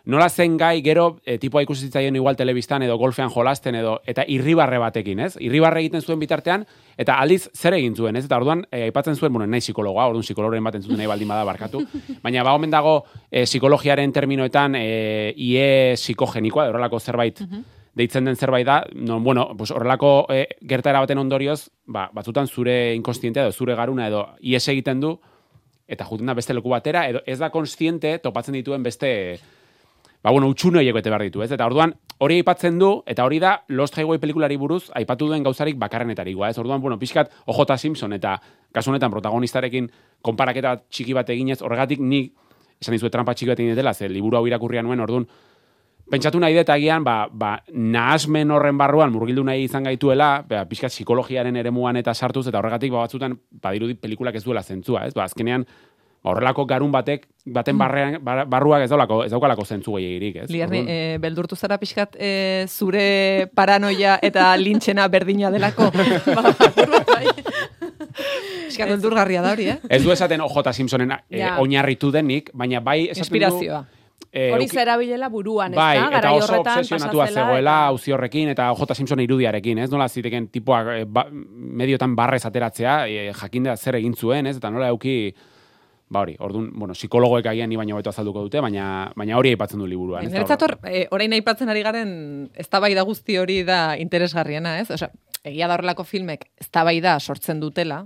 Nola 0.04 0.28
zen 0.28 0.58
gai 0.60 0.82
gero 0.84 1.20
e, 1.24 1.38
tipoa 1.40 1.62
ikusi 1.64 1.86
zitzaion 1.86 2.16
igual 2.18 2.36
telebistan 2.36 2.82
edo 2.84 2.98
golfean 3.00 3.30
jolasten 3.32 3.78
edo 3.78 3.94
eta 4.04 4.26
irribarre 4.28 4.76
batekin, 4.82 5.22
ez? 5.24 5.30
Irribarre 5.40 5.80
egiten 5.80 6.04
zuen 6.04 6.20
bitartean 6.20 6.66
eta 7.00 7.16
aldiz 7.22 7.46
zer 7.56 7.78
egin 7.78 7.96
zuen, 7.96 8.18
ez? 8.20 8.26
Eta 8.28 8.36
orduan 8.36 8.66
e, 8.68 8.82
aipatzen 8.90 9.16
zuen, 9.16 9.32
bueno, 9.32 9.46
nahi 9.48 9.64
psikologoa, 9.64 10.10
orduan 10.12 10.26
psikologoren 10.26 10.64
baten 10.64 10.84
zuten 10.84 11.00
nahi 11.00 11.08
baldin 11.08 11.32
bada 11.32 11.46
barkatu, 11.48 11.80
baina 12.24 12.44
ba 12.44 12.52
omen 12.52 12.74
dago 12.74 12.98
e, 13.30 13.46
psikologiaren 13.46 14.12
terminoetan 14.12 14.76
e, 14.76 14.84
ie 15.40 15.96
psikogenikoa, 15.96 16.68
horrelako 16.74 17.00
zerbait 17.00 17.40
deitzen 17.94 18.28
den 18.28 18.36
zerbait 18.36 18.66
da, 18.66 18.82
non, 18.92 19.24
bueno, 19.24 19.48
pues 19.56 19.70
horrelako 19.70 20.26
e, 20.28 20.44
gertaera 20.68 21.00
baten 21.00 21.18
ondorioz, 21.22 21.70
ba, 21.86 22.10
batzutan 22.12 22.50
zure 22.50 22.92
inkonstientea 22.98 23.46
edo 23.46 23.56
zure 23.56 23.76
garuna 23.78 24.08
edo 24.10 24.26
ies 24.42 24.66
egiten 24.68 25.00
du, 25.00 25.16
eta 25.88 26.04
juten 26.04 26.28
da 26.28 26.34
beste 26.36 26.52
leku 26.52 26.72
batera, 26.72 27.06
edo 27.08 27.22
ez 27.24 27.38
da 27.38 27.52
konstiente 27.54 28.18
topatzen 28.18 28.56
dituen 28.58 28.82
beste, 28.82 29.38
ba, 30.24 30.30
bueno, 30.30 30.48
utxune 30.48 30.80
horiek 30.80 30.94
bete 30.96 31.12
behar 31.12 31.26
ditu, 31.26 31.42
ez? 31.44 31.50
Eta 31.52 31.66
orduan, 31.68 31.92
hori 32.24 32.38
aipatzen 32.40 32.78
du, 32.80 32.90
eta 33.06 33.26
hori 33.28 33.38
da 33.42 33.58
Lost 33.68 33.98
Highway 33.98 34.18
pelikulari 34.22 34.56
buruz 34.56 34.86
aipatu 34.96 35.28
duen 35.28 35.44
gauzarik 35.44 35.76
bakarrenetarikoa, 35.78 36.48
ez? 36.48 36.58
Orduan, 36.62 36.80
bueno, 36.80 36.96
pixkat 36.98 37.30
OJ 37.44 37.76
Simpson 37.76 38.16
eta 38.16 38.38
kasu 38.72 38.90
honetan 38.90 39.12
protagonistarekin 39.12 39.90
konparaketa 40.24 40.78
txiki 40.88 41.12
bat 41.12 41.28
eginez, 41.28 41.60
horregatik 41.60 42.00
nik 42.00 42.32
esan 42.80 42.96
dizue 42.96 43.12
trampa 43.12 43.34
txiki 43.36 43.52
bat 43.52 43.60
egin 43.60 43.76
dela, 43.76 43.92
ze 43.92 44.08
liburu 44.08 44.38
hau 44.38 44.46
irakurria 44.48 44.82
nuen, 44.82 45.04
orduan, 45.04 45.28
pentsatu 46.10 46.40
nahi 46.40 46.56
dut 46.56 46.72
agian, 46.72 47.04
ba, 47.04 47.28
ba, 47.30 47.58
nahasmen 47.68 48.50
horren 48.50 48.80
barruan 48.80 49.12
murgildu 49.12 49.44
nahi 49.44 49.68
izan 49.68 49.84
gaituela, 49.84 50.38
ba, 50.48 50.64
pixkat 50.68 50.92
psikologiaren 50.92 51.56
eremuan 51.60 52.00
eta 52.00 52.14
sartuz, 52.14 52.46
eta 52.48 52.60
horregatik 52.60 52.92
ba, 52.92 53.04
batzutan, 53.04 53.36
badirudi 53.62 54.00
pelikulak 54.00 54.40
ez 54.40 54.44
duela 54.44 54.62
zentzua, 54.62 55.04
ez? 55.04 55.14
Ba, 55.16 55.28
azkenean, 55.28 55.66
horrelako 56.24 56.64
garun 56.64 56.90
batek, 56.92 57.26
baten 57.44 57.76
barrean, 57.76 58.14
bar- 58.24 58.46
barruak 58.48 58.82
ez 58.86 58.88
daulako, 58.88 59.18
ez 59.26 59.30
daukalako 59.34 59.64
zentzu 59.68 59.92
gehiagirik, 59.98 60.36
ez? 60.44 60.50
Liarni, 60.50 60.78
Orduan- 60.80 60.88
eh, 60.94 61.18
beldurtu 61.20 61.56
zara 61.56 61.76
pixkat 61.78 62.16
eh, 62.18 62.64
zure 62.68 63.50
paranoia 63.54 64.18
eta 64.22 64.46
lintxena 64.56 65.04
berdina 65.12 65.50
delako. 65.52 65.90
ba, 66.36 66.54
bai. 67.12 67.26
Pixkat 68.68 68.88
beldurgarria 68.94 69.42
da 69.44 69.52
hori, 69.52 69.68
eh? 69.74 69.76
Ez 69.88 70.02
du 70.04 70.12
esaten 70.14 70.40
OJ 70.40 70.72
Simpsonen 70.72 71.12
eh, 71.12 71.38
Ja. 71.42 71.58
oinarritu 71.60 72.10
denik, 72.10 72.50
baina 72.54 72.80
bai 72.80 73.04
esaten 73.10 73.24
Inspirazioa. 73.26 73.80
du... 73.84 74.26
eh, 74.32 74.50
Hori 74.54 74.64
uki- 74.64 74.74
zerabilela 74.80 75.28
buruan, 75.28 75.72
ez 75.74 75.76
Bai, 75.78 75.98
da? 75.98 76.18
eta 76.18 76.32
oso 76.32 76.52
horretan 76.52 76.78
obsesionatua 76.80 77.26
zegoela 77.28 77.60
eta- 77.82 77.86
auzi 77.92 78.12
horrekin 78.12 78.48
eta 78.48 78.72
J. 78.74 78.94
Simpson 78.94 79.20
irudiarekin, 79.20 79.78
ez? 79.78 79.90
Nola 79.90 80.08
ziteken 80.08 80.48
tipoak 80.48 80.86
eh, 80.96 81.04
ba, 81.06 81.26
mediotan 81.30 82.16
barrez 82.16 82.44
ateratzea, 82.46 83.02
e, 83.08 83.32
jakindea 83.34 83.76
zer 83.76 83.96
egin 84.00 84.14
zuen, 84.16 84.46
ez? 84.46 84.56
Eta 84.56 84.70
nola 84.70 84.88
euki 84.88 85.34
ba 86.14 86.22
hori, 86.24 86.36
ordun, 86.38 86.70
bueno, 86.78 86.94
psikologoek 86.94 87.46
agian 87.50 87.68
ni 87.68 87.78
baino 87.80 87.98
beto 87.98 88.12
azalduko 88.14 88.46
dute, 88.46 88.62
baina 88.64 88.86
baina 89.18 89.38
hori 89.40 89.54
aipatzen 89.54 89.82
du 89.82 89.88
liburuan, 89.90 90.28
Niretzat 90.30 90.62
hor, 90.66 90.76
eh, 90.88 91.06
orain 91.14 91.34
aipatzen 91.36 91.72
ari 91.72 91.82
garen 91.86 92.10
eztabaida 92.64 93.04
guzti 93.06 93.38
hori 93.40 93.62
da 93.66 93.80
interesgarriena, 94.00 94.78
ez? 94.80 94.90
Osea, 94.94 95.10
egia 95.44 95.68
da 95.68 95.78
horrelako 95.78 96.06
filmek 96.08 96.48
eztabaida 96.62 97.18
sortzen 97.20 97.60
dutela, 97.60 98.04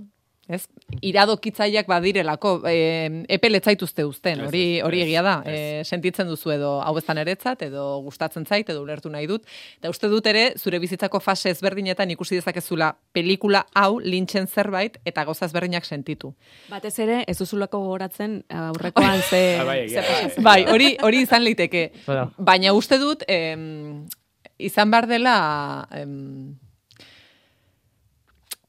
ez? 0.49 0.65
Iradokitzaileak 1.05 1.87
badirelako, 1.89 2.53
eh, 2.67 3.23
epe 3.29 3.49
letzaituzte 3.49 4.05
uzten, 4.05 4.41
hori 4.47 4.81
hori 4.85 5.03
egia 5.05 5.21
da. 5.25 5.35
Eh, 5.45 5.81
sentitzen 5.85 6.27
duzu 6.27 6.51
edo 6.55 6.71
hau 6.81 6.95
ez 6.97 7.05
da 7.05 7.15
niretzat, 7.17 7.61
edo 7.69 7.85
gustatzen 8.05 8.45
zait, 8.45 8.69
edo 8.69 8.81
ulertu 8.81 9.11
nahi 9.13 9.27
dut. 9.29 9.45
Eta 9.77 9.91
uste 9.93 10.09
dut 10.11 10.25
ere, 10.27 10.53
zure 10.57 10.79
bizitzako 10.81 11.21
fase 11.23 11.53
ezberdinetan 11.53 12.11
ikusi 12.11 12.39
dezakezula 12.39 12.95
pelikula 13.13 13.65
hau 13.75 13.99
lintxen 13.99 14.47
zerbait 14.47 14.97
eta 15.05 15.25
gauza 15.27 15.45
ezberdinak 15.45 15.85
sentitu. 15.85 16.33
Batez 16.69 16.97
ere, 16.99 17.23
ez 17.27 17.37
duzulako 17.37 17.83
gogoratzen 17.85 18.43
aurrekoan 18.49 19.21
ze... 19.21 19.43
Bai, 19.69 19.83
ze 19.89 20.01
da, 20.01 20.07
pasatzen. 20.07 20.43
Bai, 20.43 20.63
hori 20.65 20.95
hori 21.05 21.21
izan 21.25 21.45
liteke. 21.45 21.89
Baina 22.37 22.73
uste 22.73 22.97
dut 23.01 23.23
em, 23.27 24.07
izan 24.57 24.91
behar 24.91 25.07
dela 25.07 25.35
em, 25.95 26.57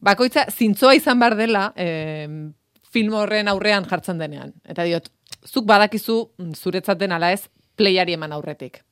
bakoitza 0.01 0.47
zintzoa 0.51 0.95
izan 0.99 1.21
behar 1.21 1.37
dela 1.39 1.71
em, 1.77 2.53
film 2.91 3.15
horren 3.15 3.49
aurrean 3.49 3.87
jartzen 3.89 4.19
denean. 4.19 4.55
Eta 4.69 4.85
diot, 4.89 5.11
zuk 5.47 5.67
badakizu 5.69 6.23
mm, 6.39 6.55
zuretzat 6.57 6.99
den 7.01 7.13
ala 7.17 7.33
ez 7.33 7.45
playari 7.77 8.17
eman 8.17 8.33
aurretik. 8.37 8.83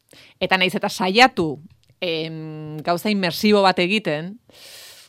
Eta 0.41 0.57
naiz 0.57 0.75
eta 0.79 0.89
saiatu 0.89 1.59
em, 2.01 2.79
gauza 2.85 3.11
inmersibo 3.11 3.63
bat 3.67 3.79
egiten, 3.83 4.37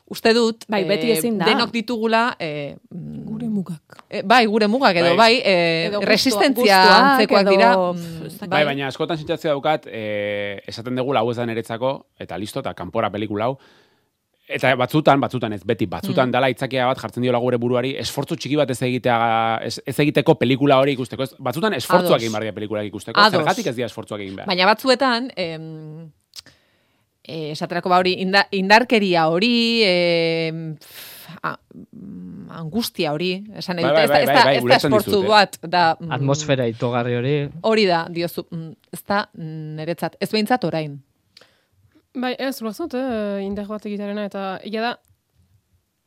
uste 0.09 0.33
dut 0.33 0.65
Bai, 0.67 0.81
beti 0.89 1.11
eh, 1.11 1.19
ezin 1.19 1.37
da. 1.37 1.45
denok 1.45 1.71
ditugula 1.71 2.23
mm, 2.39 3.25
Gure 3.29 3.47
mugak. 3.47 3.99
Eh, 4.09 4.23
bai, 4.25 4.45
gure 4.49 4.67
mugak 4.67 4.97
edo, 4.97 5.11
Bai. 5.13 5.17
bai, 5.17 5.41
eh, 5.45 5.85
Edo 5.91 6.01
resistentzia 6.01 6.79
antzekoak 6.95 7.43
edo, 7.45 7.51
dira. 7.53 7.69
pff, 7.75 8.41
mm. 8.41 8.49
Bai, 8.49 8.63
baina 8.65 8.87
askotan 8.89 9.19
sentzazioa 9.21 9.53
daukat, 9.53 9.85
eh, 9.87 10.63
esaten 10.67 10.97
dugu 10.97 11.13
hau 11.15 11.29
ez 11.31 11.37
da 11.37 11.45
niretzako, 11.45 11.93
eta 12.19 12.37
listo, 12.41 12.59
eta 12.65 12.73
kanpora 12.73 13.11
pelikula 13.13 13.45
hau, 13.51 13.59
Eta 14.49 14.71
batzutan, 14.75 15.19
batzutan 15.21 15.53
ez, 15.53 15.61
beti, 15.63 15.85
batzutan 15.85 16.27
Mm. 16.29 16.31
dala 16.33 16.47
itzakia 16.49 16.87
bat 16.89 16.97
jartzen 16.97 17.21
diola 17.21 17.37
gure 17.37 17.57
buruari, 17.61 17.91
esfortzu 18.01 18.35
txiki 18.35 18.55
bat 18.57 18.69
ez 18.73 18.81
egitea, 18.81 19.17
ez, 19.61 19.75
ez 19.85 19.99
egiteko 19.99 20.33
pelikula 20.41 20.79
hori 20.81 20.95
ikusteko. 20.97 21.23
Ez, 21.23 21.35
batzutan 21.37 21.73
esfortzuak 21.77 22.19
egin 22.19 22.31
behar 22.33 22.47
dira 22.47 22.53
pelikulak 22.57 22.85
ikusteko. 22.89 23.19
Ados. 23.21 23.37
Zergatik 23.37 23.67
ez 23.69 23.75
dira 23.77 23.85
esfortzuak 23.85 24.21
egin 24.21 24.35
behar. 24.39 24.47
Baina 24.49 24.65
batzuetan, 24.65 25.29
em, 25.35 26.09
eh, 27.23 27.51
esaterako 27.51 27.89
ba 27.89 27.99
hori, 28.01 28.15
inda, 28.23 28.47
indarkeria 28.51 29.27
hori, 29.29 29.83
em, 29.85 30.75
mm, 31.93 32.49
angustia 32.49 33.13
hori, 33.13 33.43
esan 33.55 33.75
nahi 33.77 33.85
Bai, 33.85 33.93
dute, 34.01 34.07
bai, 34.13 34.21
ez 34.23 34.27
da, 34.27 34.43
bai, 34.43 34.55
ez 34.57 34.63
da, 34.63 34.75
esportzu 34.79 35.11
dizut, 35.11 35.25
eh. 35.25 35.27
bat, 35.29 35.59
da, 35.61 35.83
mm, 35.99 36.11
Atmosfera 36.11 36.65
itogarri 36.67 37.15
hori. 37.15 37.35
hori 37.61 37.85
da, 37.85 38.07
diozu, 38.09 38.47
mm, 38.49 38.71
ez 38.93 39.03
da 39.05 39.29
niretzat, 39.35 40.15
ez 40.19 40.29
behintzat 40.31 40.63
orain. 40.65 40.97
Bai, 42.19 42.33
ez, 42.39 42.57
dut, 42.59 42.93
eh, 42.93 43.39
indar 43.45 43.67
bat 43.69 43.85
egitarena, 43.87 44.25
eta 44.27 44.43
egia 44.67 44.81
da, 44.83 44.91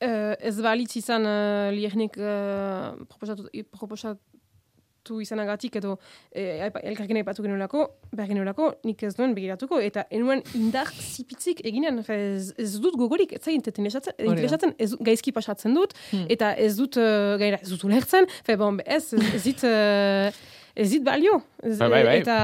eh, 0.03 0.35
ez 0.41 0.57
balitz 0.61 0.97
izan 0.99 1.25
uh, 1.25 1.71
liegnik 1.73 2.19
uh, 2.19 2.93
proposatu, 3.09 3.49
proposatu 3.71 5.19
izanagatik 5.23 5.77
edo 5.81 5.97
eh, 6.31 6.69
elkarrekin 6.83 7.19
aipatu 7.23 7.43
genuelako, 7.43 7.87
behar 8.13 8.29
genuelako, 8.31 8.69
nik 8.87 9.03
ez 9.03 9.15
duen 9.19 9.33
begiratuko, 9.35 9.81
eta 9.83 10.05
enuen 10.15 10.45
indar 10.59 10.91
zipitzik 10.95 11.65
eginen, 11.67 12.03
ez, 12.07 12.53
ez 12.59 12.71
dut 12.83 12.99
gogorik, 13.01 13.33
ez 13.39 13.43
zain 13.43 13.59
interesatzen, 13.59 14.15
da. 14.19 14.29
interesatzen 14.31 14.75
ez, 14.79 14.93
gaizki 15.01 15.35
pasatzen 15.35 15.75
dut, 15.75 15.97
Hmm. 16.13 16.27
eta 16.31 16.53
ez 16.55 16.75
dut, 16.77 16.99
uh, 17.01 17.37
gaira, 17.41 17.59
ez 17.63 17.71
dut 17.73 17.85
ulertzen, 17.89 18.29
fe, 18.47 18.57
bon, 18.61 18.79
ez, 18.85 19.13
ez, 19.15 19.35
ez 19.35 19.43
dit, 19.49 19.65
eh, 19.65 20.31
ez 20.75 20.89
dit 20.91 21.05
balio. 21.05 21.41
Ez, 21.63 21.77
Bai, 21.79 21.89
bai, 21.89 22.03
bai. 22.05 22.17
Eta, 22.23 22.39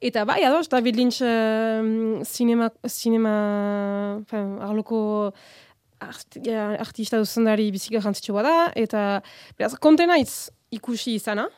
eta 0.00 0.24
bai, 0.28 0.40
ados, 0.46 0.68
David 0.72 0.96
Lynch 0.96 1.20
uh, 1.24 2.22
sinema, 2.24 2.70
sinema, 2.86 3.34
fin, 4.30 4.56
arloko 4.62 5.00
art, 6.04 6.38
ja, 6.44 6.70
artista 6.80 7.18
duzendari 7.20 7.70
bizika 7.74 8.02
jantzitsua 8.04 8.44
da, 8.44 8.56
eta 8.78 9.04
beraz, 9.58 9.74
konten 9.82 10.10
naiz 10.12 10.50
ikusi 10.74 11.16
izana, 11.18 11.48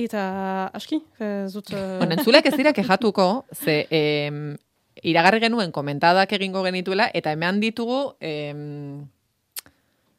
eta 0.00 0.24
aski, 0.74 1.00
ez 1.22 1.52
dut... 1.54 1.72
eh, 1.76 1.98
Bueno, 2.00 2.18
entzulek 2.18 2.50
ez 2.50 2.56
dira 2.58 2.74
kejatuko, 2.76 3.28
ze 3.54 3.84
em, 3.94 4.56
iragarri 5.02 5.42
genuen 5.44 5.72
komentadak 5.74 6.32
egingo 6.38 6.64
genituela, 6.66 7.10
eta 7.14 7.34
hemen 7.34 7.60
ditugu 7.62 8.14
em, 8.20 9.04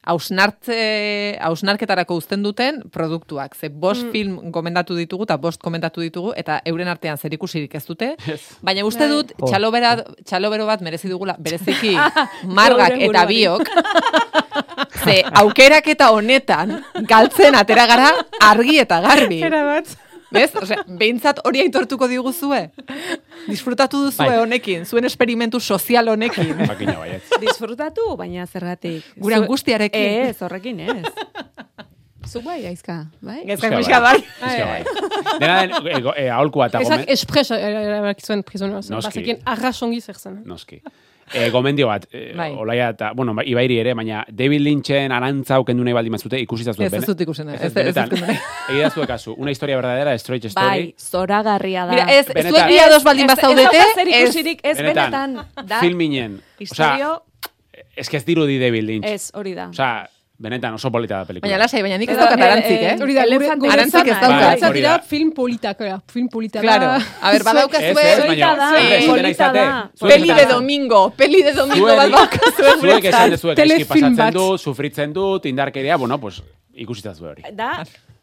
hausnartze, 0.06 1.38
hausnarketarako 1.41 2.16
uzten 2.22 2.43
duten 2.43 2.82
produktuak. 2.91 3.56
Ze 3.56 3.70
bost 3.70 4.03
Mm. 4.06 4.12
film 4.12 4.51
gomendatu 4.51 4.95
ditugu, 4.95 5.24
eta 5.24 5.38
bost 5.38 5.62
komentatu 5.62 6.01
ditugu, 6.01 6.34
eta 6.36 6.62
euren 6.66 6.88
artean 6.88 7.18
zer 7.18 7.34
ikusirik 7.34 7.74
ez 7.76 7.86
dute. 7.86 8.16
Ez. 8.28 8.41
Baina 8.62 8.86
uste 8.86 8.99
Bai. 9.08 9.10
dut, 9.10 9.34
Oh. 9.41 9.47
txalobera, 9.49 10.03
txalobero 10.26 10.66
bat 10.66 10.82
merezi 10.82 11.10
dugula, 11.10 11.36
bereziki 11.39 11.95
margak 12.60 12.93
eta 12.99 13.26
biok. 13.26 13.70
Ze 15.03 15.24
aukerak 15.34 15.88
eta 15.88 16.10
honetan 16.12 16.84
galtzen 17.08 17.56
atera 17.56 17.86
gara 17.88 18.10
argi 18.41 18.80
eta 18.80 19.01
garbi. 19.01 19.41
Era 19.43 19.64
bat. 19.64 19.86
Bez? 20.36 20.51
Osea, 20.61 20.83
behintzat 20.99 21.39
hori 21.47 21.61
aitortuko 21.65 22.07
diguzue. 22.11 22.61
Disfrutatu 23.47 24.03
duzue 24.05 24.27
Bai. 24.27 24.38
honekin, 24.43 24.86
zuen 24.86 25.05
esperimentu 25.09 25.59
sozial 25.59 26.07
honekin. 26.13 26.53
Makina 26.71 26.97
baiet. 27.01 27.23
Disfrutatu, 27.41 28.15
baina 28.19 28.45
zergatik. 28.47 29.03
Gure 29.17 29.36
Zu- 29.39 29.43
angustiarekin. 29.43 30.29
Ez, 30.29 30.38
horrekin 30.45 30.79
ez. 30.86 31.03
Zu 32.25 32.41
bai, 32.41 32.57
aizka, 32.65 33.03
bai? 33.21 33.43
Gezkak 33.45 33.75
Pixka 33.77 33.77
pixka 33.77 33.99
bai. 34.01 34.15
Pixka 34.41 34.65
bai. 34.65 35.38
Dena 35.39 35.57
den, 35.61 35.75
e, 35.93 35.99
go- 36.01 36.15
e, 36.17 36.23
aholkua 36.33 36.71
eta 36.71 36.79
Ezak 36.81 37.03
gomen... 37.03 37.11
espres 37.13 37.51
erakizuen 37.53 38.41
prisoneroa 38.47 38.81
zen. 38.81 38.95
Noski. 38.95 39.11
Bazekien 39.19 39.43
arrasongi 39.53 40.01
zer 40.01 40.17
zen. 40.17 40.39
Noski. 40.49 40.79
E, 41.34 41.49
gomendio 41.49 41.88
bat, 41.88 42.05
e, 42.13 42.34
Bai. 42.38 42.51
olaia 42.53 42.89
eta, 42.93 43.11
bueno, 43.15 43.34
ba- 43.34 43.43
ibairi 43.43 43.80
ere, 43.82 43.93
baina 43.97 44.23
David 44.30 44.61
Lynchen 44.61 45.11
arantza 45.11 45.57
kendu 45.65 45.84
nahi 45.84 45.93
baldin 45.97 46.13
batzute 46.13 46.39
ikusi 46.39 46.63
zazuen. 46.63 46.86
Ez, 46.86 46.93
ez 46.93 47.05
dut 47.07 47.21
ikusen. 47.21 47.49
Ez, 47.49 47.61
ez, 47.61 47.76
ez, 47.76 47.97
ez, 47.97 48.39
egia 48.69 48.89
zuen 48.91 49.07
kasu, 49.07 49.34
una 49.34 49.51
historia 49.51 49.76
verdadera, 49.76 50.13
straight 50.19 50.45
story. 50.51 50.67
Bai, 50.67 50.95
zoragarria 50.99 51.86
da. 51.86 51.91
Mira, 51.93 52.05
ez, 52.13 52.28
Benetan. 52.28 52.51
zuek 52.53 52.67
bi 52.67 52.78
ados 52.78 53.03
baldin 53.03 53.28
bazaudete, 53.28 53.82
Ez 54.05 54.36
ez, 54.63 54.78
benetan. 54.78 55.39
Da, 55.65 55.80
filminen. 55.80 56.41
historio, 56.59 57.23
Ez 57.95 58.09
que 58.09 58.17
ez 58.17 58.26
dirudi 58.26 58.57
David 58.59 58.84
Lynch. 58.84 59.05
ez, 59.07 59.32
hori 59.34 59.53
da. 59.53 59.69
Osea, 59.69 60.09
benetan 60.38 60.73
oso 60.75 60.91
polita 60.91 61.19
da 61.21 61.25
pelikula. 61.25 61.47
baina 61.47 61.63
lasai, 61.63 61.81
baina 61.81 61.97
nik 61.97 62.09
ez 62.11 62.17
daukat 62.17 62.39
eh, 62.39 62.45
arantzik, 62.45 62.79
eh, 62.79 62.89
eh? 62.91 62.97
Hori 63.01 63.13
da, 63.15 63.25
gure, 63.25 63.71
arantzik 63.71 64.09
ez 64.11 64.17
daukat. 64.19 64.61
Bai, 64.61 64.71
dira 64.73 64.95
film 65.11 65.31
politak, 65.31 65.81
eh, 65.81 65.99
film 66.11 66.27
politak. 66.29 66.61
Claro. 66.61 66.89
A 67.21 67.31
ver, 67.31 67.41
Ez, 67.41 67.45
badaukazue... 67.47 68.03
ez, 68.03 68.19
Polita 68.25 68.55
da, 68.55 68.69
eh, 68.79 69.07
polita 69.07 69.51
da. 69.53 69.67
Peli 70.01 70.33
de 70.33 70.45
domingo, 70.45 71.09
peli 71.15 71.43
de 71.43 71.53
domingo 71.53 71.95
bat 71.95 72.11
baukazue 72.11 72.75
Zuek 72.81 73.07
esan 73.11 73.31
dezuek, 73.36 73.59
eski 73.59 73.86
pasatzen 73.86 74.36
dut, 74.36 74.59
sufritzen 74.59 75.13
dut, 75.15 75.45
indarkeria, 75.45 75.97
bueno, 75.97 76.19
pues, 76.19 76.41
ikusita 76.73 77.15
zuen 77.15 77.31
hori. 77.36 77.55
Da, 77.55 77.71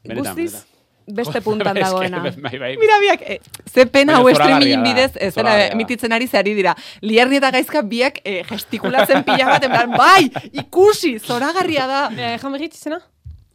guztiz. 0.05 0.72
Beste 1.07 1.41
puntan 1.41 1.77
dagoena. 1.77 2.23
Bai, 2.23 2.59
bai. 2.59 2.73
Mira 2.81 2.99
biak, 3.01 3.23
eh, 3.27 3.39
ze 3.67 3.87
pena 3.87 4.19
hau 4.19 4.29
da, 4.33 4.59
bidez, 4.59 5.13
ez 5.17 5.35
da. 5.35 5.57
emititzen 5.69 6.13
ari 6.13 6.27
zari 6.27 6.55
dira. 6.55 6.75
Lierni 7.01 7.37
eta 7.37 7.51
gaizka 7.51 7.83
biak 7.83 8.21
eh, 8.25 8.43
gestikulatzen 8.49 9.25
pila 9.25 9.47
bat, 9.47 9.65
en 9.65 9.71
plan, 9.71 9.97
bai, 9.97 10.31
ikusi, 10.53 11.19
zoragarria 11.19 11.87
da. 11.87 12.05
Eh, 12.17 12.39
Jan 12.39 12.53
berrit 12.53 12.75
izena? 12.75 13.01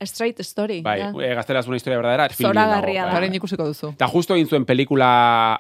Straight 0.06 0.40
story. 0.46 0.82
Bai, 0.86 1.00
da. 1.00 1.10
e, 1.10 1.34
gazteraz 1.34 1.66
una 1.68 1.76
historia 1.76 1.98
verdadera, 1.98 2.30
Zoragarria 2.30 3.02
da. 3.02 3.08
bai. 3.08 3.16
Horrein 3.18 3.34
ikusiko 3.40 3.66
duzu. 3.66 3.90
Eta 3.96 4.08
justo 4.12 4.36
egin 4.36 4.48
zuen 4.48 4.66
pelikula 4.70 5.08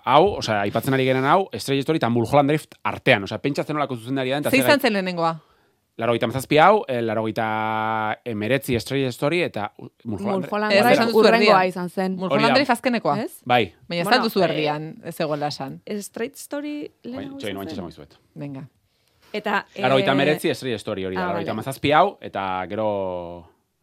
hau, 0.05 0.37
osea, 0.37 0.59
aipatzen 0.67 0.93
ari 0.93 1.07
genen 1.09 1.25
hau, 1.25 1.47
Strange 1.57 1.81
Story 1.81 1.97
eta 1.97 2.09
Mulholland 2.13 2.53
Drift 2.53 2.77
artean, 2.85 3.25
osea, 3.25 3.41
pentsatzen 3.41 3.73
nolako 3.75 3.97
zuzendari 3.97 4.35
da, 4.35 4.43
eta 4.43 4.53
Ze 4.53 4.61
izan 4.61 4.79
zen 4.79 4.93
lehenengoa? 4.93 5.33
Laro 5.97 6.13
gita 6.13 6.27
mazazpi 6.29 6.59
hau, 6.61 6.83
eh, 6.87 6.99
laro 7.01 7.23
gita 7.25 8.19
emeretzi 8.25 8.77
Strange 8.79 9.11
Story 9.15 9.41
eta 9.47 9.71
Mulholland 10.05 10.45
Drive 10.45 11.07
duzu 11.07 11.23
urrengoa 11.23 11.39
erdian. 11.63 11.69
izan 11.71 11.89
zen. 11.89 12.15
Mulholland 12.19 12.51
da. 12.51 12.59
Drive 12.59 12.73
azkenekoa. 12.73 13.15
Ez? 13.23 13.39
Bai, 13.45 13.73
Baina 13.89 14.03
ez 14.03 14.07
Bueno, 14.07 14.23
duzu 14.27 14.43
eh, 14.43 14.45
erdian, 14.45 14.85
ez 15.03 15.15
egoela 15.19 15.47
esan. 15.47 15.79
Straight 16.05 16.37
story 16.37 16.75
bai, 16.83 17.11
lehenago 17.11 17.39
txoin, 17.39 17.49
izan 17.49 17.57
oantxe 17.57 17.73
zen. 17.73 17.79
esango 17.79 17.89
dizuet. 17.89 18.17
Venga. 18.35 18.67
Eta... 19.33 19.63
Laro 19.81 19.97
gita 19.97 20.11
eh, 20.11 20.13
emeretzi 20.19 20.53
Strange 20.53 20.79
Story 20.79 21.05
hori 21.05 21.17
da, 21.17 21.23
ah, 21.23 21.27
laro 21.31 21.39
gita 21.41 21.51
vale. 21.51 21.63
mazazpi 21.63 21.91
hau, 21.91 22.17
eta 22.21 22.43
gero 22.69 22.89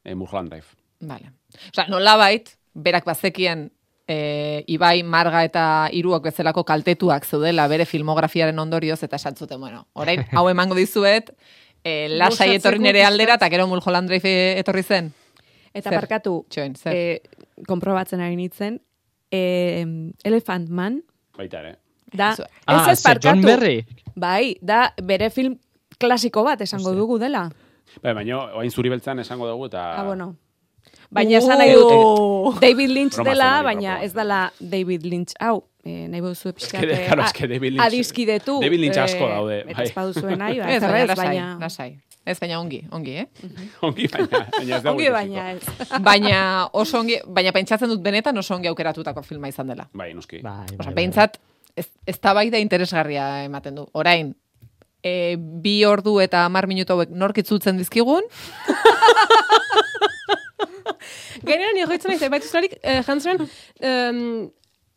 eh, 0.04 0.14
Mulholland 0.14 0.54
Drive. 0.54 0.78
Vale. 1.00 1.32
Osa, 1.72 1.88
nolabait, 1.90 2.54
berak 2.74 3.04
bazekien 3.10 3.72
e, 4.06 4.64
Ibai, 4.70 5.02
Marga 5.02 5.42
eta 5.44 5.66
Iruok 5.92 6.30
bezalako 6.30 6.64
kaltetuak 6.64 7.26
zeudela 7.26 7.66
bere 7.68 7.86
filmografiaren 7.88 8.58
ondorioz, 8.58 9.02
eta 9.02 9.16
esan 9.16 9.34
zuten, 9.36 9.60
bueno, 9.60 9.86
orain, 9.94 10.24
hau 10.32 10.48
emango 10.48 10.78
dizuet, 10.78 11.34
e, 11.85 12.09
lasai 12.09 12.55
etorri 12.57 12.78
nere 12.80 13.05
aldera, 13.05 13.35
eta 13.35 13.49
gero 13.53 13.66
Mulholland 13.68 14.09
Drive 14.09 14.28
e- 14.28 14.59
etorri 14.59 14.82
zen. 14.82 15.12
Eta 15.74 15.91
Zer? 15.91 15.99
barkatu, 16.01 16.45
Txoin, 16.49 16.74
zer? 16.78 16.95
eh, 16.95 17.20
konprobatzen 17.66 18.20
ari 18.20 18.37
nintzen, 18.37 18.80
eh, 19.30 19.85
Elephant 20.24 20.68
Man, 20.70 21.03
Baita 21.37 21.61
ere. 21.61 21.76
da, 22.12 22.35
Ah, 22.66 22.87
ez 22.91 22.99
ez 22.99 23.03
ze 23.03 23.18
John. 23.20 23.43
Berry. 23.43 23.85
Bai, 24.14 24.57
da, 24.62 24.93
bere 25.03 25.30
film 25.30 25.59
klasiko 25.99 26.45
bat 26.45 26.61
esango 26.61 26.93
dugu 26.95 27.18
dela. 27.18 27.51
Bai, 28.03 28.14
baina, 28.14 28.55
oain 28.55 28.70
zuri 28.70 28.89
beltzan 28.89 29.18
esango 29.18 29.49
dugu, 29.49 29.66
eta... 29.66 30.01
Ah, 30.01 30.05
bueno. 30.05 30.37
Baina 31.11 31.39
esan 31.39 31.59
nahi 31.59 31.72
dut, 31.74 31.91
Oh! 31.91 32.55
David 32.61 32.91
Lynch 32.91 33.16
dela, 33.24 33.62
baina 33.62 34.03
ez 34.03 34.12
dela 34.14 34.53
David 34.61 35.05
Lynch 35.05 35.35
hau. 35.41 35.64
Eh, 35.85 36.07
nahi 36.09 36.20
bozu 36.24 36.55
pixkat, 36.57 36.80
que, 36.80 36.95
claro, 37.07 37.22
a- 37.22 37.26
es 37.26 37.32
que 37.37 37.47
David 37.47 37.74
Lynch- 37.74 37.85
adiskidetu. 37.87 38.59
David 38.62 38.80
Lynch 38.80 38.97
asko 39.03 39.26
eh, 39.26 39.32
daude, 39.35 39.59
bai. 39.68 39.85
ez 39.85 39.93
baduzuen 39.95 40.39
nahi, 40.41 40.59
ba, 40.62 40.70
Ez, 40.72 40.82
ez 40.82 40.91
baina, 40.91 41.14
baina... 41.14 41.49
lasai. 41.61 41.91
Ez, 42.24 42.39
baina 42.41 42.57
ongi, 42.59 42.78
ongi, 42.91 43.18
eh? 43.20 43.26
Ongi, 43.85 44.07
baina, 44.09 44.41
baina 44.57 44.76
ez 44.78 44.87
Ongi 44.89 45.11
baina 45.12 45.51
ez. 45.53 45.62
baina 46.09 46.39
oso 46.72 47.03
ongi, 47.03 47.18
baina 47.28 47.53
pentsatzen 47.53 47.91
dut 47.93 48.01
benetan 48.01 48.39
oso 48.41 48.55
ongi 48.57 48.70
aukeratutako 48.72 49.22
filma 49.22 49.49
izan 49.53 49.68
dela. 49.68 49.85
Bai, 49.93 50.14
noski. 50.16 50.41
Bai, 50.41 50.64
bai, 50.72 50.78
Osa, 50.80 50.91
bai. 50.97 51.28
ez, 51.76 51.91
ez 52.07 52.18
da 52.22 52.59
interesgarria 52.59 53.45
ematen 53.45 53.74
du. 53.74 53.87
Orain, 53.93 54.35
e, 55.05 55.37
bi 55.37 55.85
ordu 55.85 56.16
eta 56.24 56.47
hamar 56.47 56.66
minutu 56.66 56.95
hauek 56.95 57.11
nork 57.11 57.37
itzutzen 57.45 57.76
dizkigun, 57.76 58.24
Gainera, 61.45 61.72
nire 61.74 61.85
horretzen 61.85 62.14
nahi, 62.14 62.28
baita 62.32 62.47
zelarik, 62.49 62.78
eh, 62.82 63.03
jantzaren, 63.05 63.43
um, 63.85 64.51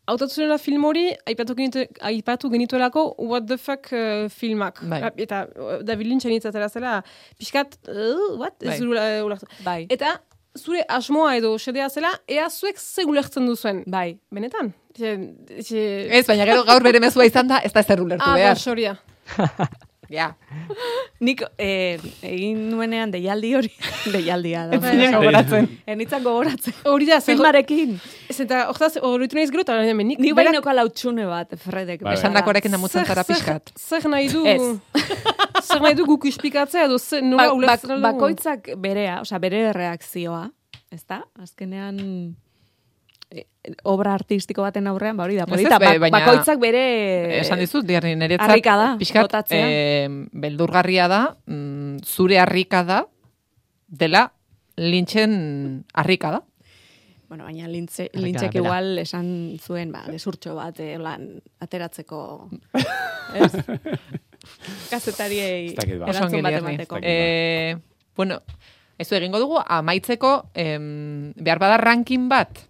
autotzuela 0.08 0.56
film 0.58 0.84
hori, 0.88 1.04
aipatu, 1.28 1.54
genitu, 1.58 1.84
aipatu 2.08 2.50
genituelako 2.52 3.02
What 3.18 3.46
the 3.50 3.58
fuck 3.60 3.90
eh, 3.92 4.28
filmak. 4.32 4.80
Bai. 4.88 5.02
Ah, 5.08 5.12
Eta 5.16 5.42
eh, 5.52 5.78
David 5.86 6.08
Lynchen 6.10 6.32
hitzatera 6.36 6.68
zela, 6.72 6.96
pixkat, 7.38 7.76
uh, 7.88 8.36
what? 8.40 8.56
Bai. 8.64 8.74
Ez 8.74 8.80
uh, 8.82 9.24
ulertu. 9.26 9.46
Bai, 9.66 9.82
Eta 9.92 10.16
zure 10.58 10.82
asmoa 10.90 11.36
edo 11.38 11.52
xedea 11.60 11.88
zela, 11.92 12.10
ea 12.26 12.48
zuek 12.50 12.78
ze 12.80 13.04
ulertzen 13.06 13.46
duzuen. 13.46 13.84
bai. 13.86 14.18
Benetan? 14.34 14.72
Ze, 14.98 15.12
ze... 15.62 15.82
ez, 16.10 16.24
baina 16.26 16.46
gero 16.48 16.64
gaur 16.66 16.82
bere 16.82 16.98
mezua 17.04 17.26
izan 17.28 17.46
da, 17.46 17.60
ez 17.62 17.70
da 17.72 17.82
zer 17.84 18.00
ulertu 18.02 18.24
Ah, 18.26 18.34
behar. 18.34 18.58
soria. 18.58 18.96
Ja. 20.08 20.30
Nik 21.20 21.42
eh, 21.60 21.98
egin 22.24 22.62
nuenean 22.70 23.10
deialdi 23.12 23.50
hori, 23.58 23.68
deialdia 24.08 24.62
da. 24.70 24.78
Bai, 24.80 24.94
bai. 24.96 25.10
gogoratzen. 25.12 25.66
Enitzan 25.86 26.22
gogoratzen. 26.24 26.76
Hori 26.88 27.04
da, 27.10 27.18
Filmarekin. 27.20 27.98
Ez 28.28 28.38
eta, 28.44 28.64
hortaz, 28.70 28.96
horretu 29.02 29.36
nahiz 29.38 29.50
gero, 29.50 29.62
eta 29.64 29.76
hemen 29.82 30.08
nik, 30.08 30.18
Nik 30.20 30.34
bai 30.36 30.44
neuka 30.52 30.72
lautxune 30.76 31.24
bat, 31.26 31.54
Fredek. 31.62 32.02
Bai, 32.02 32.10
bai. 32.12 32.18
Esan 32.18 32.34
dakorekin 32.36 32.70
damutzen 32.76 33.04
zara 33.06 33.22
zer- 33.24 33.34
pixkat. 33.34 33.72
Zer 33.78 34.08
nahi 34.08 34.28
du... 34.32 34.42
Ez. 34.46 34.60
zer 35.68 35.80
nahi 35.82 35.94
du 35.98 36.04
guk 36.06 36.24
ispikatzea 36.30 36.84
edo 36.88 36.98
ze, 36.98 37.22
nola 37.22 37.48
Ba- 37.54 37.66
bak- 37.72 37.84
aldugu? 37.88 38.00
bakoitzak 38.04 38.68
berea, 38.76 39.20
osea, 39.24 39.38
bere 39.42 39.72
reakzioa, 39.72 40.44
ezta? 40.92 41.22
Azkenean 41.42 41.98
e, 43.30 43.44
obra 43.84 44.14
artistiko 44.16 44.62
baten 44.64 44.86
aurrean, 44.88 45.16
ba 45.16 45.24
hori 45.26 45.36
da, 45.36 45.44
Ez 45.44 45.50
polita, 45.52 45.76
ez, 45.76 45.80
be- 45.80 45.98
ba- 45.98 46.08
baina- 46.08 46.20
bakoitzak 46.26 46.58
bere... 46.62 46.84
Esan 47.40 47.58
dizut, 47.60 47.84
diarri 47.88 48.14
niretzat, 48.16 48.48
harrika 48.48 48.76
da, 48.76 48.88
pixkat, 49.00 49.26
botatzea. 49.28 49.66
eh, 49.68 50.08
beldurgarria 50.32 51.08
da, 51.08 51.22
mm, 51.46 51.98
zure 52.04 52.38
harrika 52.40 52.84
da, 52.84 53.02
dela 53.88 54.28
lintxen 54.76 55.84
harrika 55.94 56.30
da. 56.36 56.42
Bueno, 57.28 57.44
baina 57.44 57.68
lintze, 57.68 58.08
lintzek 58.16 58.54
igual 58.56 58.96
esan 59.02 59.58
zuen, 59.60 59.92
ba, 59.92 60.06
desurtxo 60.08 60.54
bat, 60.56 60.78
eh, 60.80 60.96
lan, 60.96 61.34
ateratzeko... 61.60 62.48
ez? 63.42 63.50
Kazetariei 64.88 65.74
ba. 65.76 66.08
Erantzun 66.08 66.40
bat 66.46 66.56
emateko. 66.56 67.00
Eh, 67.02 67.76
bueno, 68.16 68.40
ez 68.96 69.10
egingo 69.12 69.42
dugu, 69.42 69.60
amaitzeko, 69.60 70.32
em, 70.54 71.34
behar 71.36 71.60
bada 71.60 71.76
ranking 71.76 72.30
bat. 72.32 72.64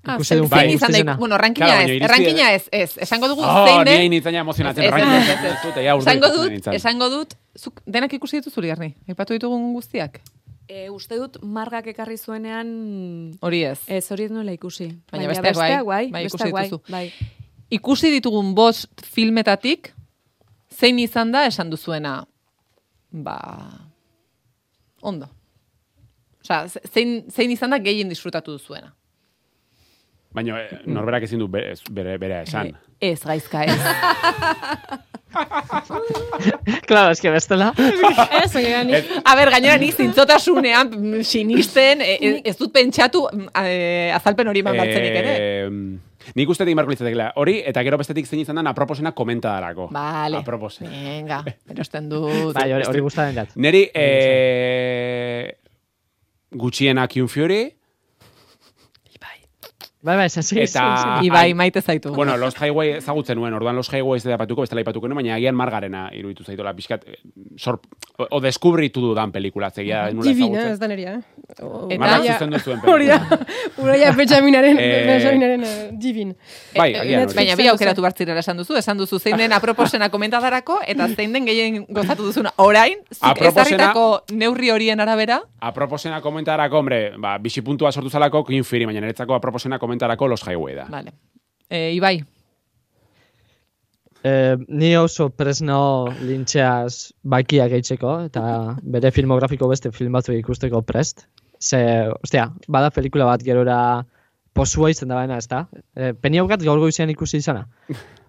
Ah, 0.00 0.14
Ikusi 0.14 0.36
zein, 0.38 0.46
bai, 0.48 0.64
izan 0.72 0.94
daik, 0.94 1.10
bueno, 1.20 1.36
rankina 1.36 1.66
Claro, 1.66 1.92
ez, 1.92 2.08
rankina 2.08 2.52
ez, 2.54 2.68
ez, 2.72 2.94
esango 3.04 3.28
dugu 3.28 3.42
Oh, 3.44 3.66
zein 3.66 3.82
den, 3.84 3.98
hain 3.98 4.14
nintzen 4.14 4.38
ja 4.38 4.40
emozionatzen. 4.46 4.86
Ez, 4.86 4.88
ez, 4.88 4.94
ranking. 4.94 5.16
ez, 5.18 5.28
ez, 5.28 5.44
ez. 5.44 5.50
Ez 5.50 5.62
dut, 5.66 5.82
ja, 5.84 5.96
urduri 5.98 6.14
esango 6.14 6.30
dut, 6.36 6.74
esango 6.78 7.08
dut, 7.12 7.34
zuk 7.58 7.82
denak 7.84 8.14
ikusi 8.16 8.40
dituzu 8.40 8.64
Liarni, 8.64 8.94
aipatu 9.10 9.36
ditugun 9.36 9.74
guztiak. 9.74 10.22
E, 10.70 10.84
uste 10.94 11.16
dut 11.18 11.40
margak 11.42 11.88
ekarri 11.90 12.14
zuenean... 12.20 12.68
Hori 13.42 13.64
ez. 13.66 13.80
Ez, 13.90 14.04
hori 14.14 14.28
ez 14.28 14.30
nuela 14.30 14.52
ikusi. 14.54 14.86
Baina 15.10 15.26
besteak 15.32 15.56
bai, 15.58 15.70
besteak 15.70 15.86
bai, 15.88 16.04
bai, 16.14 16.22
ikusi 16.28 16.52
besteak 16.52 16.52
bai, 16.54 17.08
bai. 17.10 17.30
Ikusi 17.74 18.10
ditugun 18.14 18.52
bost 18.54 19.02
filmetatik, 19.06 19.90
zein 20.70 20.98
izan 21.02 21.32
da 21.34 21.42
esan 21.50 21.70
duzuena, 21.74 22.12
ba, 23.10 23.36
ondo. 25.02 25.26
Osea, 26.44 26.62
ze- 26.70 26.82
zein, 26.94 27.16
zein 27.34 27.50
izan 27.50 27.74
da 27.74 27.78
gehien 27.82 28.08
disfrutatu 28.10 28.54
duzuena. 28.54 28.94
Baina 30.32 30.60
eh, 30.62 30.80
norberak 30.86 31.24
ezin 31.26 31.40
du 31.42 31.48
bere, 31.50 31.74
bere, 31.90 32.16
bere 32.22 32.42
esan. 32.44 32.70
Ez, 33.00 33.20
gaizka, 33.24 33.64
ez. 33.64 33.80
Claro, 36.86 37.12
es 37.12 37.20
que 37.20 37.30
bestela. 37.30 37.72
Ez, 38.44 38.54
nik- 38.54 39.10
A 39.24 39.34
ber, 39.36 39.50
gainera 39.50 39.76
nik 39.78 39.94
zintzotasunean 39.94 40.90
mm, 40.90 41.22
sinisten, 41.22 42.00
e, 42.02 42.16
e, 42.18 42.30
ez 42.44 42.56
dut 42.58 42.72
pentsatu 42.74 43.26
mm, 43.30 43.46
eh, 43.62 44.10
azalpen 44.14 44.48
hori 44.50 44.62
eman 44.64 44.80
ere. 44.82 45.34
Eh, 45.36 45.68
nik 46.34 46.50
ustetik 46.50 46.74
marko 46.74 46.90
litzatekela. 46.90 47.30
Hori, 47.38 47.60
eta 47.66 47.84
gero 47.86 47.98
bestetik 48.00 48.26
zein 48.26 48.42
izan 48.42 48.58
da, 48.58 48.66
aproposena 48.72 49.12
komenta 49.14 49.52
darako. 49.54 49.88
Vale. 49.94 50.42
Aproposen. 50.42 50.90
Venga, 50.90 51.44
erosten 51.70 52.08
dut. 52.10 52.54
Bai, 52.58 52.72
hori, 52.74 53.04
gustaren 53.06 53.38
jat. 53.38 53.54
Neri, 53.54 53.86
eh, 53.94 55.52
gutxiena 56.50 57.06
Kiun 57.06 57.30
Fury, 57.30 57.68
Bai, 60.02 60.16
bai, 60.16 60.26
esan 60.30 60.42
segi, 60.42 60.62
Eta-. 60.64 61.20
Ibai, 61.22 61.50
ai- 61.50 61.54
maite 61.54 61.82
zaitu. 61.82 62.14
bueno, 62.14 62.34
Lost 62.38 62.56
Highway 62.58 62.92
ezagutzen 62.96 63.36
nuen, 63.36 63.52
orduan 63.52 63.76
Lost 63.76 63.92
Highway 63.92 64.16
ez 64.16 64.24
da 64.24 64.38
patuko, 64.38 64.62
bestela 64.62 64.80
ipatuko 64.80 65.06
nuen, 65.08 65.16
baina 65.20 65.34
agian 65.34 65.54
margarena 65.54 66.06
iruditu 66.16 66.42
zaitola, 66.42 66.72
pixkat, 66.74 67.04
eh, 67.06 67.18
sor, 67.60 67.80
o, 68.16 68.26
o 68.30 68.40
deskubritu 68.40 69.02
dudan 69.02 69.30
pelikula, 69.30 69.68
zegia 69.70 70.06
nula 70.10 70.24
Divina, 70.30 70.46
ezagutzen. 70.62 70.72
ez 70.72 70.80
da 70.80 70.88
neria, 70.88 71.12
eh? 71.18 71.20
Eta- 71.50 71.66
Marrak 71.98 72.20
Uraia- 72.22 72.32
zuzendu 72.38 72.58
zuen 72.60 72.80
Hori 72.86 73.06
da, 73.08 73.18
Uraia 73.76 74.12
Benjaminaren, 74.22 74.78
Eh, 74.80 75.04
Benjaminaren 75.06 75.98
divin. 76.00 76.32
Bai, 76.76 76.94
agian 76.94 77.28
Baina 77.36 77.56
bi 77.60 77.68
aukeratu 77.68 78.00
bartzirela 78.00 78.40
esan 78.40 78.56
duzu, 78.56 78.76
esan 78.80 78.96
duzu 78.96 79.18
zein 79.18 79.36
den 79.36 79.52
aproposena 79.52 80.08
komentadarako, 80.08 80.78
eta 80.86 81.08
zein 81.08 81.32
den 81.36 81.44
gehien 81.44 81.84
gozatu 81.90 82.24
duzuna. 82.24 82.54
Orain, 82.56 82.96
zuk 83.12 83.42
ezarritako 83.50 84.22
neurri 84.32 84.70
horien 84.70 85.00
arabera, 85.00 85.42
Aproposena 85.60 86.22
komentarako, 86.24 86.78
hombre, 86.78 87.12
ba, 87.18 87.36
bisi 87.36 87.60
puntua 87.60 87.92
sortu 87.92 88.08
zalako 88.08 88.44
King 88.46 88.64
Fury, 88.64 88.86
baina 88.86 89.00
niretzako 89.02 89.34
aproposena 89.36 89.78
komentarako 89.90 90.28
Los 90.30 90.46
Highway 90.46 90.74
da. 90.78 90.86
vale. 90.90 91.12
E, 91.68 91.90
Ibai, 91.98 92.22
Eh, 94.22 94.56
ni 94.68 94.90
oso 95.00 95.30
presnao 95.32 96.10
lintxeaz 96.20 97.12
bakia 97.24 97.68
gehitzeko, 97.72 98.10
eta 98.28 98.42
bere 98.82 99.08
filmografiko 99.16 99.68
beste 99.70 99.92
film 99.96 100.12
batzuk 100.12 100.36
ikusteko 100.36 100.82
prest. 100.84 101.22
Ze, 101.56 101.80
ostia, 102.20 102.50
bada 102.68 102.90
pelikula 102.92 103.24
bat 103.24 103.40
gerora 103.44 104.04
posua 104.52 104.90
izan 104.92 105.08
da 105.08 105.14
baina, 105.22 105.38
ez 105.40 105.48
da? 105.48 105.62
E, 105.96 106.12
Peniaugat 106.12 106.60
gaur 106.66 106.82
goizean 106.82 107.08
ikusi 107.08 107.40
izana. 107.40 107.64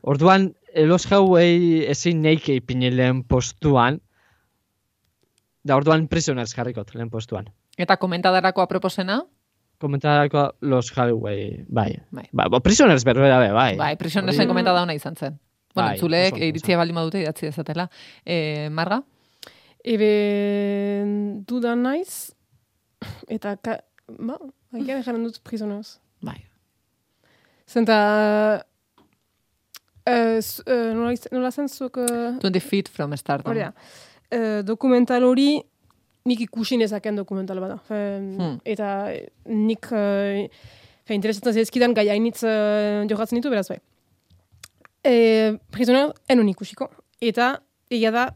Orduan, 0.01 0.53
eh, 0.73 0.85
Los 0.87 1.09
Highway 1.11 1.83
ezin 1.91 2.21
neike 2.23 2.55
ipini 2.61 2.87
lehen 2.91 3.23
postuan, 3.27 3.99
da 5.63 5.75
orduan 5.75 6.07
Prisoners 6.07 6.55
jarrikot 6.55 6.95
lehen 6.95 7.09
postuan. 7.09 7.51
eta 7.77 7.95
komentadarako 7.97 8.61
aproposena, 8.61 9.25
Komentarako 9.81 10.43
Los 10.61 10.91
Highway, 10.93 11.65
bai. 11.67 11.95
Bai. 12.11 12.27
Ba, 12.31 12.59
Prisoners 12.61 13.03
berbera 13.07 13.39
be, 13.41 13.49
bai. 13.55 13.71
bai, 13.79 13.95
prisonersen 13.97 14.49
komentada 14.49 14.83
ona 14.85 14.93
izan 14.93 15.15
zen. 15.15 15.39
Bueno, 15.73 15.89
Bai, 15.89 15.99
ondo, 16.03 16.43
iritzia 16.45 16.77
baldin 16.77 16.97
badute 16.99 17.21
idatzi 17.21 17.47
dezatela. 17.47 17.87
E, 18.25 18.69
Marga? 18.69 19.01
Ebe 19.81 20.11
dudan 21.47 21.81
naiz, 21.87 22.33
eta, 23.31 23.55
ka, 23.57 23.79
ba, 24.19 24.37
agian 24.75 25.01
jaren 25.01 25.23
dut 25.25 25.39
prisoners. 25.47 25.95
Bai. 26.21 26.37
Zenta, 27.71 27.97
uh, 30.05 30.37
uh, 30.37 30.93
nola, 30.93 31.15
nola 31.31 31.51
zen 31.51 31.71
zuk... 31.71 31.97
Uh, 31.97 32.37
20 32.43 32.59
feet 32.59 32.91
from 32.91 33.15
stardom. 33.17 33.53
hori 33.53 33.63
da. 33.63 33.71
Eh, 34.31 34.61
dokumental 34.63 35.25
hori 35.27 35.57
nik 36.25 36.39
ikusi 36.47 36.77
nezaken 36.77 37.15
dokumental 37.21 37.59
bada. 37.63 37.77
Fe, 37.87 38.01
Hmm. 38.21 38.59
Eta 38.65 38.89
eh, 39.13 39.27
nik 39.45 39.87
uh, 39.91 40.45
fe, 41.05 41.13
interesatzen 41.15 41.53
zaizkidan 41.53 41.93
gai 41.97 42.07
hainitz 42.09 42.43
uh, 42.43 43.05
jokatzen 43.09 43.37
ditu, 43.39 43.49
beraz 43.49 43.67
bai. 43.69 43.79
E, 45.01 45.57
prisoner, 45.73 46.11
enon 46.29 46.49
ikusiko. 46.51 46.89
Eta, 47.21 47.55
egia 47.89 48.11
da, 48.13 48.27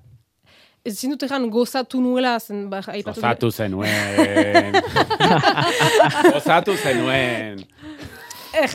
ez 0.85 0.95
zindut 0.97 1.21
egan 1.25 1.49
gozatu 1.53 2.01
nuela, 2.01 2.39
zen, 2.39 2.69
ba, 2.71 2.79
aipatu 2.93 3.21
Gozatu 3.21 3.51
zenuen. 3.51 4.73
Gozatu 6.33 6.75
zenuen. 6.81 7.61
Eh, 8.55 8.71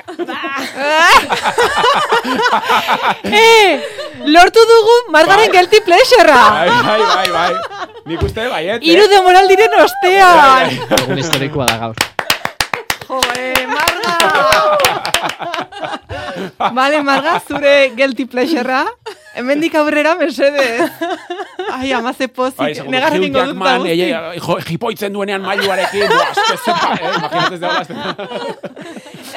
lortu 4.34 4.60
dugu 4.68 4.96
Margaren 5.14 5.50
guilty 5.54 5.78
pleasurea! 5.86 6.42
Bai, 6.50 6.68
bai, 6.68 7.00
bai, 7.00 7.28
bai. 7.32 7.52
Nik 8.10 8.22
uste 8.26 8.42
baiet, 8.50 8.82
Iru 8.82 9.04
eh? 9.06 9.10
demoral 9.12 9.46
diren 9.46 9.74
ostean! 9.84 10.72
Egun 10.96 11.20
historikoa 11.22 11.66
da 11.68 11.76
gaur. 11.78 11.94
Joe, 13.06 13.44
Marga! 13.70 14.14
Vale, 16.74 17.02
Marga, 17.06 17.36
zure 17.46 17.74
guilty 17.94 18.26
pleasurea. 18.32 18.82
Hemendik 19.38 19.76
aurrera, 19.78 20.16
mesedez. 20.18 20.90
Ai, 21.70 21.92
ama 21.94 22.10
ze 22.12 22.26
pozik. 22.26 22.58
Bai, 22.58 22.74
segundo, 22.74 22.96
Negarren 22.96 23.22
Hugh 23.22 23.28
ingo 23.28 23.44
dut 23.46 23.54
Jackman, 23.54 23.86
guzti. 23.86 24.02
eh, 24.02 24.40
jo, 24.42 24.58
jipoitzen 24.66 25.14
duenean 25.14 25.46
mailuarekin, 25.46 26.10
eske 26.26 26.56
zepa, 26.64 26.88
eh? 26.98 27.12
Imagínate 27.14 27.54
ez 27.54 27.60
da 27.62 27.68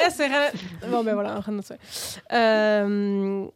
Ez, 0.08 0.16
egan... 0.26 0.50
Bon, 0.90 1.04
be, 1.06 1.14
bola, 1.14 1.38
jandu 1.46 1.62
zuen. 1.62 1.78
Um, 2.42 3.50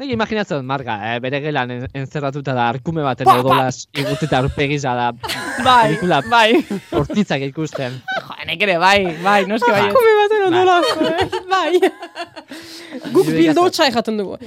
Nik 0.00 0.08
imaginatzen 0.14 0.64
marga, 0.64 0.94
eh? 1.12 1.18
bere 1.20 1.38
gelan 1.44 1.70
en- 1.70 1.88
entzerratuta 2.00 2.54
da 2.56 2.68
arkume 2.72 3.02
baten 3.04 3.26
pa. 3.28 3.34
odolaz 3.42 3.82
igutita 3.92 4.38
aurpegiza 4.38 4.94
da 4.96 5.10
Bai, 5.12 5.82
pelikula 5.90 6.22
bai. 6.32 6.54
hortitzak 6.96 7.42
ikusten. 7.50 7.98
Jo, 8.22 8.38
nek 8.48 8.62
ere, 8.64 8.78
bai, 8.80 9.02
bai, 9.22 9.42
noski 9.50 9.68
bai. 9.70 9.90
Kume 9.92 10.14
baten 10.22 10.46
odola, 10.48 10.78
eh? 11.20 11.28
bai. 11.50 13.10
Guk 13.12 13.26
bildotxa 13.36 13.90
ejaten 13.92 14.16
dugu. 14.16 14.38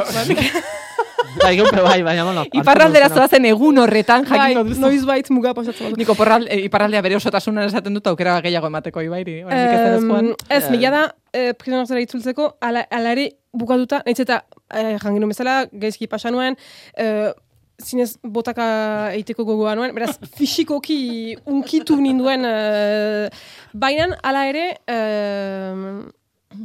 Bai, 1.43 1.53
gaupe 1.59 1.77
bai, 1.83 2.01
baina, 2.01 2.23
bueno. 2.25 2.47
Iparraldera 2.63 3.09
zoazen 3.13 3.45
egun 3.45 3.77
horretan 3.83 4.25
Bai, 4.25 4.39
jakingo 4.39 4.63
duzu. 4.71 4.81
noiz 4.81 5.05
bait 5.05 5.29
muga 5.29 5.53
pasatzen 5.53 5.91
dut. 5.93 5.97
Niko 6.01 6.15
porral, 6.17 6.47
e, 6.49 6.57
iparraldea 6.65 7.01
bere 7.05 7.19
osotasunan 7.21 7.69
esaten 7.69 7.93
dut 7.93 8.07
aukera 8.09 8.39
gehiago 8.41 8.73
emateko 8.73 9.05
ibairi. 9.05 9.41
Joan. 9.45 10.31
Um, 10.31 10.33
ez, 10.49 10.63
mila 10.73 10.89
da, 10.95 11.05
eh, 11.37 11.51
prisonerzera 11.53 12.01
itzultzeko, 12.01 12.55
ala, 12.65 12.87
ala 12.89 13.11
ere 13.13 13.29
bukatuta, 13.55 14.01
nahiz 14.05 14.19
eta, 14.23 14.41
eh, 14.75 14.97
janginu 15.01 15.27
bezala, 15.31 15.65
gaizki 15.71 16.07
pasa 16.11 16.31
nuen, 16.31 16.55
eh, 16.97 17.31
zinez 17.81 18.13
botaka 18.23 18.65
eiteko 19.15 19.43
gogoa 19.47 19.73
nuen, 19.75 19.91
beraz, 19.95 20.13
fisikoki 20.37 21.35
unkitu 21.45 21.97
ninduen, 21.99 22.45
eh, 22.47 23.29
bainan, 23.73 24.13
ala 24.23 24.45
ere, 24.51 24.67
eh, 24.87 26.61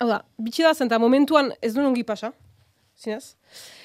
hau 0.00 0.08
da, 0.10 0.22
bitxi 0.42 0.64
da, 0.66 0.72
zenta 0.74 0.98
momentuan 0.98 1.52
ez 1.62 1.74
duen 1.76 1.86
ongi 1.92 2.02
pasa, 2.08 2.32
zinez, 2.98 3.36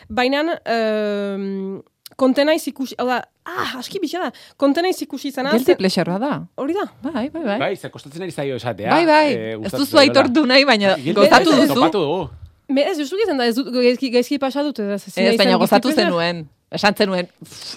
bainan, 0.10 0.56
eh, 0.66 1.78
kontenaiz 2.18 2.64
ikusi, 2.72 2.96
hau 2.98 3.06
da, 3.12 3.20
ah, 3.46 3.76
aski 3.78 4.02
bitxi 4.02 4.18
da, 4.18 4.32
kontenaiz 4.58 4.98
ikusi 5.06 5.30
Guilty 5.36 5.76
pleasurea 5.78 6.18
da. 6.18 6.32
hori 6.58 6.74
da, 6.74 6.88
Bai, 7.04 7.30
bai, 7.30 7.44
bai. 7.44 7.60
Bai, 7.60 7.76
ze 7.76 7.90
kostatzen 7.94 8.24
ari 8.26 8.32
zaio 8.32 8.56
esatea. 8.56 8.90
Bai, 8.90 9.06
bai. 9.06 9.34
eh, 9.34 9.60
ez 9.66 9.72
duzu 9.72 9.98
aitortu 10.02 10.46
nahi, 10.50 10.66
baina 10.66 10.96
Guilty 10.96 11.14
gozatu 11.14 11.44
pleasure, 11.44 11.68
duzu. 11.68 11.74
Topatu 11.76 12.00
dugu. 12.02 12.30
Me, 12.70 12.84
ez, 12.84 12.98
justu 13.00 13.16
gizten 13.16 13.38
da, 13.40 13.46
ez 13.48 13.56
dut 13.56 13.70
gaizki, 13.72 14.10
gaizki 14.12 14.38
pasa 14.40 14.64
dut. 14.66 14.80
Ez, 14.84 15.04
Ez, 15.08 15.16
baina 15.16 15.54
izan 15.54 15.60
gozatu 15.62 15.92
zenuen. 15.96 16.46
Esan 16.70 16.96
zenuen, 17.00 17.30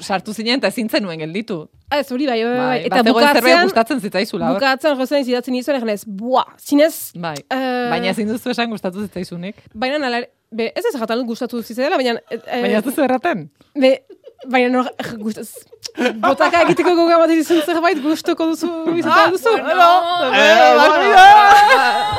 sartu 0.02 0.32
zinen 0.34 0.58
eta 0.58 0.66
ezin 0.72 0.88
zenuen 0.90 1.20
gelditu. 1.22 1.60
Ah, 1.92 2.00
ez 2.02 2.08
hori 2.10 2.26
bai, 2.26 2.40
bai, 2.42 2.56
bai. 2.56 2.64
Bai, 2.66 2.80
Eta 2.88 3.02
bukatzean, 3.06 3.62
gustatzen 3.68 4.00
zitzaizula 4.02 4.48
hor. 4.48 4.56
bukatzen 4.58 4.96
jozen 4.98 5.22
izidatzen 5.22 5.54
nizuen, 5.54 5.76
egin 5.78 5.92
ez, 5.94 6.02
buah, 6.06 6.48
zinez, 6.58 7.12
Bai. 7.14 7.36
eh, 7.54 7.86
Baina 7.92 8.10
ezin 8.10 8.26
duzu 8.32 8.50
esan 8.50 8.70
gustatu 8.74 9.04
zitzaizunik. 9.06 9.62
baina 9.74 9.98
nala, 10.02 10.24
be, 10.50 10.72
ez 10.74 10.84
ez 10.90 10.98
jatan 10.98 11.22
gustatu 11.28 11.62
zitzaiela, 11.62 11.96
baina, 12.02 12.16
eh, 12.30 12.40
Baina 12.64 12.78
ez 12.78 12.84
duzu 12.84 13.02
erraten. 13.06 13.46
be, 13.78 13.92
baina 14.48 14.68
nor, 14.72 14.86
eh, 15.00 15.12
gustaz, 15.20 15.48
botaka 16.22 16.62
egiteko 16.66 16.94
goga 16.96 17.18
bat 17.20 17.30
izun 17.34 17.60
zerbait 17.66 18.00
gustoko 18.02 18.46
duzu, 18.52 18.70
izatea 18.96 19.26
duzu. 19.34 19.56
Eh. 20.30 20.54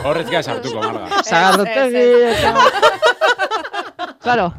Horrez 0.06 0.28
gara 0.30 0.44
sartuko, 0.44 0.82
marga. 0.84 1.24
Sagardotegi 1.24 2.06
eta... 2.34 2.50
Claro, 4.22 4.52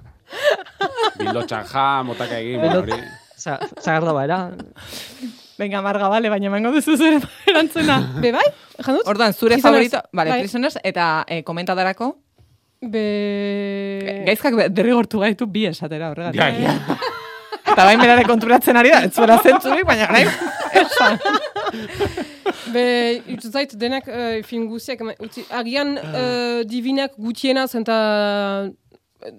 Bildo 1.18 1.44
txanja, 1.46 1.86
motaka 2.08 2.40
egin, 2.40 2.64
hori. 2.64 2.98
sagardo 3.36 4.14
baera. 4.16 4.44
Venga, 5.60 5.82
Marga, 5.84 6.08
bale, 6.10 6.30
baina 6.32 6.48
emango 6.48 6.72
duzu 6.74 6.96
zure 6.96 7.20
erantzuna. 7.46 7.98
Be, 8.22 8.32
bai, 8.34 8.44
jan 8.80 8.96
dut? 8.98 9.06
Orduan, 9.06 9.34
zure 9.36 9.60
favorito, 9.62 10.00
vale, 10.12 10.32
bai. 10.34 10.40
prisoners, 10.42 10.78
eta 10.82 11.24
eh, 11.28 11.42
komentadarako, 11.46 12.14
Be... 12.82 13.02
gaizkak 14.26 14.56
derrigortu 14.74 15.20
gaitu 15.22 15.46
bi 15.46 15.68
esatera 15.68 16.10
horregatik. 16.10 16.40
Ja, 16.40 16.48
ja. 16.50 17.12
Eta 17.73 17.87
bain 17.89 18.01
berare 18.03 18.25
konturatzen 18.29 18.77
ari 18.77 18.93
da, 18.93 19.01
ez 19.07 19.14
zuela 19.16 19.39
zentzurik, 19.41 19.87
baina 19.89 20.09
orain, 20.11 20.29
esan. 20.83 21.18
Be, 22.73 22.85
irutzen 23.33 23.53
zait, 23.53 23.73
denak 23.81 24.07
uh, 24.09 24.39
film 24.47 24.68
utzi, 24.73 24.97
agian 25.51 25.97
uh, 25.99 26.62
divinak 26.68 27.14
gutiena 27.20 27.64
zenta 27.68 27.97
eh, 29.25 29.33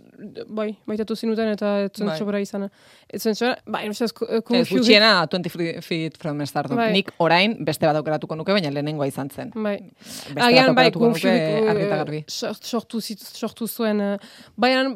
bai, 0.48 0.70
baitatu 0.90 1.16
zinuten 1.16 1.52
eta 1.54 1.74
etzen 1.88 2.10
Bai. 2.10 2.16
sobera 2.18 2.42
izan. 2.42 2.66
Etzen 3.14 3.38
sobera, 3.38 3.58
bai, 3.68 3.84
Ez 3.90 4.14
konfiu. 4.16 4.80
gutxiena 4.80 5.12
20 5.30 5.82
feet 5.86 6.18
from 6.22 6.42
stardom. 6.50 6.80
Bai. 6.80 6.90
Nik 6.96 7.14
orain 7.24 7.58
beste 7.66 7.86
bat 7.90 8.00
aukeratuko 8.02 8.38
nuke, 8.40 8.56
baina 8.56 8.72
lehenengoa 8.74 9.10
izan 9.12 9.30
zen. 9.30 9.54
Bai. 9.56 9.78
Beste 10.00 10.42
Agian, 10.42 10.74
bat 10.74 10.82
bai, 10.82 10.88
aukeratuko 10.90 11.14
nuke 11.14 11.22
konfiu, 11.22 11.70
argi 11.76 11.88
eta 11.90 12.02
garbi. 12.02 12.24
sortu, 12.30 13.02
sortu 13.44 13.68
zuen. 13.70 14.02
Uh, 14.02 14.36
baina, 14.58 14.88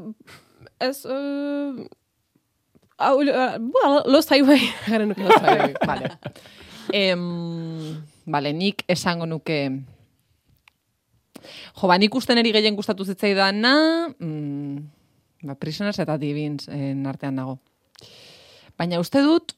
ez, 0.79 1.03
uh, 1.05 1.85
uh, 2.99 3.57
well, 3.73 4.03
Lost 4.05 4.29
Highway, 4.29 4.61
garen 4.87 5.09
nuke. 5.09 5.27
Bai, 5.41 5.73
vale. 5.85 6.17
Em, 6.93 8.03
vale, 8.25 8.53
nik 8.53 8.83
esango 8.89 9.27
nuke... 9.29 9.59
Jo, 11.77 11.87
ba, 11.87 11.97
nik 12.01 12.15
usten 12.17 12.39
eri 12.41 12.51
gehien 12.55 12.75
gustatu 12.75 13.05
zitzaidana, 13.05 13.73
mm, 14.17 15.45
ba, 15.47 15.55
prisoners 15.61 15.99
eta 16.01 16.17
divins 16.19 16.65
en 16.73 17.05
artean 17.07 17.37
nago. 17.37 17.59
Baina 18.77 18.99
uste 18.99 19.21
dut, 19.23 19.53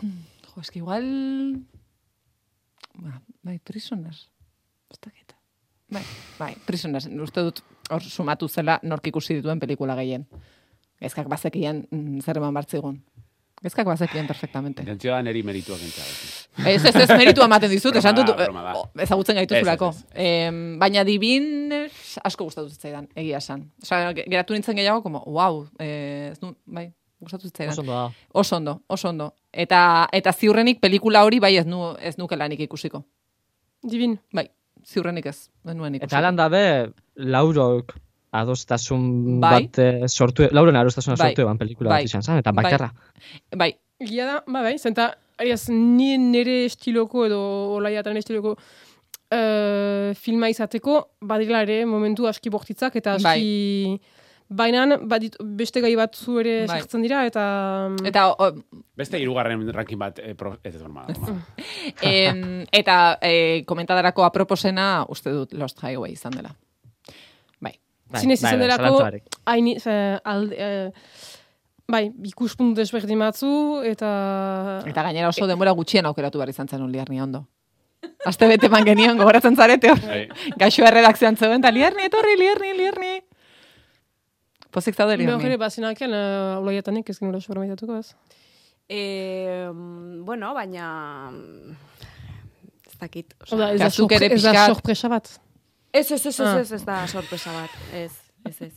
jo, 0.00 0.54
eski 0.62 0.80
igual, 0.80 1.04
ba, 2.94 3.18
bai, 3.42 3.58
prisoners, 3.58 4.28
ez 4.94 5.02
dakit. 5.02 5.34
Bai, 5.90 6.04
bai, 6.38 6.54
prisoners, 6.66 7.10
uste 7.10 7.42
dut 7.42 7.64
hor 7.90 8.06
sumatu 8.06 8.46
zela 8.48 8.78
nork 8.86 9.10
ikusi 9.10 9.40
dituen 9.40 9.60
pelikula 9.60 9.98
gehien. 9.98 10.28
Ezkak 11.00 11.28
bazekien 11.32 11.86
mm, 11.90 12.20
zer 12.20 12.36
eman 12.36 12.54
bartzigun. 12.54 12.98
Gezkak 13.62 13.84
bazekien 13.84 14.26
perfectamente. 14.28 14.80
Intentzioa 14.82 15.18
da 15.18 15.22
neri 15.26 15.42
merituak 15.44 15.80
entzea. 15.84 16.04
Ez, 16.70 16.84
ez, 16.88 16.94
ez, 16.96 17.08
meritu 17.12 17.42
ematen 17.44 17.68
dizut, 17.70 17.96
esan 18.00 18.16
dut, 18.16 18.30
eh, 18.40 18.46
ezagutzen 19.04 19.36
gaituzulako. 19.36 19.90
Ez, 19.92 20.04
ez, 20.14 20.22
Em, 20.24 20.78
baina 20.80 21.04
dibin 21.04 21.72
eh, 21.72 21.90
asko 22.24 22.46
gustatu 22.48 22.70
zitzaidan, 22.72 23.08
egia 23.14 23.36
esan. 23.42 23.66
Osea, 23.82 24.14
ge- 24.16 24.24
geratu 24.32 24.56
nintzen 24.56 24.76
gehiago, 24.80 25.02
como, 25.04 25.20
wow, 25.26 25.66
eh, 25.78 26.30
ez 26.32 26.40
nu, 26.40 26.54
bai, 26.64 26.86
gustatu 27.20 27.48
zitzaidan. 27.50 27.72
Oso 27.76 27.82
ondo 27.82 27.92
da. 27.92 28.06
Oso 28.32 28.56
ondo, 28.56 28.74
oso 28.88 29.08
ondo. 29.12 29.28
Eta, 29.52 30.08
eta 30.12 30.32
ziurrenik 30.32 30.80
pelikula 30.80 31.24
hori 31.28 31.38
bai 31.38 31.56
ez, 31.60 31.66
nu, 31.66 31.94
ez 32.00 32.16
nukelanik 32.16 32.60
ikusiko. 32.64 33.04
Divin. 33.82 34.18
Bai, 34.32 34.46
ziurrenik 34.88 35.26
ez, 35.26 35.50
ez 35.68 35.74
nuen 35.76 35.94
ikusiko. 36.00 36.08
Eta 36.08 36.18
alan 36.24 36.36
dabe, 36.40 36.64
laurok 37.16 37.92
adostasun 38.30 39.40
Bai. 39.42 39.52
bat 39.52 39.78
eh, 39.82 40.08
sortu, 40.08 40.46
lauren 40.52 40.76
adostasuna 40.76 41.16
Bai. 41.16 41.30
sortu 41.30 41.42
eban 41.46 41.58
pelikula 41.58 41.90
Bai. 41.90 42.02
bat 42.02 42.10
izan 42.10 42.22
zen, 42.22 42.42
eta 42.42 42.52
Bai. 42.52 42.64
bakarra. 42.64 42.92
Bai, 43.56 43.72
Egia 44.00 44.24
da, 44.24 44.38
ba 44.48 44.62
bai, 44.64 44.78
zenta, 44.80 45.10
ariaz, 45.40 45.66
ni 45.68 46.14
nire 46.18 46.62
estiloko 46.64 47.26
edo 47.26 47.40
olaiatan 47.76 48.16
estiloko 48.16 48.54
uh, 48.56 50.14
filma 50.16 50.48
izateko, 50.48 50.96
badira 51.20 51.60
ere 51.66 51.82
momentu 51.88 52.28
aski 52.30 52.52
bortitzak 52.52 52.96
eta 53.02 53.18
aski... 53.20 54.00
Baina, 54.50 54.96
badit, 55.06 55.36
beste 55.54 55.78
gai 55.78 55.92
batzu 55.94 56.40
ere 56.40 56.54
Bai. 56.66 56.80
sartzen 56.80 57.04
dira, 57.04 57.20
eta... 57.28 57.42
eta 58.08 58.24
o, 58.32 58.48
Beste 58.98 59.20
hirugarren 59.22 59.62
ranking 59.70 60.00
bat, 60.00 60.18
eh, 60.18 60.32
pro, 60.34 60.56
ez 60.66 60.72
broma. 60.74 61.04
em, 62.02 62.64
eta 62.74 62.96
eh, 63.22 63.62
komentadarako 63.68 64.26
aproposena 64.26 64.88
uste 65.12 65.30
dut 65.36 65.54
Lost 65.54 65.84
Highway 65.84 66.16
izan 66.16 66.34
dela. 66.34 66.50
Bai, 68.10 68.24
Zinez 68.24 68.40
izan 68.40 68.58
bai, 68.58 68.66
delako, 68.66 68.96
haini, 69.52 69.76
fe, 69.78 69.94
alde, 70.26 70.56
eh, 70.58 71.30
bai, 71.90 72.04
ikuspuntu 72.26 72.74
desberdin 72.80 73.20
batzu, 73.22 73.50
eta... 73.86 74.10
Eta 74.90 75.04
gainera 75.06 75.30
oso 75.30 75.46
denbora 75.46 75.74
gutxien 75.78 76.08
aukeratu 76.10 76.40
behar 76.40 76.50
izan 76.50 76.68
zen 76.68 76.86
liarni 76.90 77.20
ondo. 77.22 77.44
Aste 78.26 78.48
bete 78.50 78.68
man 78.72 78.84
genion, 78.84 79.18
gogoratzen 79.20 79.56
zarete 79.56 79.92
hor. 79.92 80.00
Bai. 80.02 80.24
Gaixoa 80.58 80.88
erredakzioan 80.90 81.38
zegoen, 81.38 81.62
eta 81.62 81.70
liarni, 81.74 82.08
etorri, 82.10 82.34
liarni, 82.40 82.72
liarni. 82.78 83.12
Pozik 84.70 84.96
zaude 84.96 85.16
Behar 85.16 85.22
liarni. 85.26 85.46
ere, 85.50 85.58
bazinakean, 85.60 86.14
uh, 86.14 86.58
olaiatanik 86.62 87.10
ez 87.10 87.18
genuen 87.18 87.38
oso 87.38 87.52
bermaitatuko 87.52 88.00
ez. 88.00 88.10
E, 88.90 89.70
bueno, 90.26 90.50
baina... 90.54 90.88
Ez 92.90 92.98
dakit. 92.98 93.38
Oda, 93.50 93.70
ez 93.74 93.80
da, 93.80 94.66
sorpresa 94.66 95.12
bat. 95.12 95.30
Ez, 95.92 96.10
ez, 96.12 96.26
ez, 96.26 96.40
ez, 96.40 96.40
Ah. 96.46 96.58
ez, 96.60 96.72
ez 96.72 96.84
da 96.84 97.06
sorpresa 97.08 97.50
bat. 97.52 97.70
Ez, 97.94 98.12
ez, 98.44 98.56
ez. 98.60 98.72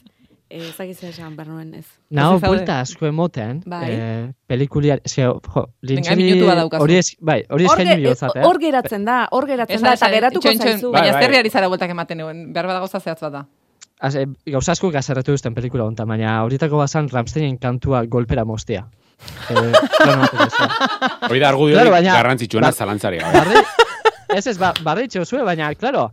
Eh, 0.49 0.59
Ez 0.69 0.75
dakit 0.77 0.97
zer 0.99 1.09
esan 1.09 1.35
behar 1.35 1.47
nuen, 1.49 1.73
ez. 1.73 1.85
Nao, 2.13 2.33
zaude. 2.39 2.47
buelta 2.47 2.79
asko 2.83 3.07
emoten, 3.07 3.63
Bai. 3.65 3.87
eh, 3.89 4.27
pelikuliar, 4.45 4.99
eske, 5.03 5.23
jo, 5.23 5.39
minutu 5.41 5.69
lintxeri, 5.81 6.41
bat 6.45 6.73
hori 6.81 6.95
ez, 6.99 7.15
bai, 7.19 7.39
hori 7.49 7.65
Hor 7.65 7.71
eskaini 7.79 7.89
ge- 7.89 8.01
bihozat, 8.03 8.35
eh? 8.35 8.43
Hor 8.45 8.59
geratzen 8.61 9.05
da, 9.05 9.15
hor 9.31 9.47
geratzen 9.47 9.75
Ez 9.75 9.81
da, 9.81 9.93
eta 9.93 10.09
geratuko 10.13 10.51
zaizu. 10.53 10.91
Bai, 10.91 11.01
Baina 11.01 11.13
bai. 11.15 11.23
zerri 11.23 11.37
ari 11.37 11.49
zara 11.49 11.67
bueltak 11.67 11.89
ematen 11.89 12.19
egon, 12.19 12.43
behar 12.53 12.67
bada 12.67 12.79
gauza 12.83 12.99
zehatz 12.99 13.21
bat 13.21 13.31
da. 13.33 13.45
Az, 13.99 14.15
e, 14.15 14.27
gauza 14.45 14.71
asko 14.73 14.91
gazerretu 14.91 15.31
duzten 15.31 15.55
pelikula 15.55 15.85
hontan, 15.85 16.07
baina 16.07 16.43
horietako 16.43 16.77
bazan 16.77 17.09
Ramsteinen 17.09 17.57
kantua 17.57 18.03
golpera 18.05 18.45
mostia. 18.45 18.85
Eh, 19.49 19.55
ez. 20.45 20.53
Hori 21.31 21.39
da 21.39 21.49
argudio 21.49 21.77
garrantzitsuena 21.79 22.67
Ba- 22.67 22.73
zalantzari 22.73 23.17
ez 24.35 24.45
ez, 24.47 24.57
ba, 24.59 24.73
barri 24.83 25.07
zue, 25.09 25.41
baina, 25.43 25.73
klaro, 25.75 26.11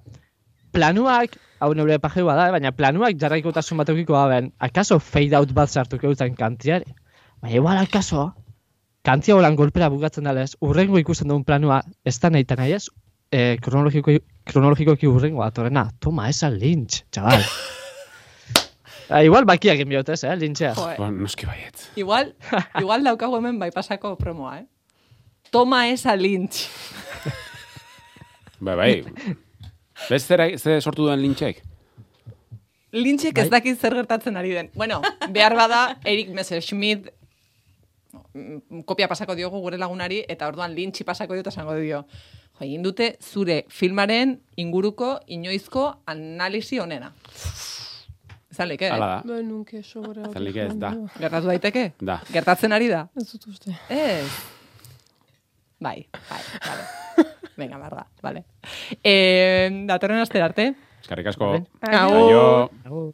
planuak, 0.72 1.36
hau 1.60 1.72
neure 1.74 1.98
pajeu 2.02 2.26
da, 2.26 2.50
baina 2.54 2.72
planuak 2.72 3.18
jarraikotasun 3.20 3.78
bat 3.78 3.88
eukiko 3.92 4.16
ben, 4.28 4.52
akaso 4.58 4.98
fade 5.00 5.36
out 5.36 5.52
bat 5.54 5.68
sartuko 5.68 6.08
duten 6.12 6.34
kantiari. 6.34 6.94
Baina 7.42 7.56
igual 7.56 7.78
akaso, 7.78 8.30
kantia 9.04 9.34
holan 9.36 9.56
golpera 9.56 9.88
bukatzen 9.90 10.24
dala 10.24 10.42
ez, 10.42 10.56
urrengo 10.60 10.98
ikusten 10.98 11.28
duen 11.28 11.44
planua, 11.44 11.82
ez 12.04 12.18
da 12.20 12.30
nahi 12.30 12.44
nahi 12.56 12.72
ez, 12.72 12.86
eh, 13.32 13.56
kronologiko, 13.62 14.12
kronologikoki 14.44 15.06
urrengo 15.06 15.42
atorrena, 15.42 15.90
toma, 16.00 16.28
esa 16.28 16.50
lynch, 16.50 17.02
txabal. 17.10 17.44
Ah, 19.10 19.24
igual 19.26 19.42
bakiak 19.42 19.80
inbiotez, 19.82 20.22
eh, 20.22 20.36
lynchea. 20.38 20.68
Jo, 20.76 20.84
Ba, 20.94 21.08
noski 21.10 21.42
baiet. 21.44 21.88
igual, 21.98 22.28
igual 22.78 23.02
daukagu 23.02 23.40
hemen 23.40 23.58
bai 23.58 23.72
pasako 23.74 24.12
promoa, 24.14 24.60
eh? 24.60 24.66
Toma 25.50 25.88
esa 25.90 26.14
lynch. 26.14 26.68
Bai, 28.60 28.76
bai. 28.76 28.92
Bez 30.08 30.24
zera, 30.26 30.48
ze 30.58 30.80
sortu 30.80 31.04
duen 31.04 31.20
lintxek? 31.20 31.62
Lynchek 32.92 33.38
ez 33.38 33.48
dakit 33.50 33.78
zer 33.78 33.94
gertatzen 33.94 34.36
ari 34.36 34.50
den. 34.50 34.70
Bueno, 34.74 35.00
behar 35.30 35.54
bada, 35.54 35.96
Erik 36.04 36.32
Messerschmidt 36.34 37.12
mm, 38.34 38.82
kopia 38.88 39.08
pasako 39.08 39.36
diogu 39.38 39.60
gure 39.62 39.78
lagunari, 39.78 40.24
eta 40.28 40.48
orduan 40.50 40.74
lintxi 40.74 41.06
pasako 41.06 41.36
dio 41.36 41.44
eta 41.44 41.54
esango 41.54 41.76
dio. 41.78 42.02
Jo, 42.02 42.66
egin 42.66 42.82
dute 42.82 43.12
zure 43.22 43.64
filmaren 43.70 44.40
inguruko 44.56 45.18
inoizko 45.26 45.86
analisi 46.10 46.80
onena. 46.82 47.12
Zalik, 48.50 48.82
eh? 48.82 48.90
Hala 48.90 49.06
da. 49.06 49.20
Ba, 49.24 49.38
nunke, 49.46 49.84
sobra. 49.86 50.26
Zalik 50.34 50.56
ez 50.56 50.72
da. 50.74 50.90
Gertatu 51.20 51.52
daiteke? 51.52 51.92
Da. 52.02 52.18
Gertatzen 52.34 52.74
ari 52.74 52.90
da? 52.90 53.04
Ez 53.16 53.28
dut 53.30 53.46
uste. 53.54 53.76
Ez. 53.88 54.26
Bai, 55.80 56.08
bai, 56.28 56.42
vale. 56.66 57.28
Venga, 57.60 57.76
barra, 57.76 58.06
vale. 58.22 58.44
Eh, 59.04 59.68
datorren 59.84 60.22
astera 60.24 60.46
arte. 60.48 60.72
Eskarrik 61.02 61.26
asko. 61.34 61.50
Vale. 61.52 61.66
Agur. 62.86 63.12